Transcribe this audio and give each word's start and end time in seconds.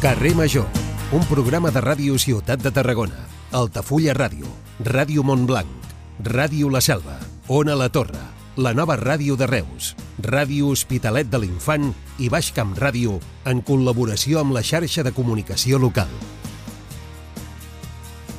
Carrer 0.00 0.34
Major, 0.34 0.64
un 1.12 1.20
programa 1.28 1.68
de 1.68 1.80
ràdio 1.84 2.14
Ciutat 2.16 2.62
de 2.64 2.70
Tarragona, 2.72 3.18
Altafulla 3.52 4.14
Ràdio, 4.16 4.48
Ràdio 4.80 5.20
Montblanc, 5.20 5.90
Ràdio 6.24 6.70
La 6.72 6.80
Selva, 6.80 7.18
Ona 7.52 7.74
La 7.76 7.90
Torre, 7.92 8.22
la 8.56 8.72
nova 8.72 8.96
ràdio 8.96 9.36
de 9.36 9.44
Reus, 9.44 9.90
Ràdio 10.24 10.70
Hospitalet 10.72 11.28
de 11.28 11.42
l'Infant 11.42 11.90
i 12.16 12.30
Baix 12.32 12.48
Camp 12.56 12.72
Ràdio 12.80 13.18
en 13.44 13.60
col·laboració 13.60 14.40
amb 14.40 14.56
la 14.56 14.64
xarxa 14.64 15.04
de 15.04 15.12
comunicació 15.12 15.76
local. 15.76 16.08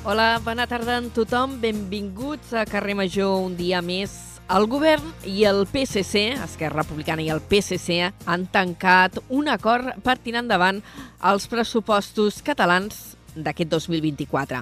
Hola, 0.01 0.41
bona 0.41 0.65
tarda 0.65 0.97
a 0.97 1.05
tothom. 1.13 1.59
Benvinguts 1.61 2.57
a 2.57 2.65
Carrer 2.65 2.97
Major 2.97 3.37
un 3.37 3.53
dia 3.53 3.85
més. 3.85 4.30
El 4.51 4.65
govern 4.67 5.13
i 5.23 5.45
el 5.47 5.61
PSC, 5.63 6.33
Esquerra 6.43 6.81
Republicana 6.81 7.23
i 7.23 7.29
el 7.31 7.39
PSC, 7.39 8.09
han 8.27 8.41
tancat 8.51 9.21
un 9.31 9.47
acord 9.47 9.93
per 10.03 10.17
tirar 10.19 10.41
endavant 10.43 10.81
els 11.29 11.45
pressupostos 11.47 12.41
catalans 12.43 13.13
d'aquest 13.31 13.71
2024. 13.71 14.59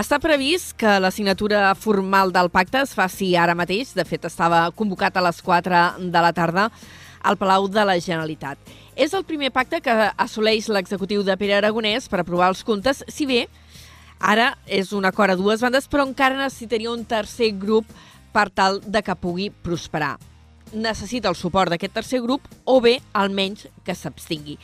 Està 0.00 0.16
previst 0.24 0.72
que 0.80 0.96
la 0.96 1.12
signatura 1.12 1.74
formal 1.76 2.32
del 2.32 2.48
pacte 2.48 2.80
es 2.80 2.96
faci 2.96 3.34
ara 3.36 3.56
mateix. 3.58 3.92
De 3.92 4.08
fet, 4.08 4.24
estava 4.24 4.64
convocat 4.72 5.20
a 5.20 5.26
les 5.28 5.44
4 5.44 5.84
de 6.08 6.24
la 6.24 6.32
tarda 6.32 6.70
al 7.20 7.36
Palau 7.36 7.68
de 7.68 7.84
la 7.84 8.00
Generalitat. 8.00 8.56
És 8.96 9.12
el 9.12 9.28
primer 9.28 9.52
pacte 9.52 9.82
que 9.84 10.02
assoleix 10.16 10.72
l'executiu 10.72 11.20
de 11.20 11.36
Pere 11.36 11.60
Aragonès 11.60 12.08
per 12.08 12.22
aprovar 12.22 12.48
els 12.54 12.64
comptes, 12.64 13.04
si 13.12 13.28
bé 13.28 13.44
ara 14.18 14.54
és 14.66 14.94
un 14.96 15.04
acord 15.04 15.36
a 15.36 15.38
dues 15.38 15.60
bandes, 15.60 15.84
però 15.86 16.08
encara 16.08 16.40
necessitaria 16.40 16.90
un 16.90 17.04
tercer 17.04 17.52
grup 17.60 17.84
per 18.32 18.48
tal 18.50 18.80
de 18.84 19.02
que 19.02 19.16
pugui 19.18 19.50
prosperar. 19.50 20.16
Necessita 20.72 21.30
el 21.30 21.36
suport 21.38 21.72
d'aquest 21.72 21.94
tercer 21.96 22.20
grup 22.24 22.44
o 22.64 22.80
bé, 22.84 22.98
almenys, 23.16 23.68
que 23.84 23.96
s'abstingui. 23.96 24.58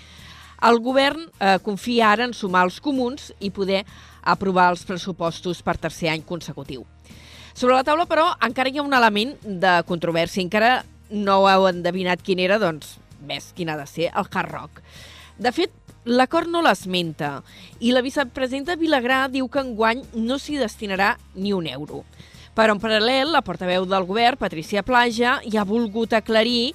El 0.64 0.80
govern 0.80 1.26
eh, 1.40 1.58
confia 1.64 2.10
ara 2.12 2.24
en 2.28 2.34
sumar 2.36 2.64
els 2.64 2.80
comuns 2.80 3.32
i 3.40 3.50
poder 3.52 3.82
aprovar 4.22 4.70
els 4.72 4.84
pressupostos 4.88 5.60
per 5.64 5.76
tercer 5.80 6.10
any 6.12 6.24
consecutiu. 6.24 6.84
Sobre 7.54 7.76
la 7.76 7.84
taula, 7.86 8.08
però, 8.10 8.30
encara 8.42 8.70
hi 8.72 8.80
ha 8.80 8.84
un 8.86 8.96
element 8.96 9.36
de 9.44 9.76
controvèrsia. 9.86 10.42
Encara 10.42 10.82
no 11.14 11.44
heu 11.46 11.68
endevinat 11.68 12.22
quin 12.24 12.40
era, 12.42 12.58
doncs, 12.58 12.96
ves 13.28 13.52
quin 13.54 13.70
ha 13.70 13.78
de 13.78 13.86
ser, 13.86 14.10
el 14.10 14.26
hard 14.30 14.50
rock. 14.50 14.80
De 15.38 15.52
fet, 15.54 15.72
l'acord 16.04 16.50
no 16.50 16.62
l'esmenta 16.62 17.42
i 17.80 17.92
la 17.94 18.02
vicepresidenta 18.04 18.76
Vilagrà 18.80 19.24
diu 19.32 19.48
que 19.48 19.62
enguany 19.62 20.02
no 20.14 20.38
s'hi 20.38 20.58
destinarà 20.60 21.14
ni 21.34 21.54
un 21.56 21.66
euro. 21.70 22.04
Però 22.54 22.74
en 22.74 22.80
paral·lel, 22.82 23.32
la 23.34 23.42
portaveu 23.42 23.86
del 23.90 24.06
govern, 24.06 24.38
Patricia 24.38 24.84
Plaja, 24.86 25.40
ja 25.50 25.62
ha 25.62 25.68
volgut 25.68 26.14
aclarir 26.14 26.74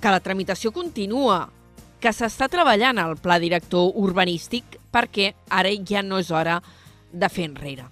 que 0.00 0.12
la 0.12 0.20
tramitació 0.20 0.72
continua, 0.74 1.46
que 2.02 2.12
s'està 2.12 2.48
treballant 2.52 2.98
al 3.00 3.14
pla 3.22 3.38
director 3.42 3.94
urbanístic 3.96 4.76
perquè 4.92 5.32
ara 5.48 5.70
ja 5.86 6.02
no 6.02 6.18
és 6.20 6.30
hora 6.30 6.58
de 7.12 7.28
fer 7.32 7.46
enrere. 7.48 7.86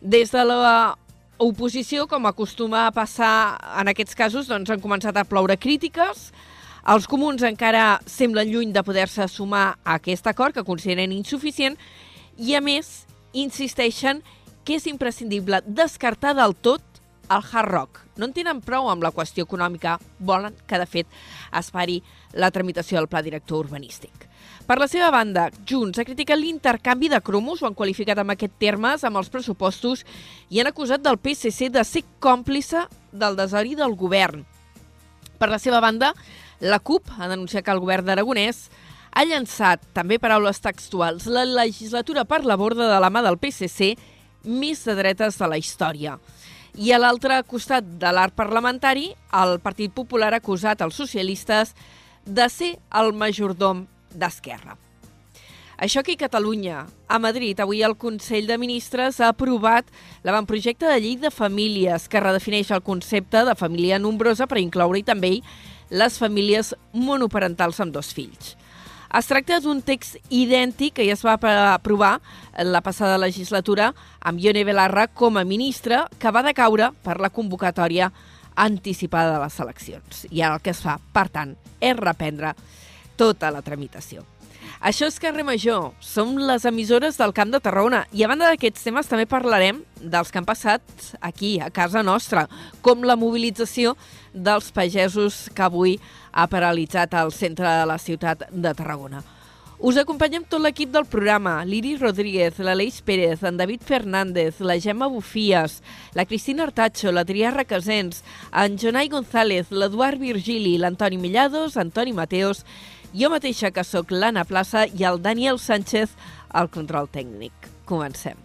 Des 0.00 0.30
de 0.30 0.44
la 0.44 0.94
oposició, 1.42 2.06
com 2.06 2.26
acostuma 2.26 2.86
a 2.86 2.92
passar 2.94 3.58
en 3.80 3.90
aquests 3.90 4.14
casos, 4.18 4.48
doncs 4.50 4.70
han 4.70 4.82
començat 4.82 5.16
a 5.16 5.24
ploure 5.26 5.56
crítiques. 5.58 6.30
Els 6.92 7.08
comuns 7.10 7.42
encara 7.46 8.00
semblen 8.06 8.50
lluny 8.50 8.72
de 8.74 8.82
poder-se 8.86 9.26
sumar 9.30 9.78
a 9.82 9.96
aquest 9.96 10.26
acord, 10.30 10.54
que 10.54 10.66
consideren 10.66 11.14
insuficient, 11.14 11.78
i 12.38 12.54
a 12.54 12.60
més 12.62 13.06
insisteixen 13.32 14.22
és 14.70 14.86
imprescindible 14.86 15.62
descartar 15.66 16.36
del 16.38 16.54
tot 16.54 16.82
el 17.32 17.42
hard 17.42 17.70
rock. 17.70 18.00
No 18.16 18.28
en 18.28 18.34
tenen 18.36 18.60
prou 18.62 18.90
amb 18.92 19.02
la 19.02 19.12
qüestió 19.14 19.46
econòmica, 19.46 19.96
volen 20.20 20.54
que, 20.68 20.78
de 20.78 20.86
fet, 20.86 21.08
es 21.58 21.70
pari 21.72 22.02
la 22.32 22.50
tramitació 22.52 22.98
del 22.98 23.08
pla 23.08 23.22
director 23.24 23.64
urbanístic. 23.64 24.28
Per 24.66 24.76
la 24.78 24.86
seva 24.86 25.10
banda, 25.10 25.48
Junts 25.66 25.98
ha 25.98 26.06
criticat 26.06 26.38
l'intercanvi 26.38 27.08
de 27.10 27.20
cromos, 27.24 27.62
ho 27.62 27.66
han 27.66 27.76
qualificat 27.78 28.20
amb 28.22 28.34
aquest 28.34 28.54
termes, 28.62 29.02
amb 29.04 29.18
els 29.18 29.32
pressupostos, 29.32 30.04
i 30.50 30.60
han 30.60 30.70
acusat 30.70 31.02
del 31.02 31.18
PSC 31.18 31.72
de 31.72 31.82
ser 31.84 32.04
còmplice 32.22 32.86
del 33.10 33.36
desori 33.36 33.74
del 33.74 33.96
govern. 33.98 34.44
Per 35.40 35.50
la 35.50 35.58
seva 35.58 35.80
banda, 35.82 36.12
la 36.60 36.78
CUP 36.78 37.10
ha 37.18 37.26
denunciat 37.26 37.64
que 37.66 37.74
el 37.74 37.82
govern 37.82 38.06
d'Aragonès 38.06 38.68
ha 39.12 39.24
llançat, 39.26 39.82
també 39.92 40.20
paraules 40.22 40.62
textuals, 40.62 41.26
la 41.26 41.44
legislatura 41.44 42.24
per 42.24 42.44
la 42.46 42.56
borda 42.56 42.86
de 42.88 43.00
la 43.02 43.10
mà 43.10 43.20
del 43.26 43.40
PSC 43.42 43.96
més 44.44 44.84
de 44.84 44.94
dretes 44.98 45.38
de 45.38 45.48
la 45.48 45.58
història. 45.60 46.18
I 46.72 46.92
a 46.92 47.00
l'altre 47.00 47.42
costat 47.44 47.84
de 48.00 48.12
l'arc 48.12 48.36
parlamentari, 48.36 49.10
el 49.36 49.58
Partit 49.60 49.92
Popular 49.92 50.32
ha 50.32 50.40
acusat 50.40 50.80
els 50.80 50.96
socialistes 50.96 51.74
de 52.24 52.48
ser 52.48 52.76
el 52.96 53.12
majordom 53.12 53.84
d'Esquerra. 54.14 54.78
Això 55.82 55.98
aquí 56.00 56.14
a 56.14 56.20
Catalunya, 56.28 56.86
a 57.08 57.18
Madrid, 57.18 57.58
avui 57.60 57.82
el 57.82 57.96
Consell 57.98 58.46
de 58.46 58.56
Ministres 58.56 59.18
ha 59.20 59.32
aprovat 59.32 59.88
l'avantprojecte 60.22 60.86
de 60.86 60.98
llei 61.00 61.16
de 61.18 61.32
famílies 61.34 62.06
que 62.08 62.22
redefineix 62.22 62.70
el 62.70 62.84
concepte 62.86 63.42
de 63.44 63.56
família 63.58 63.98
nombrosa 63.98 64.46
per 64.46 64.60
incloure-hi 64.62 65.02
també 65.02 65.32
les 65.90 66.18
famílies 66.22 66.70
monoparentals 66.94 67.82
amb 67.82 67.92
dos 67.92 68.12
fills. 68.14 68.54
Es 69.12 69.26
tracta 69.28 69.58
d'un 69.60 69.82
text 69.84 70.16
idèntic 70.32 70.94
que 70.96 71.04
ja 71.04 71.12
es 71.12 71.22
va 71.26 71.34
aprovar 71.36 72.14
la 72.64 72.80
passada 72.80 73.18
legislatura 73.20 73.90
amb 74.24 74.40
Ione 74.40 74.64
Belarra 74.64 75.04
com 75.12 75.36
a 75.36 75.44
ministra 75.44 76.06
que 76.18 76.32
va 76.32 76.40
decaure 76.46 76.88
per 77.04 77.18
la 77.20 77.28
convocatòria 77.28 78.08
anticipada 78.56 79.34
de 79.34 79.42
les 79.44 79.60
eleccions. 79.60 80.24
I 80.30 80.40
ara 80.40 80.56
el 80.56 80.64
que 80.64 80.72
es 80.72 80.80
fa, 80.80 80.96
per 81.12 81.26
tant, 81.28 81.52
és 81.80 81.96
reprendre 82.00 82.54
tota 83.20 83.52
la 83.52 83.60
tramitació. 83.60 84.24
Això 84.82 85.06
és 85.06 85.20
Carrer 85.22 85.44
Major, 85.46 85.92
som 86.02 86.32
les 86.42 86.64
emissores 86.66 87.14
del 87.14 87.30
Camp 87.36 87.52
de 87.54 87.60
Tarragona. 87.62 88.00
I 88.10 88.24
a 88.24 88.28
banda 88.32 88.48
d'aquests 88.50 88.82
temes 88.82 89.06
també 89.06 89.28
parlarem 89.30 89.76
dels 90.02 90.32
que 90.34 90.40
han 90.40 90.48
passat 90.48 90.82
aquí, 91.22 91.52
a 91.62 91.68
casa 91.70 92.00
nostra, 92.02 92.48
com 92.82 93.04
la 93.06 93.14
mobilització 93.14 93.92
dels 94.34 94.72
pagesos 94.74 95.44
que 95.54 95.62
avui 95.62 95.92
ha 96.32 96.48
paralitzat 96.50 97.14
el 97.14 97.30
centre 97.30 97.62
de 97.62 97.84
la 97.86 98.00
ciutat 98.02 98.42
de 98.50 98.72
Tarragona. 98.74 99.22
Us 99.78 100.00
acompanyem 100.02 100.42
tot 100.50 100.64
l'equip 100.64 100.90
del 100.90 101.06
programa, 101.06 101.60
l'Iris 101.62 102.02
Rodríguez, 102.02 102.58
l'Aleix 102.58 102.98
Pérez, 103.06 103.44
en 103.46 103.56
David 103.58 103.86
Fernández, 103.86 104.58
la 104.58 104.80
Gemma 104.82 105.06
Bufies, 105.06 105.76
la 106.14 106.26
Cristina 106.26 106.66
Artacho, 106.66 107.12
la 107.14 107.24
Triarra 107.24 107.62
Casens, 107.64 108.24
en 108.50 108.78
Jonai 108.82 109.10
González, 109.14 109.70
l'Eduard 109.70 110.18
Virgili, 110.18 110.74
l'Antoni 110.78 111.22
Millados, 111.22 111.76
Antoni 111.78 112.12
Mateos 112.12 112.64
jo 113.12 113.30
mateixa 113.32 113.70
que 113.70 113.84
sóc 113.84 114.10
l'Anna 114.10 114.44
Plaça 114.48 114.86
i 114.88 115.04
el 115.08 115.20
Daniel 115.22 115.60
Sánchez 115.60 116.16
al 116.50 116.70
control 116.72 117.08
tècnic. 117.12 117.52
Comencem. 117.84 118.36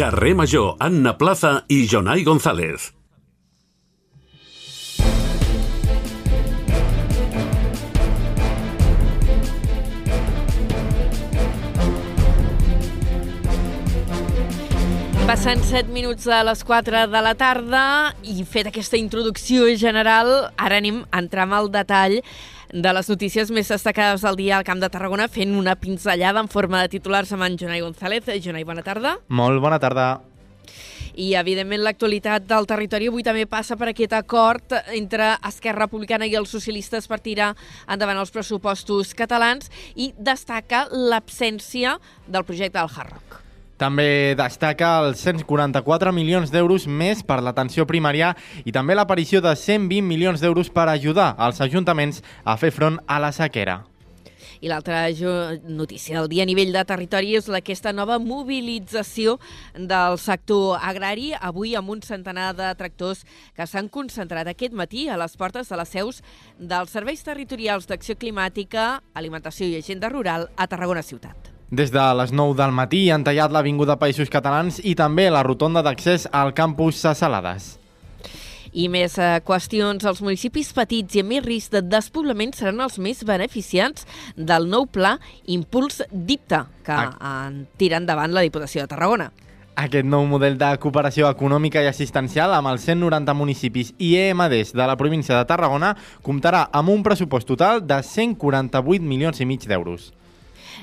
Carrer 0.00 0.32
Major, 0.34 0.76
Anna 0.80 1.12
Plaza 1.18 1.58
i 1.68 1.84
Jonai 1.86 2.24
González. 2.24 2.99
Passen 15.30 15.60
7 15.62 15.92
minuts 15.94 16.24
a 16.26 16.40
les 16.42 16.64
4 16.66 17.04
de 17.06 17.20
la 17.22 17.36
tarda 17.38 17.80
i 18.26 18.42
fet 18.42 18.66
aquesta 18.66 18.98
introducció 18.98 19.68
general, 19.78 20.26
ara 20.58 20.80
anem 20.80 21.04
a 21.06 21.20
entrar 21.22 21.44
amb 21.44 21.54
el 21.54 21.68
detall 21.70 22.16
de 22.74 22.94
les 22.96 23.10
notícies 23.12 23.52
més 23.54 23.68
destacades 23.70 24.24
del 24.26 24.40
dia 24.40 24.56
al 24.56 24.64
Camp 24.66 24.80
de 24.82 24.88
Tarragona, 24.90 25.28
fent 25.30 25.52
una 25.54 25.76
pinzellada 25.78 26.42
en 26.42 26.50
forma 26.50 26.80
de 26.82 26.90
titulars 26.96 27.30
amb 27.30 27.46
en 27.46 27.54
Jonai 27.60 27.78
González. 27.84 28.26
Jonai, 28.42 28.64
bona 28.66 28.82
tarda. 28.82 29.12
Molt 29.28 29.62
bona 29.62 29.78
tarda. 29.78 30.08
I, 31.14 31.28
evidentment, 31.38 31.84
l'actualitat 31.86 32.48
del 32.50 32.66
territori 32.66 33.06
avui 33.12 33.22
també 33.22 33.44
passa 33.46 33.76
per 33.78 33.92
aquest 33.92 34.16
acord 34.18 34.74
entre 34.98 35.36
Esquerra 35.46 35.84
Republicana 35.86 36.26
i 36.26 36.34
els 36.40 36.50
socialistes 36.50 37.06
per 37.06 37.20
tirar 37.22 37.52
endavant 37.86 38.18
els 38.18 38.34
pressupostos 38.34 39.14
catalans 39.14 39.70
i 39.94 40.10
destaca 40.18 40.88
l'absència 40.90 42.00
del 42.26 42.48
projecte 42.50 42.80
del 42.80 42.90
Hard 42.90 43.14
Rock. 43.14 43.39
També 43.80 44.36
destaca 44.36 44.98
els 45.00 45.22
144 45.24 46.12
milions 46.12 46.50
d'euros 46.52 46.84
més 46.84 47.22
per 47.24 47.38
l'atenció 47.40 47.86
primària 47.88 48.34
i 48.68 48.74
també 48.76 48.92
l'aparició 48.92 49.40
de 49.40 49.54
120 49.56 50.04
milions 50.04 50.42
d'euros 50.42 50.68
per 50.68 50.90
ajudar 50.92 51.30
els 51.40 51.62
ajuntaments 51.64 52.20
a 52.44 52.58
fer 52.60 52.74
front 52.76 52.98
a 53.08 53.16
la 53.24 53.30
sequera. 53.32 53.78
I 54.60 54.68
l'altra 54.68 55.06
notícia 55.64 56.18
del 56.18 56.28
dia 56.28 56.44
a 56.44 56.48
nivell 56.50 56.74
de 56.74 56.82
territori 56.84 57.32
és 57.38 57.48
aquesta 57.48 57.94
nova 57.96 58.18
mobilització 58.20 59.38
del 59.72 60.18
sector 60.20 60.76
agrari, 60.76 61.30
avui 61.32 61.72
amb 61.72 61.88
un 61.94 62.02
centenar 62.04 62.50
de 62.58 62.68
tractors 62.76 63.24
que 63.56 63.64
s'han 63.64 63.88
concentrat 63.88 64.50
aquest 64.52 64.76
matí 64.76 65.06
a 65.08 65.16
les 65.16 65.38
portes 65.40 65.72
de 65.72 65.78
les 65.80 65.88
seus 65.96 66.20
dels 66.58 66.92
serveis 66.92 67.24
territorials 67.24 67.88
d'acció 67.88 68.18
climàtica, 68.20 69.00
alimentació 69.14 69.70
i 69.72 69.80
agenda 69.80 70.12
rural 70.12 70.50
a 70.60 70.68
Tarragona 70.68 71.00
Ciutat. 71.00 71.49
Des 71.70 71.92
de 71.94 72.02
les 72.18 72.32
9 72.34 72.56
del 72.58 72.72
matí 72.74 73.04
han 73.14 73.22
tallat 73.22 73.52
l'Avinguda 73.54 73.94
Països 73.94 74.26
Catalans 74.26 74.80
i 74.82 74.96
també 74.98 75.28
la 75.30 75.44
rotonda 75.46 75.84
d'accés 75.86 76.24
al 76.34 76.50
campus 76.50 76.98
Salades. 76.98 77.76
I 78.74 78.88
més 78.90 79.14
eh, 79.22 79.38
qüestions, 79.46 80.02
els 80.02 80.18
municipis 80.22 80.72
petits 80.74 81.14
i 81.14 81.22
amb 81.22 81.30
més 81.30 81.44
risc 81.46 81.70
de 81.76 81.84
despoblament 81.86 82.56
seran 82.58 82.82
els 82.82 82.98
més 82.98 83.22
beneficiats 83.22 84.02
del 84.34 84.66
nou 84.66 84.88
pla 84.90 85.16
Impuls 85.46 86.02
DIPTA, 86.10 86.64
que 86.82 86.98
en 87.30 87.64
tira 87.78 88.02
endavant 88.02 88.34
la 88.34 88.42
Diputació 88.42 88.82
de 88.82 88.90
Tarragona. 88.90 89.30
Aquest 89.78 90.10
nou 90.10 90.26
model 90.26 90.58
de 90.58 90.74
cooperació 90.82 91.30
econòmica 91.30 91.84
i 91.86 91.86
assistencial 91.86 92.50
amb 92.52 92.74
els 92.74 92.82
190 92.82 93.34
municipis 93.38 93.94
i 94.02 94.16
EMDs 94.18 94.74
de 94.74 94.90
la 94.90 94.98
província 94.98 95.38
de 95.38 95.46
Tarragona 95.46 95.94
comptarà 96.26 96.66
amb 96.74 96.90
un 96.90 97.06
pressupost 97.06 97.46
total 97.46 97.86
de 97.86 98.02
148 98.02 99.06
milions 99.06 99.38
i 99.38 99.46
mig 99.46 99.70
d'euros. 99.70 100.10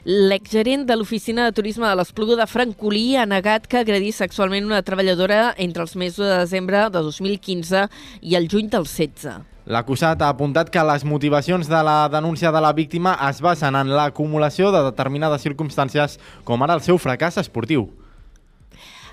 L'exgerent 0.05 0.85
de 0.85 0.95
l'Oficina 0.95 1.47
de 1.47 1.55
Turisme 1.57 1.87
de 1.87 1.95
l'Espluga 1.97 2.37
de 2.37 2.45
Francolí 2.47 3.15
ha 3.17 3.25
negat 3.25 3.67
que 3.67 3.81
agredí 3.81 4.11
sexualment 4.13 4.67
una 4.69 4.83
treballadora 4.85 5.53
entre 5.57 5.83
els 5.83 5.95
mesos 5.95 6.25
de 6.25 6.37
desembre 6.37 6.87
de 6.93 7.01
2015 7.01 7.87
i 8.21 8.35
el 8.37 8.47
juny 8.51 8.69
del 8.69 8.85
16. 8.85 9.41
L'acusat 9.67 10.21
ha 10.21 10.29
apuntat 10.31 10.69
que 10.71 10.83
les 10.87 11.03
motivacions 11.03 11.67
de 11.67 11.79
la 11.83 12.07
denúncia 12.07 12.53
de 12.55 12.61
la 12.63 12.71
víctima 12.71 13.17
es 13.27 13.41
basen 13.41 13.75
en 13.75 13.91
l'acumulació 13.91 14.71
de 14.71 14.85
determinades 14.85 15.43
circumstàncies, 15.43 16.19
com 16.47 16.63
ara 16.63 16.77
el 16.77 16.85
seu 16.85 17.01
fracàs 17.01 17.41
esportiu. 17.41 17.89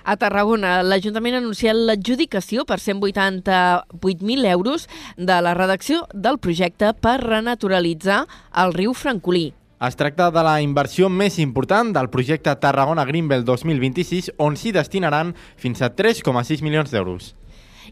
A 0.05 0.19
Tarragona, 0.21 0.83
l'Ajuntament 0.85 1.39
ha 1.39 1.41
anunciat 1.41 1.75
l'adjudicació 1.75 2.67
per 2.69 2.77
188.000 2.77 4.47
euros 4.53 4.87
de 5.17 5.43
la 5.43 5.55
redacció 5.57 6.05
del 6.13 6.39
projecte 6.39 6.93
per 6.93 7.19
renaturalitzar 7.25 8.27
el 8.63 8.77
riu 8.77 8.93
Francolí. 8.93 9.55
Es 9.83 9.97
tracta 9.99 10.29
de 10.31 10.43
la 10.47 10.61
inversió 10.63 11.09
més 11.11 11.41
important 11.43 11.89
del 11.93 12.07
projecte 12.11 12.53
Tarragona 12.63 13.03
Greenbelt 13.09 13.43
2026, 13.49 14.31
on 14.39 14.55
s'hi 14.55 14.71
destinaran 14.73 15.33
fins 15.59 15.83
a 15.83 15.91
3,6 15.91 16.63
milions 16.63 16.95
d'euros. 16.95 17.33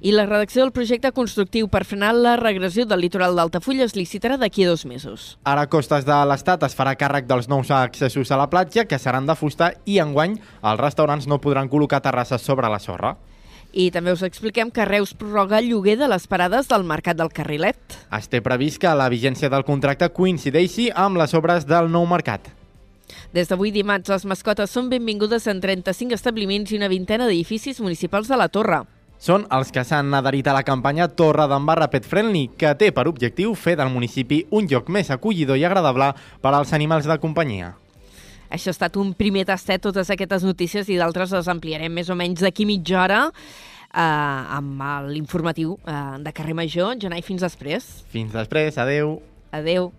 I 0.00 0.14
la 0.14 0.25
redacció 0.25 0.62
del 0.62 0.73
projecte 0.73 1.11
constructiu 1.12 1.67
per 1.69 1.82
frenar 1.84 2.12
la 2.14 2.37
regressió 2.38 2.87
del 2.87 3.02
litoral 3.02 3.34
d'Altafulla 3.37 3.84
es 3.84 3.96
licitarà 3.99 4.38
d'aquí 4.38 4.64
a 4.64 4.70
dos 4.70 4.87
mesos. 4.87 5.37
Ara 5.43 5.67
Costes 5.67 6.06
de 6.06 6.20
l'Estat 6.31 6.62
es 6.69 6.79
farà 6.79 6.94
càrrec 6.96 7.26
dels 7.26 7.50
nous 7.50 7.75
accessos 7.75 8.31
a 8.31 8.38
la 8.38 8.49
platja, 8.49 8.87
que 8.87 9.02
seran 9.02 9.26
de 9.26 9.37
fusta, 9.37 9.73
i 9.84 9.99
enguany 9.99 10.38
els 10.38 10.81
restaurants 10.81 11.26
no 11.26 11.43
podran 11.43 11.69
col·locar 11.69 12.00
terrasses 12.00 12.46
sobre 12.46 12.70
la 12.70 12.79
sorra. 12.79 13.17
I 13.73 13.89
també 13.89 14.13
us 14.13 14.21
expliquem 14.27 14.69
que 14.71 14.85
Reus 14.85 15.15
prorroga 15.17 15.57
el 15.59 15.71
lloguer 15.71 15.97
de 15.97 16.09
les 16.13 16.27
parades 16.29 16.69
del 16.69 16.85
Mercat 16.85 17.17
del 17.17 17.33
Carrilet. 17.33 17.79
Es 18.13 18.29
té 18.29 18.43
previst 18.45 18.77
que 18.83 18.91
la 18.93 19.09
vigència 19.09 19.49
del 19.49 19.65
contracte 19.65 20.11
coincideixi 20.13 20.91
amb 20.93 21.17
les 21.17 21.33
obres 21.33 21.65
del 21.65 21.89
nou 21.89 22.05
mercat. 22.07 22.51
Des 23.33 23.49
d'avui 23.49 23.73
dimarts, 23.73 24.11
les 24.13 24.27
mascotes 24.29 24.71
són 24.71 24.91
benvingudes 24.93 25.49
en 25.49 25.63
35 25.65 26.13
establiments 26.19 26.73
i 26.73 26.77
una 26.77 26.91
vintena 26.93 27.25
d'edificis 27.25 27.81
municipals 27.81 28.29
de 28.29 28.37
la 28.37 28.51
Torre. 28.53 28.83
Són 29.23 29.47
els 29.55 29.71
que 29.73 29.85
s'han 29.87 30.13
adherit 30.19 30.49
a 30.51 30.57
la 30.57 30.65
campanya 30.67 31.07
Torre 31.09 31.47
d'Embarra 31.49 31.89
Pet 31.89 32.05
Friendly, 32.05 32.51
que 32.59 32.75
té 32.77 32.91
per 32.93 33.07
objectiu 33.09 33.55
fer 33.55 33.79
del 33.81 33.93
municipi 33.95 34.43
un 34.51 34.69
lloc 34.69 34.91
més 34.91 35.13
acollidor 35.15 35.57
i 35.57 35.65
agradable 35.65 36.11
per 36.43 36.53
als 36.53 36.75
animals 36.77 37.09
de 37.09 37.17
companyia. 37.23 37.73
Això 38.53 38.69
ha 38.69 38.77
estat 38.77 38.99
un 39.01 39.15
primer 39.17 39.47
tastet, 39.49 39.81
totes 39.81 40.11
aquestes 40.13 40.45
notícies, 40.45 40.89
i 40.93 40.99
d'altres 41.01 41.33
les 41.33 41.49
ampliarem 41.49 41.93
més 41.93 42.11
o 42.13 42.17
menys 42.19 42.45
d'aquí 42.45 42.67
mitja 42.69 43.01
hora 43.01 43.23
eh, 43.33 44.01
amb 44.03 44.83
l'informatiu 45.09 45.79
eh, 45.87 46.19
de 46.21 46.35
Carrer 46.37 46.57
Major. 46.59 46.93
Jonai, 47.01 47.25
fins 47.25 47.45
després. 47.45 47.89
Fins 48.13 48.33
després, 48.37 48.77
adeu. 48.79 49.21
Adeu. 49.53 49.93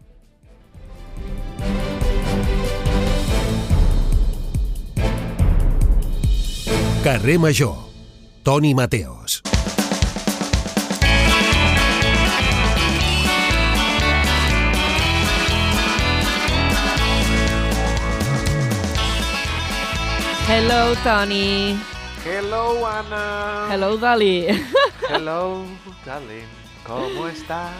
Carrer 7.03 7.39
Major. 7.39 7.75
Toni 8.43 8.73
Mateos. 8.73 9.52
Hello, 20.53 20.93
Toni. 21.03 21.73
Hello, 22.23 22.85
Ana. 22.85 23.67
Hello, 23.73 23.97
Dali. 23.97 24.45
Hello, 25.09 25.65
darling. 26.05 26.45
¿Cómo 26.85 27.25
estás, 27.27 27.71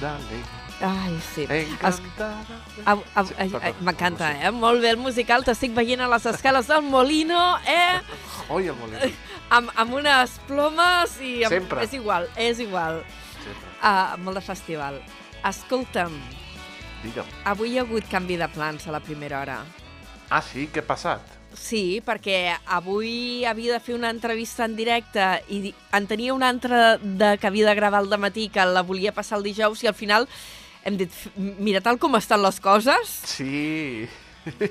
darling? 0.00 0.42
Ai, 0.80 1.14
sí. 1.34 1.46
Encantada. 1.48 2.42
Au, 2.84 3.04
au, 3.14 3.26
Sí, 3.26 3.34
ai, 3.38 3.48
perdó, 3.48 3.64
ai, 3.66 3.74
M'encanta, 3.80 4.32
sí. 4.32 4.38
eh? 4.42 4.50
Molt 4.50 4.82
bé 4.82 4.90
el 4.90 4.96
musical. 4.98 5.44
T'estic 5.46 5.70
veient 5.76 6.00
a 6.02 6.08
les 6.10 6.26
escales 6.26 6.66
del 6.66 6.82
Molino, 6.82 7.58
eh? 7.68 8.00
Oi, 8.48 8.66
el 8.72 8.76
molí. 8.80 9.12
Amb, 9.54 9.70
amb 9.76 9.94
unes 10.02 10.34
plomes 10.48 11.14
i... 11.22 11.44
Amb... 11.46 11.54
Sempre. 11.54 11.84
És 11.86 11.94
igual, 11.94 12.26
és 12.36 12.58
igual. 12.64 13.04
Sempre. 13.44 13.68
Uh, 13.84 14.16
molt 14.24 14.40
de 14.40 14.44
festival. 14.50 14.98
Escolta'm, 15.46 16.16
Digue'm. 17.04 17.28
avui 17.48 17.70
hi 17.76 17.78
ha 17.78 17.84
hagut 17.86 18.08
canvi 18.10 18.36
de 18.40 18.48
plans 18.52 18.88
a 18.88 18.96
la 18.98 19.00
primera 19.04 19.44
hora. 19.44 19.60
Ah, 20.28 20.42
sí? 20.42 20.66
Què 20.74 20.82
ha 20.82 20.88
passat? 20.90 21.36
Sí, 21.60 22.00
perquè 22.00 22.54
avui 22.72 23.44
havia 23.44 23.74
de 23.74 23.80
fer 23.84 23.94
una 23.94 24.08
entrevista 24.10 24.64
en 24.64 24.74
directe 24.78 25.20
i 25.52 25.74
en 25.92 26.06
tenia 26.08 26.32
una 26.32 26.48
altra 26.48 26.96
de, 26.96 27.34
que 27.38 27.46
havia 27.50 27.68
de 27.68 27.74
gravar 27.76 28.00
al 28.00 28.18
matí 28.18 28.48
que 28.48 28.64
la 28.64 28.80
volia 28.82 29.12
passar 29.12 29.36
el 29.38 29.44
dijous 29.44 29.82
i 29.84 29.90
al 29.90 29.94
final 29.94 30.24
hem 30.84 30.96
dit, 30.96 31.10
"F- 31.12 31.30
mira 31.36 31.82
tal 31.84 31.98
com 31.98 32.16
estan 32.16 32.40
les 32.42 32.58
coses, 32.60 33.06
Sí. 33.36 34.08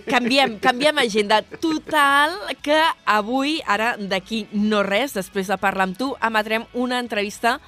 canviem, 0.09 0.57
canviem 0.59 0.97
agenda. 0.97 1.43
Total, 1.43 2.31
que 2.63 2.81
avui, 3.05 3.61
ara 3.67 3.95
d'aquí 3.97 4.47
no 4.51 4.81
res, 4.83 5.13
després 5.13 5.47
de 5.47 5.57
parlar 5.57 5.85
amb 5.89 5.97
tu, 5.97 6.15
emetrem 6.25 6.65
una 6.73 6.97
entrevista 6.99 7.59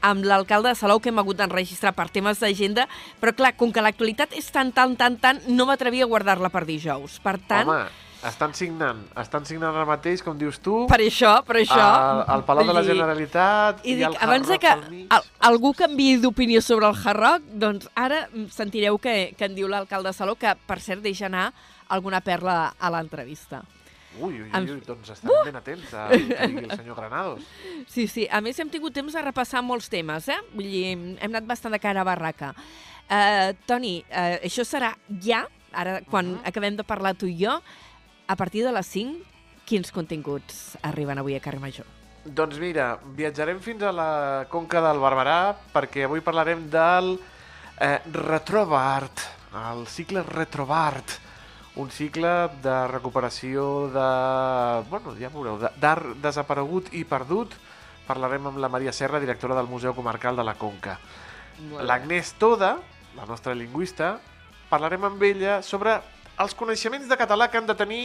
amb 0.00 0.24
l'alcalde 0.24 0.70
de 0.70 0.74
Salou 0.74 0.98
que 1.00 1.10
hem 1.10 1.18
hagut 1.18 1.36
d'enregistrar 1.36 1.92
per 1.92 2.08
temes 2.08 2.40
d'agenda, 2.40 2.88
però 3.20 3.34
clar, 3.36 3.54
com 3.56 3.70
que 3.70 3.82
l'actualitat 3.82 4.32
és 4.32 4.46
tan, 4.50 4.72
tan, 4.72 4.96
tan, 4.96 5.18
tan, 5.18 5.42
no 5.48 5.66
m'atrevia 5.66 6.04
a 6.04 6.08
guardar-la 6.08 6.48
per 6.48 6.64
dijous. 6.64 7.18
Per 7.20 7.36
tant, 7.46 7.68
Home, 7.68 7.84
estan 8.26 8.52
signant. 8.54 9.00
Estan 9.20 9.44
signant 9.48 9.74
ara 9.74 9.86
mateix, 9.88 10.20
com 10.22 10.36
dius 10.38 10.58
tu, 10.60 10.86
per 10.90 10.98
això, 11.00 11.32
per 11.46 11.56
això... 11.62 11.78
al, 11.80 12.22
al 12.36 12.44
Palau 12.44 12.66
de 12.68 12.74
la 12.76 12.82
Generalitat 12.84 13.80
I 13.84 13.92
i, 13.92 13.96
dic, 14.00 14.06
al 14.06 14.16
abans 14.28 14.50
que 14.60 14.70
al 15.08 15.24
algú 15.50 15.72
canviï 15.78 16.18
d'opinió 16.20 16.60
sobre 16.62 16.86
el 16.90 16.96
Hard 17.00 17.20
Rock, 17.20 17.42
doncs 17.64 17.88
ara 17.94 18.26
mm, 18.28 18.48
sentireu 18.54 18.98
que, 18.98 19.32
que 19.38 19.48
en 19.48 19.54
diu 19.56 19.68
l'alcalde 19.68 20.10
de 20.12 20.16
Salou, 20.16 20.36
que 20.36 20.52
per 20.66 20.80
cert 20.84 21.00
deixa 21.04 21.26
anar 21.30 21.52
alguna 21.88 22.20
perla 22.20 22.74
a 22.78 22.90
l'entrevista. 22.92 23.62
Ui, 24.18 24.40
ui, 24.42 24.48
en- 24.52 24.66
ui, 24.68 24.80
doncs 24.84 25.12
estan 25.14 25.30
ben 25.46 25.56
atents 25.56 25.92
a 25.94 26.08
digui 26.12 26.64
el 26.66 26.72
senyor 26.76 26.96
Granados. 26.98 27.44
Sí, 27.88 28.08
sí. 28.10 28.26
A 28.30 28.40
més, 28.42 28.58
hem 28.58 28.68
tingut 28.68 28.92
temps 28.92 29.14
de 29.14 29.22
repassar 29.22 29.62
molts 29.62 29.88
temes, 29.88 30.26
eh? 30.28 30.38
Vull 30.52 30.66
dir, 30.66 30.84
hem 30.92 31.30
anat 31.30 31.46
bastant 31.46 31.72
de 31.72 31.78
cara 31.80 32.02
a 32.02 32.08
barraca. 32.08 32.52
Uh, 33.10 33.54
Toni, 33.66 34.00
uh, 34.10 34.36
això 34.46 34.62
serà 34.66 34.92
ja, 35.22 35.44
ara, 35.72 36.00
quan 36.10 36.26
Mhm. 36.34 36.42
acabem 36.50 36.76
de 36.76 36.84
parlar 36.86 37.14
tu 37.14 37.26
i 37.30 37.36
jo, 37.38 37.56
a 38.30 38.36
partir 38.36 38.62
de 38.62 38.70
les 38.70 38.86
5, 38.86 39.24
quins 39.66 39.88
continguts 39.90 40.76
arriben 40.86 41.18
avui 41.18 41.34
a 41.34 41.40
Carrer 41.42 41.58
Major? 41.58 41.86
Doncs 42.22 42.60
mira, 42.62 42.92
viatjarem 43.16 43.58
fins 43.64 43.82
a 43.82 43.90
la 43.90 44.10
Conca 44.52 44.78
del 44.84 45.00
Barberà 45.02 45.56
perquè 45.72 46.04
avui 46.06 46.22
parlarem 46.22 46.62
del 46.70 47.16
eh, 47.82 47.98
Retrobart, 48.14 49.24
el 49.72 49.82
cicle 49.90 50.22
Retrobart, 50.28 51.16
un 51.82 51.90
cicle 51.90 52.30
de 52.62 52.76
recuperació 52.92 53.64
de... 53.90 54.06
bueno, 54.92 55.16
ja 55.18 55.32
veureu, 55.34 55.58
d'art 55.82 56.14
desaparegut 56.22 56.92
i 56.94 57.02
perdut. 57.02 57.58
Parlarem 58.06 58.46
amb 58.46 58.62
la 58.62 58.70
Maria 58.70 58.94
Serra, 58.94 59.18
directora 59.22 59.58
del 59.58 59.70
Museu 59.70 59.94
Comarcal 59.94 60.38
de 60.38 60.46
la 60.46 60.54
Conca. 60.58 61.00
L'Agnès 61.82 62.36
Toda, 62.38 62.76
la 63.18 63.26
nostra 63.26 63.58
lingüista, 63.58 64.20
parlarem 64.70 65.10
amb 65.10 65.22
ella 65.26 65.60
sobre 65.66 65.98
els 66.40 66.54
coneixements 66.56 67.08
de 67.08 67.16
català 67.20 67.50
que 67.50 67.58
han 67.60 67.66
de 67.68 67.74
tenir 67.76 68.02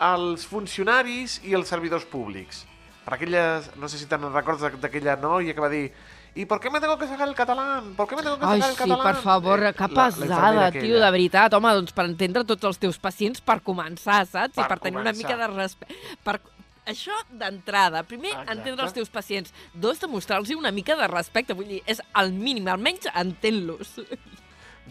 els 0.00 0.46
funcionaris 0.48 1.38
i 1.44 1.54
els 1.54 1.68
servidors 1.68 2.04
públics. 2.10 2.64
Per 3.04 3.14
aquelles, 3.14 3.68
no 3.76 3.88
sé 3.88 3.98
si 4.00 4.06
te'n 4.08 4.24
recordes 4.32 4.62
d'aqu- 4.64 4.80
d'aquella 4.80 5.16
noia 5.20 5.54
que 5.54 5.60
va 5.60 5.68
dir 5.68 5.92
¿Y 6.36 6.46
por 6.46 6.58
qué 6.58 6.68
me 6.68 6.80
tengo 6.80 6.98
que 6.98 7.06
sacar 7.06 7.28
el 7.28 7.34
catalán? 7.36 7.94
¿Por 7.94 8.08
qué 8.08 8.16
me 8.16 8.22
tengo 8.24 8.36
que 8.36 8.44
Ai, 8.44 8.60
sacar 8.60 8.88
el 8.88 8.94
sí, 8.96 9.00
per 9.04 9.14
favor, 9.22 9.62
Eh, 9.62 9.72
que 9.72 9.88
pesada, 9.88 10.72
tio, 10.72 10.98
de 10.98 11.10
veritat. 11.12 11.54
Home, 11.54 11.70
doncs 11.76 11.92
per 11.92 12.06
entendre 12.06 12.42
tots 12.44 12.64
els 12.64 12.76
teus 12.82 12.98
pacients, 12.98 13.40
per 13.40 13.60
començar, 13.62 14.26
saps? 14.26 14.56
I 14.58 14.60
Per 14.60 14.66
per 14.66 14.80
tenir 14.80 14.98
una 14.98 15.12
començar. 15.12 15.28
mica 15.30 15.36
de 15.36 15.46
respecte. 15.54 15.94
Per... 16.24 16.40
Això 16.86 17.14
d'entrada. 17.30 18.02
Primer, 18.02 18.32
Exacte. 18.32 18.52
entendre 18.52 18.84
els 18.84 18.92
teus 18.92 19.08
pacients. 19.10 19.54
Dos, 19.72 20.00
demostrar-los 20.00 20.50
una 20.50 20.72
mica 20.72 20.96
de 20.96 21.06
respecte. 21.06 21.54
Vull 21.54 21.68
dir, 21.68 21.82
és 21.86 22.02
el 22.16 22.32
mínim, 22.32 22.66
almenys 22.66 23.06
entén-los. 23.14 24.00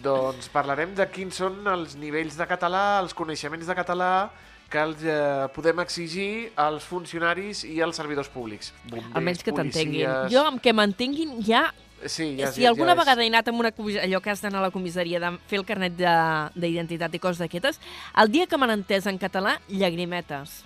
Doncs 0.02 0.48
parlarem 0.50 0.96
de 0.98 1.06
quins 1.14 1.36
són 1.38 1.62
els 1.70 1.94
nivells 2.02 2.36
de 2.40 2.48
català, 2.50 3.00
els 3.04 3.14
coneixements 3.14 3.68
de 3.70 3.76
català 3.78 4.32
que 4.74 4.82
els 4.82 5.04
eh, 5.06 5.46
podem 5.54 5.84
exigir 5.84 6.50
als 6.58 6.84
funcionaris 6.90 7.62
i 7.70 7.76
als 7.86 7.96
servidors 8.00 8.30
públics. 8.34 8.72
Bombers, 8.90 9.12
almenys 9.14 9.44
que 9.46 9.54
t'entenguin. 9.54 10.08
Jo, 10.34 10.48
amb 10.50 10.62
que 10.64 10.74
m'entenguin, 10.74 11.38
ja... 11.46 11.68
Sí, 12.04 12.34
ja, 12.36 12.50
si 12.52 12.64
ja, 12.66 12.72
alguna 12.74 12.92
ja 12.92 12.98
és- 12.98 13.00
vegada 13.06 13.24
he 13.24 13.28
anat 13.30 13.48
amb 13.48 13.62
una 13.62 13.70
comis- 13.72 13.96
allò 14.02 14.20
que 14.20 14.32
has 14.34 14.42
d'anar 14.44 14.60
a 14.60 14.66
la 14.66 14.72
comissaria 14.74 15.22
de 15.24 15.30
fer 15.48 15.60
el 15.62 15.64
carnet 15.64 15.94
de- 15.96 16.50
d'identitat 16.60 17.14
i 17.16 17.20
coses 17.22 17.40
d'aquestes, 17.40 17.80
el 18.20 18.32
dia 18.34 18.48
que 18.50 18.58
m'han 18.58 18.74
entès 18.76 19.06
en 19.08 19.16
català, 19.22 19.60
llagrimetes. 19.70 20.64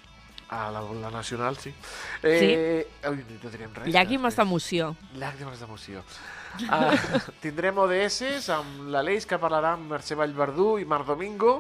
A 0.50 0.72
la, 0.72 0.80
la 0.82 1.12
nacional, 1.12 1.58
sí. 1.60 1.74
Eh, 2.24 2.40
sí? 2.40 3.10
Ui, 3.12 3.22
no 3.44 3.52
direm 3.52 3.74
res. 3.76 3.92
Llàgrimes 3.94 4.40
d'emoció. 4.40 4.94
Llàgrimes 5.20 5.60
d'emoció. 5.60 6.02
Uh, 6.66 7.20
tindrem 7.44 7.78
ODS 7.84 8.50
amb 8.56 8.88
l'Aleix 8.94 9.28
que 9.30 9.38
parlarà 9.42 9.76
amb 9.78 9.92
Mercè 9.94 10.18
Vallverdú 10.18 10.78
i 10.82 10.88
Mar 10.90 11.04
Domingo, 11.06 11.60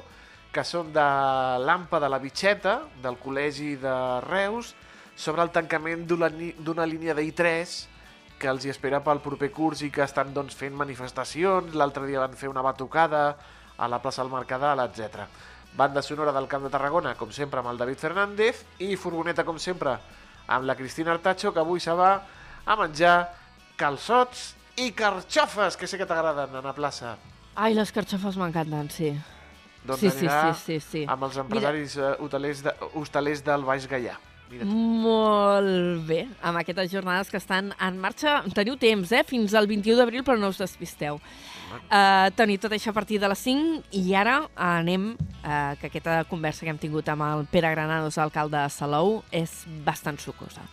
que 0.54 0.63
són 0.66 0.89
de 0.96 1.06
l'AMPA 1.62 2.00
de 2.01 2.10
la 2.10 2.20
Bitxeta, 2.24 2.80
del 3.04 3.20
Col·legi 3.22 3.75
de 3.82 3.94
Reus, 4.25 4.74
sobre 5.18 5.44
el 5.46 5.54
tancament 5.54 6.06
d'una 6.08 6.86
línia 6.89 7.13
d'I3 7.18 7.77
que 8.38 8.50
els 8.51 8.66
hi 8.66 8.72
espera 8.72 9.01
pel 9.06 9.22
proper 9.24 9.50
curs 9.54 9.82
i 9.86 9.89
que 9.94 10.04
estan 10.06 10.34
doncs, 10.34 10.56
fent 10.58 10.75
manifestacions. 10.77 11.74
L'altre 11.77 12.06
dia 12.06 12.22
van 12.22 12.36
fer 12.38 12.50
una 12.50 12.62
batucada 12.66 13.32
a 13.77 13.88
la 13.89 14.01
plaça 14.01 14.24
del 14.24 14.34
Mercadal, 14.34 14.84
etc. 14.86 15.25
Banda 15.77 16.01
sonora 16.01 16.34
del 16.34 16.48
Camp 16.50 16.66
de 16.66 16.74
Tarragona, 16.74 17.16
com 17.18 17.32
sempre, 17.34 17.62
amb 17.62 17.74
el 17.74 17.82
David 17.82 18.01
Fernández, 18.01 18.63
i 18.82 18.96
furgoneta, 18.96 19.46
com 19.46 19.58
sempre, 19.62 19.98
amb 20.48 20.70
la 20.70 20.77
Cristina 20.77 21.13
Artacho, 21.13 21.54
que 21.54 21.62
avui 21.62 21.82
se 21.82 21.94
va 21.98 22.12
a 22.66 22.77
menjar 22.77 23.18
calçots 23.77 24.57
i 24.77 24.91
carxofes, 24.93 25.77
que 25.77 25.89
sé 25.89 25.98
que 25.98 26.05
t'agraden, 26.05 26.53
a 26.62 26.74
plaça. 26.77 27.17
Ai, 27.57 27.74
les 27.74 27.91
carxofes 27.91 28.38
m'encanten, 28.38 28.89
sí. 28.93 29.12
Doncs 29.88 30.01
sí, 30.03 30.10
sí, 30.12 30.27
sí, 30.27 30.53
sí, 30.63 30.79
sí. 30.84 31.03
amb 31.10 31.27
els 31.27 31.38
empresaris 31.41 31.96
Mira... 31.96 32.10
Eh, 32.13 32.24
hotelers, 32.25 32.63
de, 32.65 32.74
hostalers 33.00 33.43
del 33.46 33.63
Baix 33.65 33.88
Gaià. 33.89 34.17
Molt 34.48 36.05
bé, 36.07 36.22
amb 36.46 36.62
aquestes 36.62 36.91
jornades 36.91 37.29
que 37.31 37.39
estan 37.39 37.74
en 37.84 37.98
marxa. 38.00 38.39
Teniu 38.55 38.77
temps, 38.79 39.12
eh? 39.12 39.24
Fins 39.27 39.55
al 39.57 39.67
21 39.67 39.98
d'abril, 40.00 40.24
però 40.27 40.38
no 40.39 40.53
us 40.53 40.62
despisteu. 40.62 41.19
Uh, 41.91 42.29
Toni, 42.38 42.55
tot 42.62 42.72
això 42.72 42.93
a 42.93 42.96
partir 42.96 43.19
de 43.19 43.27
les 43.27 43.43
5 43.43 43.81
i 44.00 44.15
ara 44.15 44.39
anem, 44.55 45.10
uh, 45.41 45.75
que 45.81 45.89
aquesta 45.89 46.22
conversa 46.29 46.63
que 46.63 46.72
hem 46.72 46.79
tingut 46.79 47.12
amb 47.12 47.27
el 47.27 47.48
Pere 47.51 47.74
Granados, 47.75 48.22
alcalde 48.24 48.62
de 48.62 48.72
Salou, 48.72 49.22
és 49.36 49.65
bastant 49.84 50.19
sucosa. 50.24 50.63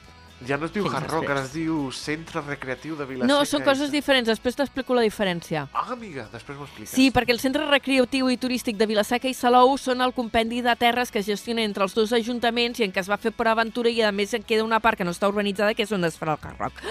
Ja 0.43 0.59
no 0.59 0.67
es 0.67 0.73
diu 0.75 0.85
Hard 0.91 1.09
Rock, 1.09 1.31
ara 1.31 1.45
es 1.45 1.53
diu 1.55 1.91
Centre 1.95 2.43
Recreatiu 2.43 2.97
de 2.99 3.07
Vilaseca. 3.09 3.31
No, 3.31 3.45
són 3.49 3.63
coses 3.65 3.93
diferents, 3.95 4.27
després 4.29 4.59
t'explico 4.59 4.97
la 4.97 5.05
diferència. 5.07 5.69
Ah, 5.73 5.87
amiga, 5.95 6.27
després 6.33 6.59
m'ho 6.59 6.67
expliques. 6.67 6.93
Sí, 6.93 7.09
perquè 7.15 7.33
el 7.33 7.41
Centre 7.41 7.65
Recreatiu 7.71 8.29
i 8.33 8.37
Turístic 8.41 8.77
de 8.81 8.89
Vilaseca 8.91 9.31
i 9.31 9.35
Salou 9.37 9.77
són 9.81 10.05
el 10.05 10.13
compendi 10.17 10.61
de 10.65 10.75
terres 10.77 11.15
que 11.15 11.23
es 11.23 11.31
gestiona 11.31 11.65
entre 11.65 11.87
els 11.87 11.95
dos 11.97 12.13
ajuntaments 12.13 12.83
i 12.83 12.89
en 12.89 12.93
què 12.93 13.01
es 13.01 13.11
va 13.11 13.21
fer 13.21 13.33
per 13.33 13.49
aventura 13.49 13.89
i 13.89 14.03
a 14.03 14.13
més 14.13 14.35
en 14.35 14.45
queda 14.45 14.67
una 14.67 14.83
part 14.85 14.99
que 14.99 15.07
no 15.07 15.15
està 15.15 15.31
urbanitzada, 15.31 15.73
que 15.73 15.87
és 15.87 15.95
on 15.95 16.05
es 16.05 16.19
farà 16.21 16.37
el 16.37 16.49
Hard 16.51 16.61
Rock. 16.61 16.85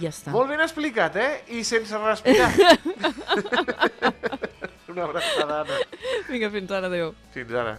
Ja 0.00 0.08
està. 0.08 0.30
Molt 0.32 0.48
ben 0.48 0.62
explicat, 0.62 1.16
eh? 1.18 1.42
I 1.58 1.64
sense 1.66 1.98
respirar. 1.98 2.48
una 4.88 5.04
abraçada, 5.04 5.60
Anna. 5.62 5.78
Vinga, 6.30 6.50
fins 6.54 6.70
ara, 6.70 6.88
adéu. 6.88 7.12
Fins 7.34 7.52
ara. 7.52 7.74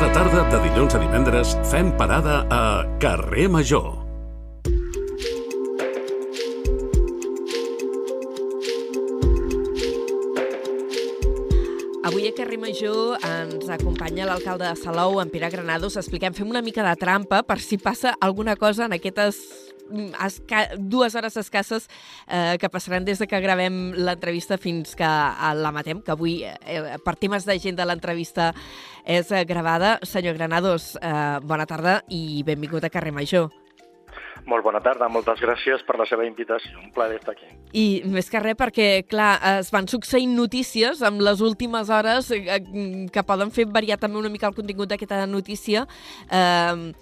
Cada 0.00 0.14
tarda 0.16 0.42
de 0.48 0.58
dilluns 0.64 0.94
a 0.96 0.98
divendres 1.02 1.50
fem 1.68 1.90
parada 1.92 2.38
a 2.48 2.60
Carrer 3.02 3.50
Major. 3.52 3.98
Avui 12.00 12.24
a 12.24 12.32
Carrer 12.32 12.56
Major 12.56 13.20
ens 13.20 13.68
acompanya 13.68 14.24
l'alcalde 14.24 14.64
de 14.64 14.80
Salou, 14.80 15.20
en 15.20 15.28
Pere 15.28 15.52
Granados. 15.52 16.00
Expliquem, 16.00 16.32
fem 16.32 16.48
una 16.48 16.64
mica 16.64 16.80
de 16.80 16.96
trampa 16.96 17.42
per 17.44 17.60
si 17.60 17.76
passa 17.76 18.16
alguna 18.24 18.56
cosa 18.56 18.88
en 18.88 18.96
aquestes 18.96 19.69
esca 20.24 20.66
dues 20.76 21.14
hores 21.14 21.36
escasses 21.36 21.88
eh, 22.26 22.56
que 22.60 22.70
passaran 22.70 23.04
des 23.04 23.18
de 23.18 23.26
que 23.26 23.40
gravem 23.40 23.92
l'entrevista 23.96 24.58
fins 24.58 24.94
que 24.96 25.06
eh, 25.06 25.54
la 25.54 25.72
matem, 25.72 26.02
que 26.02 26.14
avui, 26.14 26.40
eh, 26.44 26.98
per 27.04 27.16
temes 27.16 27.46
de 27.46 27.58
gent 27.58 27.78
de 27.78 27.86
l'entrevista, 27.86 28.52
és 29.04 29.30
eh, 29.32 29.44
gravada. 29.44 29.98
Senyor 30.02 30.36
Granados, 30.38 30.96
eh, 31.00 31.38
bona 31.42 31.66
tarda 31.66 32.00
i 32.08 32.42
benvingut 32.46 32.84
a 32.84 32.90
Carrer 32.92 33.12
Major. 33.12 33.50
Molt 34.48 34.64
bona 34.64 34.80
tarda, 34.82 35.08
moltes 35.12 35.40
gràcies 35.42 35.82
per 35.86 35.98
la 36.00 36.06
seva 36.08 36.24
invitació. 36.26 36.78
Un 36.80 36.92
plaer 36.94 37.18
estar 37.18 37.34
aquí. 37.34 37.48
I 37.76 38.02
més 38.08 38.30
que 38.32 38.40
res 38.42 38.56
perquè, 38.58 38.88
clar, 39.08 39.34
es 39.60 39.70
van 39.74 39.88
succeint 39.90 40.32
notícies 40.36 41.02
amb 41.06 41.20
les 41.24 41.42
últimes 41.44 41.90
hores 41.92 42.30
eh, 42.34 42.60
que 43.12 43.26
poden 43.26 43.52
fer 43.54 43.68
variar 43.70 44.00
també 44.00 44.20
una 44.20 44.32
mica 44.32 44.48
el 44.48 44.56
contingut 44.56 44.90
d'aquesta 44.90 45.26
notícia. 45.28 45.86
Eh, 46.30 46.92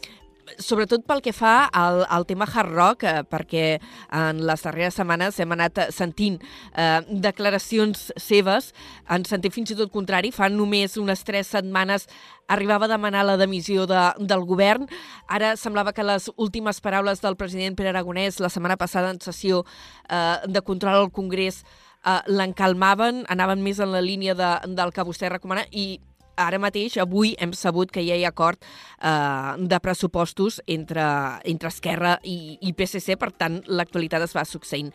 sobretot 0.59 1.05
pel 1.07 1.21
que 1.25 1.35
fa 1.37 1.69
al, 1.75 2.05
al 2.09 2.25
tema 2.29 2.47
hard 2.49 2.73
rock, 2.73 3.05
eh, 3.05 3.23
perquè 3.29 3.79
en 4.15 4.43
les 4.49 4.65
darreres 4.65 4.97
setmanes 4.99 5.39
hem 5.41 5.53
anat 5.55 5.81
sentint 5.95 6.39
eh, 6.75 7.01
declaracions 7.09 8.09
seves, 8.17 8.73
en 9.11 9.27
sentit 9.29 9.55
fins 9.55 9.75
i 9.75 9.79
tot 9.79 9.93
contrari, 9.93 10.33
fa 10.33 10.49
només 10.53 10.97
unes 11.01 11.25
tres 11.29 11.53
setmanes 11.55 12.09
arribava 12.49 12.89
a 12.89 12.93
demanar 12.95 13.27
la 13.29 13.37
demissió 13.37 13.85
de, 13.87 14.01
del 14.19 14.45
govern. 14.49 14.89
Ara 15.29 15.55
semblava 15.61 15.93
que 15.93 16.07
les 16.07 16.31
últimes 16.37 16.81
paraules 16.81 17.21
del 17.21 17.37
president 17.37 17.77
Pere 17.77 17.93
Aragonès 17.93 18.41
la 18.41 18.51
setmana 18.53 18.79
passada 18.81 19.13
en 19.13 19.21
sessió 19.21 19.65
eh, 20.09 20.37
de 20.49 20.65
control 20.65 21.05
al 21.05 21.13
Congrés 21.13 21.63
eh, 22.05 22.21
l'encalmaven, 22.27 23.25
anaven 23.29 23.63
més 23.63 23.81
en 23.85 23.93
la 23.93 24.05
línia 24.05 24.35
de, 24.39 24.53
del 24.75 24.95
que 24.97 25.07
vostè 25.07 25.31
recomana 25.33 25.67
i 25.71 25.99
ara 26.39 26.61
mateix, 26.63 26.97
avui, 27.03 27.35
hem 27.43 27.53
sabut 27.57 27.91
que 27.93 28.05
ja 28.07 28.17
hi 28.17 28.25
ha 28.27 28.33
acord 28.33 28.63
eh, 28.63 29.53
de 29.59 29.81
pressupostos 29.83 30.61
entre, 30.67 31.05
entre 31.45 31.73
Esquerra 31.73 32.17
i, 32.23 32.57
i 32.63 32.75
PSC, 32.77 33.19
per 33.21 33.33
tant, 33.35 33.61
l'actualitat 33.67 34.25
es 34.29 34.35
va 34.37 34.47
succeint. 34.49 34.93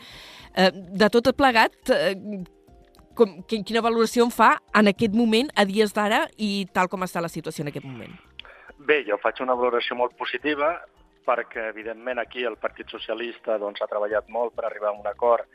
Eh, 0.56 0.72
de 0.74 1.10
tot 1.14 1.32
plegat, 1.38 1.78
eh, 1.94 2.16
com, 3.18 3.40
quina 3.50 3.84
valoració 3.86 4.26
en 4.28 4.34
fa 4.34 4.56
en 4.76 4.90
aquest 4.92 5.16
moment, 5.16 5.52
a 5.56 5.68
dies 5.70 5.94
d'ara, 5.96 6.26
i 6.38 6.66
tal 6.74 6.90
com 6.90 7.06
està 7.06 7.22
la 7.22 7.32
situació 7.32 7.66
en 7.66 7.74
aquest 7.74 7.86
moment? 7.86 8.16
Bé, 8.84 9.04
jo 9.08 9.20
faig 9.22 9.40
una 9.44 9.56
valoració 9.56 9.96
molt 9.96 10.18
positiva 10.20 10.74
perquè, 11.24 11.70
evidentment, 11.72 12.20
aquí 12.20 12.44
el 12.44 12.58
Partit 12.60 12.90
Socialista 12.92 13.56
doncs, 13.62 13.80
ha 13.82 13.88
treballat 13.88 14.28
molt 14.28 14.56
per 14.58 14.66
arribar 14.68 14.92
a 14.92 14.98
un 14.98 15.08
acord 15.08 15.48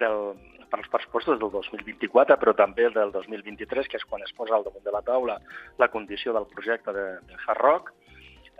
del, 0.00 0.32
per 0.70 0.80
als 0.80 0.90
pressupostos 0.92 1.38
del 1.40 1.50
2024, 1.50 2.38
però 2.40 2.54
també 2.56 2.88
del 2.94 3.12
2023, 3.12 3.88
que 3.90 3.98
és 3.98 4.06
quan 4.08 4.22
es 4.26 4.32
posa 4.36 4.56
al 4.56 4.66
damunt 4.66 4.84
de 4.86 4.94
la 4.94 5.02
taula 5.06 5.40
la 5.78 5.90
condició 5.92 6.32
del 6.36 6.48
projecte 6.54 6.94
de, 6.96 7.06
de 7.28 7.40
Hard 7.46 7.60
Rock. 7.60 7.92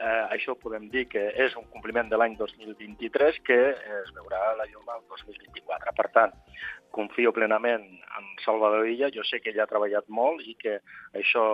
Eh, 0.00 0.25
això 0.35 0.55
podem 0.57 0.88
dir 0.93 1.07
que 1.12 1.23
és 1.45 1.55
un 1.61 1.67
compliment 1.73 2.09
de 2.09 2.17
l'any 2.17 2.37
2023 2.38 3.40
que 3.45 3.59
es 4.00 4.12
veurà 4.17 4.55
la 4.57 4.67
llum 4.71 4.87
el 4.97 5.02
2024. 5.12 5.93
Per 5.97 6.09
tant, 6.14 6.33
confio 6.90 7.33
plenament 7.37 7.85
en 8.19 8.31
Salvador 8.45 8.88
Illa, 8.88 9.12
jo 9.14 9.25
sé 9.29 9.40
que 9.40 9.52
ell 9.52 9.61
ha 9.61 9.69
treballat 9.71 10.09
molt 10.09 10.43
i 10.49 10.57
que 10.59 10.79
això, 11.17 11.45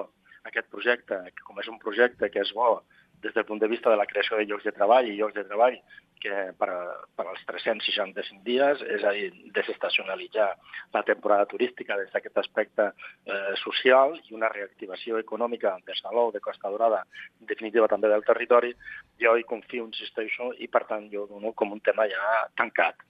aquest 0.47 0.71
projecte, 0.71 1.19
com 1.43 1.59
és 1.59 1.69
un 1.69 1.83
projecte 1.83 2.31
que 2.31 2.45
és 2.47 2.55
bo 2.55 2.79
des 3.23 3.35
del 3.35 3.45
punt 3.45 3.61
de 3.61 3.69
vista 3.69 3.91
de 3.91 3.97
la 3.97 4.07
creació 4.07 4.37
de 4.37 4.47
llocs 4.47 4.65
de 4.65 4.73
treball 4.77 5.09
i 5.09 5.17
llocs 5.17 5.35
de 5.35 5.45
treball 5.45 5.79
que 6.21 6.35
per, 6.59 6.69
per 7.17 7.27
als 7.27 7.43
365 7.49 8.43
dies, 8.45 8.81
és 8.97 9.05
a 9.05 9.13
dir, 9.15 9.29
desestacionalitzar 9.55 10.49
la 10.95 11.03
temporada 11.07 11.47
turística 11.51 11.97
des 12.01 12.11
d'aquest 12.13 12.41
aspecte 12.43 12.89
eh, 12.91 13.53
social 13.63 14.17
i 14.17 14.35
una 14.35 14.51
reactivació 14.53 15.21
econòmica 15.23 15.77
de 15.87 15.99
Salou, 16.01 16.33
de 16.33 16.41
Costa 16.41 16.73
Dorada, 16.73 17.05
definitiva 17.53 17.89
també 17.93 18.11
del 18.13 18.25
territori, 18.25 18.73
jo 19.21 19.37
hi 19.37 19.45
confio, 19.45 19.87
insisteixo, 19.87 20.53
i 20.59 20.69
per 20.73 20.87
tant 20.89 21.11
jo 21.13 21.27
dono 21.31 21.53
com 21.53 21.77
un 21.77 21.85
tema 21.85 22.09
ja 22.11 22.47
tancat. 22.57 23.07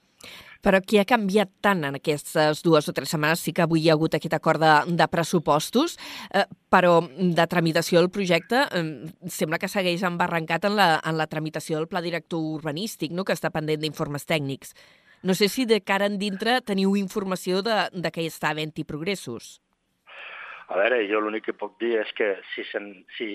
Però 0.65 0.79
qui 0.81 0.99
ha 0.99 1.07
canviat 1.07 1.51
tant 1.61 1.83
en 1.87 1.97
aquestes 1.99 2.63
dues 2.65 2.87
o 2.89 2.93
tres 2.95 3.13
setmanes? 3.13 3.43
Sí 3.43 3.53
que 3.53 3.65
avui 3.65 3.83
hi 3.83 3.89
ha 3.91 3.97
hagut 3.97 4.17
aquest 4.17 4.35
acord 4.37 4.61
de, 4.63 4.73
de 4.97 5.07
pressupostos, 5.11 5.97
eh, 6.33 6.45
però 6.73 6.99
de 7.07 7.47
tramitació 7.47 8.01
del 8.01 8.11
projecte 8.13 8.63
eh, 8.71 8.85
sembla 9.31 9.59
que 9.61 9.71
segueix 9.71 10.03
embarrancat 10.07 10.69
en 10.69 10.77
la, 10.79 10.89
en 11.03 11.17
la 11.19 11.27
tramitació 11.27 11.77
del 11.77 11.89
pla 11.91 12.01
director 12.05 12.41
urbanístic, 12.57 13.13
no? 13.13 13.25
que 13.25 13.35
està 13.37 13.53
pendent 13.53 13.81
d'informes 13.83 14.27
tècnics. 14.27 14.73
No 15.23 15.33
sé 15.33 15.49
si 15.49 15.65
de 15.65 15.81
cara 15.81 16.05
en 16.05 16.19
dintre 16.21 16.59
teniu 16.61 16.95
informació 16.95 17.63
de, 17.65 17.87
de 17.93 18.11
que 18.13 18.23
hi 18.23 18.29
està 18.29 18.51
havent-hi 18.53 18.85
progressos. 18.85 19.57
A 20.67 20.75
veure, 20.75 20.99
jo 21.07 21.21
l'únic 21.23 21.45
que 21.47 21.55
puc 21.55 21.77
dir 21.79 21.95
és 22.01 22.09
que 22.15 22.33
si, 22.53 22.65
sen, 22.67 22.91
si 23.15 23.27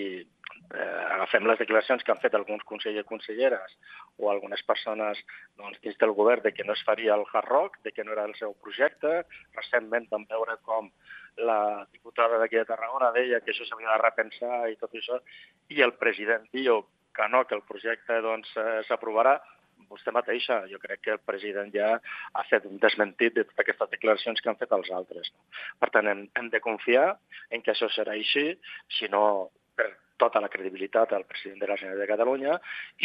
eh, 0.73 1.05
agafem 1.15 1.47
les 1.47 1.59
declaracions 1.59 2.03
que 2.03 2.13
han 2.13 2.21
fet 2.21 2.35
alguns 2.37 2.63
consellers 2.69 3.05
i 3.05 3.09
conselleres 3.09 3.75
o 4.17 4.29
algunes 4.31 4.63
persones 4.67 5.19
doncs, 5.59 5.79
dins 5.83 5.97
del 6.01 6.15
govern 6.17 6.43
de 6.45 6.53
que 6.53 6.65
no 6.67 6.73
es 6.73 6.83
faria 6.87 7.15
el 7.15 7.25
Hard 7.31 7.49
Rock, 7.49 7.79
de 7.83 7.91
que 7.91 8.03
no 8.03 8.13
era 8.15 8.25
el 8.29 8.35
seu 8.39 8.55
projecte. 8.65 9.23
Recentment 9.57 10.09
vam 10.11 10.27
veure 10.29 10.57
com 10.67 10.91
la 11.37 11.87
diputada 11.91 12.37
d'aquí 12.37 12.59
de 12.59 12.67
Tarragona 12.69 13.11
deia 13.15 13.41
que 13.41 13.53
això 13.53 13.65
s'havia 13.65 13.95
de 13.95 14.01
repensar 14.03 14.67
i 14.69 14.77
tot 14.81 14.93
això, 14.93 15.19
i 15.73 15.81
el 15.81 15.95
president 15.97 16.45
diu 16.53 16.83
que 17.13 17.27
no, 17.29 17.43
que 17.45 17.55
el 17.55 17.65
projecte 17.65 18.19
doncs, 18.25 18.49
eh, 18.57 18.81
s'aprovarà, 18.87 19.37
vostè 19.89 20.13
mateixa, 20.15 20.63
jo 20.69 20.79
crec 20.81 21.01
que 21.05 21.15
el 21.15 21.21
president 21.25 21.73
ja 21.73 21.89
ha 22.33 22.43
fet 22.49 22.65
un 22.69 22.79
desmentit 22.81 23.35
de 23.35 23.43
totes 23.43 23.63
aquestes 23.65 23.91
declaracions 23.91 24.41
que 24.41 24.49
han 24.49 24.59
fet 24.61 24.71
els 24.77 24.89
altres. 24.99 25.29
No? 25.33 25.43
Per 25.81 25.89
tant, 25.93 26.09
hem, 26.09 26.23
hem 26.39 26.49
de 26.53 26.61
confiar 26.63 27.09
en 27.51 27.61
que 27.61 27.73
això 27.73 27.89
serà 27.93 28.15
així, 28.17 28.53
si 28.97 29.09
no 29.13 29.51
per 29.77 29.89
tota 30.17 30.41
la 30.43 30.49
credibilitat 30.49 31.13
al 31.13 31.25
president 31.29 31.59
de 31.61 31.69
la 31.69 31.77
Generalitat 31.79 32.05
de 32.05 32.11
Catalunya 32.13 32.57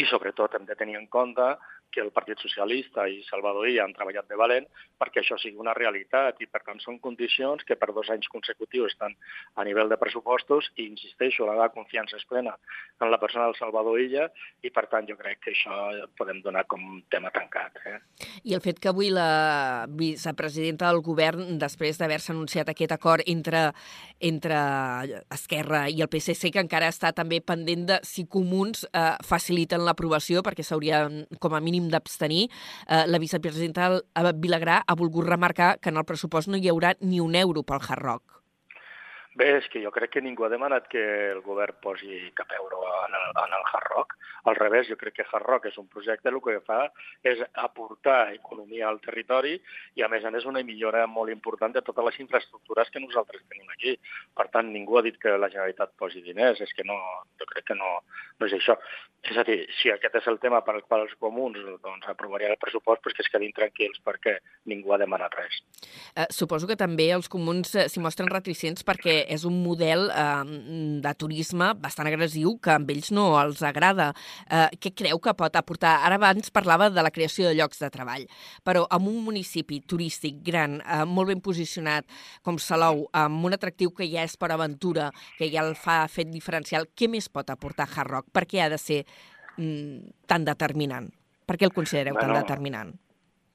i 0.03 0.07
sobretot 0.09 0.55
hem 0.55 0.65
de 0.69 0.77
tenir 0.79 0.97
en 0.99 1.07
compte 1.07 1.47
que 1.91 2.01
el 2.01 2.11
Partit 2.15 2.39
Socialista 2.41 3.07
i 3.09 3.21
Salvador 3.27 3.67
Illa 3.69 3.85
han 3.85 3.95
treballat 3.97 4.27
de 4.29 4.37
valent 4.39 4.67
perquè 4.99 5.21
això 5.23 5.37
sigui 5.39 5.59
una 5.61 5.73
realitat 5.77 6.41
i, 6.43 6.47
per 6.51 6.61
tant, 6.65 6.79
són 6.83 6.99
condicions 7.03 7.63
que 7.67 7.77
per 7.79 7.91
dos 7.95 8.09
anys 8.13 8.27
consecutius 8.31 8.93
estan 8.93 9.15
a 9.55 9.65
nivell 9.67 9.89
de 9.91 9.97
pressupostos 10.01 10.69
i, 10.75 10.89
insisteixo, 10.89 11.47
la 11.47 11.69
confiança 11.73 12.17
és 12.19 12.27
plena 12.29 12.55
en 12.99 13.11
la 13.11 13.19
persona 13.21 13.47
del 13.47 13.57
Salvador 13.59 13.99
Illa 14.01 14.27
i, 14.61 14.71
per 14.75 14.85
tant, 14.91 15.07
jo 15.07 15.15
crec 15.19 15.39
que 15.45 15.53
això 15.53 15.77
podem 16.19 16.41
donar 16.43 16.65
com 16.67 16.83
un 16.83 17.01
tema 17.11 17.31
tancat. 17.31 17.79
Eh? 17.87 17.97
I 18.43 18.57
el 18.57 18.63
fet 18.63 18.81
que 18.81 18.91
avui 18.91 19.11
la 19.13 19.85
vicepresidenta 19.87 20.89
del 20.89 21.01
govern, 21.05 21.45
després 21.61 21.99
d'haver-se 21.99 22.33
anunciat 22.35 22.71
aquest 22.73 22.93
acord 22.95 23.23
entre, 23.31 23.69
entre 24.19 24.59
Esquerra 25.31 25.85
i 25.87 26.03
el 26.03 26.11
PSC, 26.11 26.51
que 26.51 26.63
encara 26.63 26.91
està 26.91 27.13
també 27.15 27.39
pendent 27.39 27.87
de 27.93 27.99
si 28.03 28.27
comuns 28.27 28.83
eh, 28.91 29.15
faciliten 29.25 29.85
l'aprovació, 29.87 30.43
perquè 30.43 30.65
s'hauria 30.65 31.05
com 31.39 31.55
a 31.55 31.63
mínim 31.63 31.78
d'abstenir, 31.87 32.49
eh, 32.87 33.05
la 33.07 33.21
vicepresidenta 33.23 34.01
Vilagrà 34.35 34.81
ha 34.85 34.95
volgut 34.99 35.25
remarcar 35.25 35.77
que 35.79 35.89
en 35.89 35.97
el 35.97 36.05
pressupost 36.05 36.51
no 36.51 36.59
hi 36.59 36.67
haurà 36.67 36.95
ni 36.99 37.23
un 37.23 37.35
euro 37.35 37.63
pel 37.63 37.79
Hard 37.79 38.03
Rock. 38.03 38.38
Bé, 39.37 39.49
és 39.59 39.67
que 39.69 39.81
jo 39.83 39.91
crec 39.93 40.15
que 40.15 40.21
ningú 40.25 40.45
ha 40.45 40.49
demanat 40.49 40.87
que 40.89 41.01
el 41.29 41.43
govern 41.45 41.75
posi 41.83 42.31
cap 42.37 42.49
euro 42.57 42.81
en 43.05 43.13
el, 43.13 43.27
en 43.43 43.53
el 43.59 43.67
Hard 43.71 43.89
Rock. 43.91 44.15
Al 44.49 44.55
revés, 44.57 44.87
jo 44.89 44.97
crec 44.97 45.19
que 45.19 45.25
Hard 45.27 45.45
Rock 45.45 45.67
és 45.69 45.77
un 45.77 45.85
projecte 45.87 46.31
el 46.31 46.39
que 46.41 46.57
fa 46.65 46.79
és 47.21 47.43
aportar 47.53 48.33
economia 48.33 48.87
al 48.89 48.97
territori 49.03 49.53
i, 49.59 50.01
a 50.01 50.09
més 50.09 50.25
a 50.25 50.31
més, 50.33 50.47
una 50.49 50.63
millora 50.65 51.05
molt 51.07 51.29
important 51.29 51.75
de 51.75 51.83
totes 51.85 52.07
les 52.09 52.19
infraestructures 52.25 52.89
que 52.89 53.03
nosaltres 53.03 53.45
tenim 53.45 53.69
aquí. 53.75 53.93
Per 54.33 54.47
tant, 54.49 54.73
ningú 54.73 54.97
ha 54.97 55.05
dit 55.05 55.19
que 55.21 55.37
la 55.37 55.51
Generalitat 55.53 55.93
posi 55.99 56.23
diners, 56.25 56.63
és 56.65 56.73
que 56.73 56.87
no, 56.87 56.97
jo 57.37 57.49
crec 57.53 57.69
que 57.69 57.77
no, 57.77 57.99
no 58.39 58.49
és 58.49 58.57
això. 58.57 58.79
És 59.29 59.35
a 59.37 59.43
dir, 59.43 59.59
si 59.75 59.91
aquest 59.91 60.15
és 60.15 60.27
el 60.31 60.39
tema 60.39 60.61
per 60.63 60.77
al 60.77 60.85
qual 60.87 61.03
els 61.03 61.15
comuns 61.19 61.59
doncs, 61.83 62.07
aprovarien 62.07 62.53
el 62.53 62.61
pressupost, 62.61 63.03
però 63.03 63.15
que 63.15 63.25
es 63.25 63.31
quedin 63.31 63.51
tranquils 63.55 63.99
perquè 64.05 64.37
ningú 64.71 64.93
ha 64.95 64.99
demanat 65.01 65.35
res. 65.35 65.59
Eh, 66.15 66.29
suposo 66.31 66.69
que 66.69 66.79
també 66.79 67.09
els 67.11 67.27
comuns 67.31 67.75
eh, 67.75 67.89
s'hi 67.91 67.99
mostren 68.03 68.31
reticents 68.31 68.85
perquè 68.87 69.18
és 69.27 69.43
un 69.47 69.57
model 69.63 70.07
eh, 70.09 70.59
de 71.03 71.13
turisme 71.19 71.71
bastant 71.81 72.07
agressiu 72.09 72.55
que 72.63 72.73
amb 72.75 72.89
ells 72.93 73.11
no 73.15 73.25
els 73.41 73.63
agrada. 73.65 74.11
Eh, 74.47 74.67
què 74.79 74.93
creu 75.03 75.19
que 75.23 75.35
pot 75.37 75.55
aportar? 75.59 75.97
Ara 76.07 76.19
abans 76.19 76.51
parlava 76.55 76.89
de 76.93 77.03
la 77.05 77.11
creació 77.11 77.49
de 77.49 77.55
llocs 77.57 77.81
de 77.83 77.91
treball, 77.93 78.27
però 78.63 78.85
en 78.95 79.09
un 79.09 79.19
municipi 79.25 79.81
turístic 79.81 80.41
gran, 80.45 80.79
eh, 80.81 81.03
molt 81.05 81.33
ben 81.33 81.41
posicionat 81.41 82.07
com 82.43 82.57
Salou, 82.59 83.07
amb 83.13 83.45
un 83.45 83.57
atractiu 83.57 83.91
que 83.95 84.07
ja 84.09 84.23
és 84.23 84.37
per 84.37 84.51
aventura, 84.53 85.09
que 85.37 85.49
ja 85.51 85.65
el 85.65 85.75
fa 85.75 86.01
fet 86.07 86.31
diferencial, 86.31 86.87
què 86.95 87.09
més 87.09 87.29
pot 87.29 87.49
aportar 87.49 87.89
Hard 87.89 88.11
Rock? 88.11 88.31
Per 88.33 88.45
què 88.45 88.63
ha 88.63 88.69
de 88.69 88.77
ser 88.77 89.03
mm, 89.57 90.25
tan 90.27 90.45
determinant? 90.45 91.09
Per 91.49 91.57
què 91.57 91.65
el 91.65 91.73
considereu 91.73 92.13
bueno, 92.13 92.33
tan 92.33 92.43
determinant? 92.43 92.97